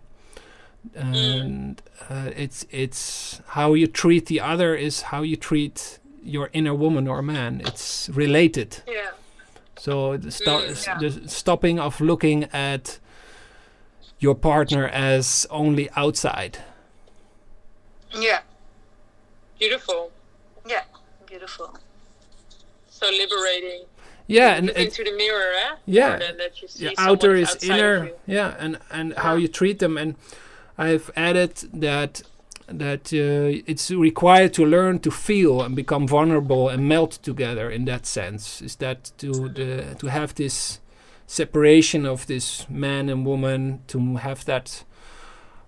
And 0.93 1.81
uh, 2.09 2.29
it's 2.35 2.65
it's 2.69 3.41
how 3.47 3.73
you 3.73 3.87
treat 3.87 4.27
the 4.27 4.39
other 4.39 4.75
is 4.75 5.01
how 5.11 5.23
you 5.23 5.35
treat 5.35 5.99
your 6.25 6.49
inner 6.53 6.73
woman 6.73 7.07
or 7.07 7.21
man. 7.21 7.61
It's 7.65 8.09
related. 8.09 8.81
Yeah. 8.87 9.11
So 9.77 10.17
the, 10.17 10.31
sto- 10.31 10.61
Mm, 10.61 10.87
yeah. 10.87 10.97
the 11.21 11.29
stopping 11.29 11.79
of 11.79 12.01
looking 12.01 12.45
at 12.53 12.99
your 14.19 14.35
partner 14.35 14.87
as 14.87 15.45
only 15.49 15.89
outside. 15.95 16.59
Yeah, 18.17 18.39
Beautiful. 19.59 20.11
yeah, 20.67 20.83
beautiful. 21.27 21.77
So 22.89 23.07
liberating. 23.09 23.83
Yeah, 24.27 24.55
and 24.55 24.67
Look 24.67 24.77
it, 24.77 24.87
into 24.87 25.03
the 25.03 25.15
mirror, 25.17 25.51
eh? 25.53 25.75
Yeah. 25.85 26.09
More 26.09 26.19
that 26.37 26.61
you 26.61 26.67
see 26.67 26.85
yeah, 26.85 26.91
outer 26.97 27.35
is 27.35 27.55
inner. 27.63 28.05
you. 28.05 28.13
Yeah, 28.25 28.55
and 28.57 28.79
and 28.89 29.13
how 29.17 29.35
you 29.35 29.47
treat 29.47 29.79
them. 29.79 29.97
And 29.97 30.15
I've 30.77 31.11
added 31.15 31.55
that 31.73 32.23
that 32.67 33.13
uh, 33.13 33.61
it's 33.67 33.91
required 33.91 34.53
to 34.53 34.65
learn 34.65 34.99
to 34.99 35.11
feel 35.11 35.61
and 35.61 35.75
become 35.75 36.07
vulnerable 36.07 36.69
and 36.69 36.87
melt 36.87 37.19
together. 37.21 37.69
In 37.69 37.85
that 37.85 38.05
sense, 38.05 38.61
is 38.61 38.75
that 38.77 39.11
to 39.17 39.49
the 39.49 39.95
to 39.99 40.07
have 40.07 40.33
this 40.35 40.79
separation 41.27 42.05
of 42.05 42.25
this 42.27 42.67
man 42.69 43.09
and 43.09 43.25
woman 43.25 43.81
to 43.87 44.15
have 44.17 44.45
that 44.45 44.83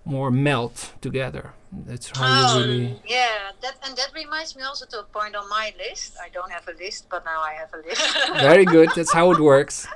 more 0.04 0.30
melt 0.30 0.92
together. 1.00 1.52
That's 1.70 2.08
how 2.16 2.24
Oh, 2.24 2.58
you 2.60 2.64
really. 2.64 3.02
yeah, 3.06 3.50
that 3.60 3.76
and 3.86 3.96
that 3.96 4.10
reminds 4.14 4.56
me 4.56 4.62
also 4.62 4.86
to 4.86 5.00
a 5.00 5.04
point 5.04 5.36
on 5.36 5.48
my 5.50 5.72
list. 5.78 6.16
I 6.22 6.30
don't 6.30 6.50
have 6.50 6.66
a 6.68 6.72
list, 6.82 7.06
but 7.10 7.24
now 7.24 7.40
I 7.42 7.52
have 7.54 7.70
a 7.74 7.86
list. 7.86 8.02
Very 8.40 8.64
good. 8.64 8.88
That's 8.96 9.12
how 9.12 9.30
it 9.32 9.38
works. 9.38 9.86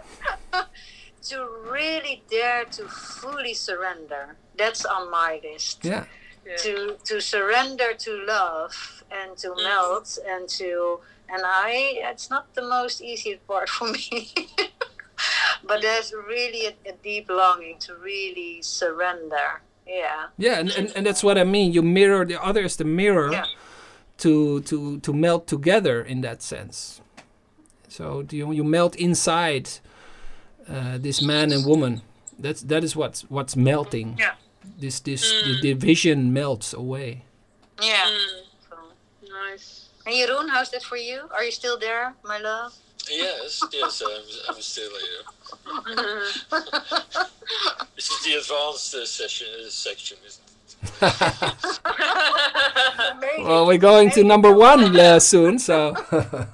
to 1.22 1.48
really 1.70 2.22
dare 2.30 2.64
to 2.64 2.84
fully 2.88 3.54
surrender. 3.54 4.36
That's 4.56 4.84
on 4.84 5.10
my 5.10 5.40
list. 5.42 5.84
Yeah. 5.84 6.04
Yeah. 6.46 6.56
To 6.56 6.96
to 7.04 7.20
surrender 7.20 7.94
to 7.94 8.24
love 8.26 9.04
and 9.10 9.36
to 9.38 9.54
melt 9.62 10.18
and 10.26 10.48
to 10.58 11.00
and 11.28 11.42
I 11.44 12.00
it's 12.10 12.30
not 12.30 12.52
the 12.54 12.62
most 12.62 13.00
easy 13.00 13.38
part 13.46 13.68
for 13.68 13.88
me. 13.92 14.32
but 15.64 15.82
there's 15.82 16.12
really 16.12 16.66
a, 16.66 16.74
a 16.90 16.92
deep 17.02 17.30
longing 17.30 17.78
to 17.80 17.94
really 17.94 18.60
surrender. 18.62 19.62
Yeah. 19.86 20.26
Yeah, 20.38 20.58
and, 20.60 20.70
and, 20.70 20.92
and 20.96 21.06
that's 21.06 21.22
what 21.22 21.36
I 21.38 21.44
mean. 21.44 21.72
You 21.72 21.82
mirror 21.82 22.24
the 22.24 22.42
other 22.42 22.62
is 22.62 22.76
the 22.76 22.84
mirror 22.84 23.30
Yeah. 23.32 23.46
to 24.18 24.60
to 24.62 24.98
to 25.00 25.12
melt 25.12 25.46
together 25.46 26.02
in 26.02 26.20
that 26.22 26.42
sense. 26.42 27.00
So 27.88 28.22
do 28.22 28.36
you 28.36 28.52
you 28.52 28.64
melt 28.64 28.96
inside 28.96 29.68
uh, 30.68 30.98
this 30.98 31.20
man 31.22 31.52
and 31.52 31.64
woman. 31.66 32.02
That's 32.38 32.62
that 32.62 32.84
is 32.84 32.96
what's 32.96 33.22
what's 33.30 33.56
melting. 33.56 34.16
Yeah. 34.18 34.34
This 34.78 35.00
this 35.00 35.22
the 35.44 35.60
division 35.60 36.32
melts 36.32 36.72
away. 36.72 37.22
Yeah. 37.80 38.04
Mm, 38.06 38.44
So. 38.68 38.76
nice. 39.30 39.88
And 40.06 40.14
Jeroen, 40.14 40.48
how's 40.50 40.70
that 40.70 40.82
for 40.82 40.96
you? 40.96 41.22
Are 41.34 41.44
you 41.44 41.50
still 41.52 41.78
there, 41.78 42.14
my 42.24 42.38
love? 42.38 42.74
Yes, 43.10 43.60
yes, 43.72 44.02
I'm, 44.04 44.54
I'm 44.54 44.62
still 44.62 44.90
here. 44.90 45.24
This 47.96 48.10
is 48.10 48.22
the 48.24 48.34
advanced 48.38 48.94
uh, 48.94 49.04
session 49.06 49.46
uh, 49.64 49.68
section, 49.70 50.16
isn't 50.26 50.42
it? 51.00 51.78
Well, 53.44 53.66
we're 53.66 53.78
going 53.78 54.10
to 54.10 54.24
number 54.24 54.52
one 54.52 54.96
uh, 54.98 55.20
soon, 55.20 55.58
so 55.58 55.94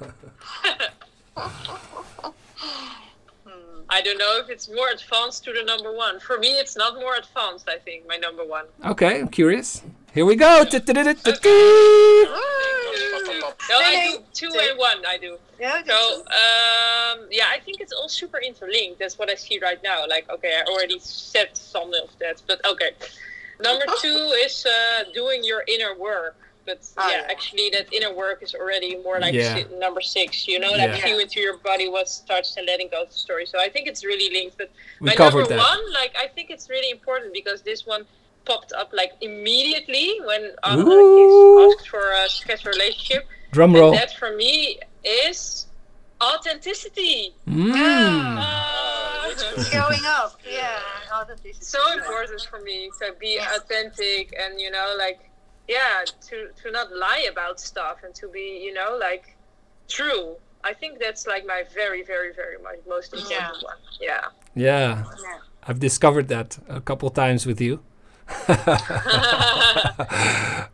I 3.99 4.01
don't 4.01 4.17
know 4.17 4.39
if 4.39 4.49
it's 4.49 4.69
more 4.69 4.91
advanced 4.91 5.43
to 5.47 5.53
the 5.53 5.65
number 5.65 5.91
one. 5.91 6.21
For 6.21 6.39
me, 6.39 6.51
it's 6.53 6.77
not 6.77 6.95
more 6.95 7.17
advanced. 7.17 7.69
I 7.69 7.79
think 7.79 8.07
my 8.07 8.17
number 8.17 8.45
one. 8.45 8.67
okay. 8.87 9.19
I'm 9.19 9.27
curious. 9.27 9.83
Here 10.15 10.25
we 10.25 10.37
go. 10.37 10.63
No, 13.69 13.77
I 13.77 14.13
do 14.13 14.23
two 14.33 14.53
and 14.57 14.79
one. 14.79 15.05
I 15.05 15.19
do. 15.21 15.37
Yeah, 15.59 15.83
So 15.85 16.19
um, 16.21 17.27
yeah, 17.29 17.47
I 17.51 17.59
think 17.65 17.81
it's 17.81 17.93
all 17.93 18.09
super 18.09 18.39
interlinked. 18.39 19.01
That's 19.01 19.19
what 19.19 19.29
I 19.31 19.35
see 19.35 19.59
right 19.59 19.83
now. 19.83 20.07
Like 20.07 20.31
okay, 20.31 20.61
I 20.61 20.71
already 20.71 21.01
said 21.01 21.57
some 21.57 21.93
of 21.95 22.17
that, 22.21 22.41
but 22.47 22.65
okay. 22.65 22.91
Number 23.61 23.85
two 24.01 24.33
is 24.47 24.65
uh, 24.65 25.05
doing 25.13 25.43
your 25.43 25.65
inner 25.67 25.99
work. 25.99 26.37
But 26.69 26.81
Oh, 26.99 27.09
yeah, 27.09 27.23
yeah. 27.23 27.35
actually, 27.35 27.67
that 27.77 27.87
inner 27.97 28.13
work 28.25 28.39
is 28.47 28.53
already 28.55 28.91
more 29.07 29.19
like 29.25 29.35
Yeah. 29.35 29.55
si- 29.55 29.67
number 29.87 30.03
six. 30.17 30.31
You 30.53 30.59
know, 30.65 30.73
like 30.83 30.93
Yeah. 30.95 31.07
feel 31.07 31.19
into 31.25 31.39
your 31.47 31.57
body 31.71 31.87
what 31.97 32.07
starts 32.23 32.51
and 32.59 32.65
letting 32.73 32.89
go 32.95 32.99
of 33.05 33.09
the 33.15 33.19
story. 33.27 33.47
So 33.53 33.57
I 33.67 33.69
think 33.75 33.85
it's 33.91 34.03
really 34.11 34.29
linked. 34.39 34.57
But 34.61 34.71
we 35.01 35.07
my 35.11 35.15
covered 35.23 35.45
number 35.49 35.57
that. 35.57 35.71
one, 35.73 35.83
like 36.01 36.13
I 36.25 36.27
think 36.35 36.47
it's 36.55 36.67
really 36.75 36.91
important 36.99 37.29
because 37.41 37.59
this 37.71 37.81
one 37.95 38.03
popped 38.45 38.73
up 38.81 38.89
like 38.93 39.13
immediately 39.29 40.09
when 40.29 40.43
Anna 40.69 40.85
asked 41.65 41.89
for 41.95 42.05
a 42.23 42.29
scheduled 42.29 42.75
relationship. 42.77 43.23
Drum 43.53 43.71
And 43.75 43.81
roll. 43.81 43.93
that 44.01 44.13
for 44.21 44.31
me 44.43 44.79
is 45.05 45.67
authenticity. 46.23 47.35
Mm. 47.49 47.73
Ah. 48.39 48.65
showing 49.73 50.05
up. 50.05 50.33
Yeah. 50.49 50.79
That 51.29 51.39
is 51.45 51.57
so 51.61 51.81
important 51.93 52.41
for 52.51 52.61
me 52.61 52.91
to 53.01 53.13
be 53.21 53.35
Yes. 53.35 53.57
authentic 53.59 54.35
and 54.41 54.61
you 54.61 54.71
know 54.71 54.95
like 54.99 55.21
yeah 55.69 56.05
to 56.29 56.49
to 56.63 56.71
not 56.71 56.89
lie 56.93 57.27
about 57.31 57.61
stuff 57.61 57.99
and 58.05 58.15
to 58.15 58.27
be 58.29 58.61
you 58.65 58.73
know 58.73 58.97
like 58.99 59.37
true 59.89 60.37
i 60.65 60.73
think 60.73 60.99
that's 60.99 61.27
like 61.27 61.45
my 61.47 61.63
very 61.75 62.03
very 62.03 62.33
very 62.33 62.57
my 62.63 62.77
most 62.89 63.13
important 63.15 63.63
one 63.63 63.77
yeah 64.01 64.25
Yeah, 64.55 65.05
Yeah. 65.23 65.39
I've 65.69 65.79
discovered 65.81 66.29
that 66.29 66.59
a 66.69 66.81
couple 66.81 67.11
times 67.11 67.45
with 67.47 67.61
you. 67.61 67.81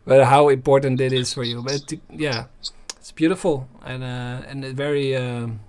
but 0.05 0.23
how 0.25 0.49
important 0.49 1.01
it 1.01 1.13
is 1.13 1.33
for 1.33 1.43
you. 1.43 1.61
But 1.61 1.87
to, 1.87 1.97
yeah, 2.09 2.45
it's 2.97 3.11
beautiful 3.11 3.67
and 3.83 4.03
uh, 4.03 4.41
and 4.49 4.63
very 4.75 5.15
um, 5.15 5.59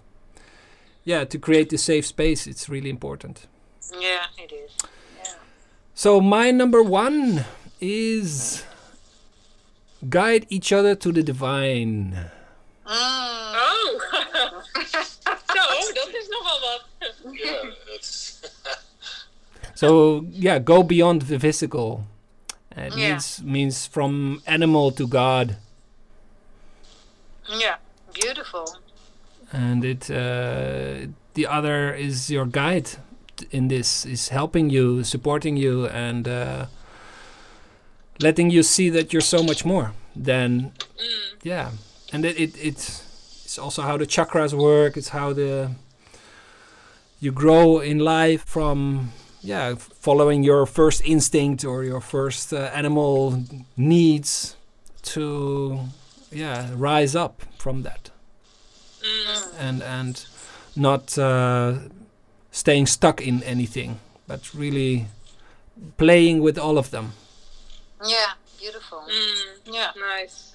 yeah 1.04 1.24
to 1.24 1.38
create 1.38 1.68
the 1.70 1.78
safe 1.78 2.06
space. 2.06 2.46
It's 2.46 2.68
really 2.68 2.90
important. 2.90 3.46
Yeah, 4.00 4.26
it 4.38 4.52
is. 4.52 4.70
Yeah. 5.18 5.34
So 5.94 6.20
my 6.20 6.50
number 6.50 6.82
one 6.82 7.44
is 7.80 8.64
guide 10.08 10.46
each 10.48 10.72
other 10.72 10.94
to 10.94 11.12
the 11.12 11.22
divine. 11.22 12.12
Mm. 12.12 12.30
Oh! 12.86 14.00
Zo, 15.56 15.92
dat 15.94 16.14
is 16.14 16.28
nogal 16.28 16.60
wat. 16.60 16.84
Yeah, 17.32 17.70
that's 17.90 18.40
So 19.74 20.24
yeah, 20.30 20.58
go 20.58 20.82
beyond 20.82 21.22
the 21.22 21.38
physical. 21.38 22.04
It 22.76 22.92
Yeah. 22.94 22.96
means 23.10 23.42
means 23.42 23.86
from 23.86 24.42
animal 24.46 24.92
to 24.92 25.06
God, 25.06 25.56
Yeah, 27.48 27.76
beautiful. 28.12 28.76
and 29.52 29.84
it 29.84 30.10
uh, 30.10 31.08
the 31.34 31.46
other 31.46 31.94
is 31.94 32.30
your 32.30 32.46
guide 32.46 32.90
in 33.50 33.68
this 33.68 34.04
is 34.06 34.28
helping 34.28 34.70
you, 34.70 35.04
supporting 35.04 35.56
you, 35.56 35.86
and 35.88 36.26
uh, 36.28 36.66
letting 38.20 38.50
you 38.50 38.62
see 38.62 38.90
that 38.90 39.12
you're 39.12 39.20
so 39.22 39.42
much 39.42 39.64
more 39.64 39.92
than 40.14 40.72
yeah. 41.42 41.70
And 42.12 42.24
it, 42.24 42.38
it 42.38 42.56
it's 42.60 43.42
it's 43.44 43.58
also 43.58 43.82
how 43.82 43.96
the 43.96 44.06
chakras 44.06 44.52
work. 44.52 44.96
It's 44.96 45.10
how 45.10 45.32
the 45.32 45.70
you 47.20 47.32
grow 47.32 47.78
in 47.80 47.98
life 47.98 48.44
from 48.44 49.12
yeah 49.40 49.74
following 49.74 50.42
your 50.42 50.66
first 50.66 51.02
instinct 51.04 51.64
or 51.64 51.84
your 51.84 52.00
first 52.00 52.52
uh, 52.52 52.70
animal 52.74 53.42
needs 53.76 54.56
to 55.02 55.80
yeah 56.30 56.68
rise 56.74 57.14
up 57.14 57.42
from 57.58 57.82
that 57.82 58.10
and 59.58 59.82
and 59.82 60.26
not 60.74 61.16
uh, 61.18 61.74
staying 62.50 62.86
stuck 62.86 63.20
in 63.20 63.42
anything 63.44 63.98
but 64.26 64.52
really 64.54 65.06
playing 65.96 66.42
with 66.42 66.58
all 66.58 66.76
of 66.76 66.90
them 66.90 67.12
Yeah, 68.04 68.32
beautiful. 68.58 69.02
Mm, 69.08 69.74
Yeah. 69.74 69.90
nice. 69.96 70.54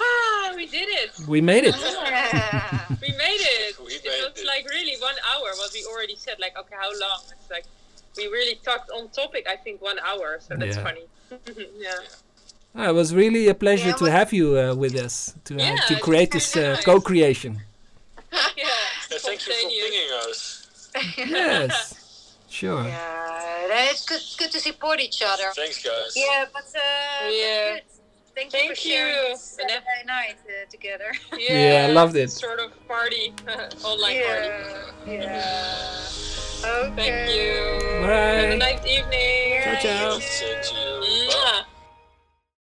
Ah, 0.00 0.52
we 0.54 0.66
did 0.66 0.88
it. 0.88 1.10
we 1.26 1.40
made 1.40 1.64
it 1.64 1.74
Yeah. 1.74 2.84
We 3.00 3.08
made 3.12 3.40
it. 3.40 3.76
We 3.78 3.94
it 3.94 4.04
made 4.04 4.22
was 4.24 4.32
it. 4.36 4.46
like 4.46 4.64
really 4.68 4.96
one 5.00 5.14
hour. 5.30 5.48
What 5.56 5.70
we 5.72 5.84
already 5.84 6.16
said. 6.16 6.36
Like, 6.38 6.54
okay, 6.58 6.76
how 6.78 6.90
long? 7.00 7.20
It's 7.32 7.50
like 7.50 7.66
we 8.16 8.26
really 8.26 8.56
talked 8.64 8.90
on 8.90 9.08
topic. 9.10 9.46
I 9.48 9.56
think 9.56 9.80
one 9.80 9.98
hour. 10.00 10.38
So 10.40 10.54
that's 10.56 10.76
Yeah. 10.76 10.82
funny. 10.84 11.06
yeah. 11.78 12.00
Ah, 12.74 12.88
it 12.88 12.94
was 12.94 13.14
really 13.14 13.48
a 13.48 13.54
pleasure 13.54 13.88
Yeah, 13.88 13.96
to 13.96 14.04
have 14.04 14.32
you 14.32 14.58
uh, 14.58 14.74
with 14.74 14.94
us 14.96 15.34
to 15.44 15.54
uh, 15.56 15.62
Yeah, 15.64 15.76
to 15.88 15.94
create 16.00 16.30
this 16.32 16.56
uh, 16.56 16.60
nice. 16.74 16.84
co-creation 16.84 17.60
Yeah. 18.32 18.64
Yeah, 19.10 19.18
thank 19.18 19.40
you 19.46 19.52
for 19.52 19.70
Spontaneous. 19.70 19.84
pinging 19.84 20.10
us. 20.28 20.62
yes 21.16 22.05
sure 22.60 22.82
Yeah, 22.84 23.90
it's 23.92 24.04
good, 24.10 24.22
good 24.40 24.50
to 24.56 24.60
support 24.68 24.98
each 25.06 25.20
other. 25.30 25.48
Thanks, 25.54 25.82
guys. 25.82 26.12
Yeah, 26.16 26.44
but 26.56 26.68
uh, 26.74 27.28
Yeah. 27.28 27.74
good. 27.74 27.82
Thank, 28.36 28.50
Thank 28.52 28.68
you 28.68 28.74
for 28.74 28.80
sharing 28.88 29.14
you. 29.14 29.28
this 29.30 29.42
Saturday 29.56 30.02
night 30.06 30.38
uh, 30.44 30.52
together. 30.70 31.10
Yeah, 31.38 31.86
I 31.88 31.92
loved 31.92 32.16
it. 32.16 32.30
Sort 32.30 32.60
of 32.64 32.70
party, 32.86 33.32
online 33.90 34.18
party. 34.28 34.50
yeah. 35.06 35.22
yeah. 35.24 36.72
Okay. 36.80 36.94
Thank 36.96 37.24
you. 37.38 37.54
Bye. 38.02 38.40
Have 38.42 38.52
a 38.52 38.56
nice 38.68 38.84
evening. 38.96 39.62
Ciao, 39.64 39.76
ciao. 39.80 40.18
Say 40.18 40.54
to 40.68 41.75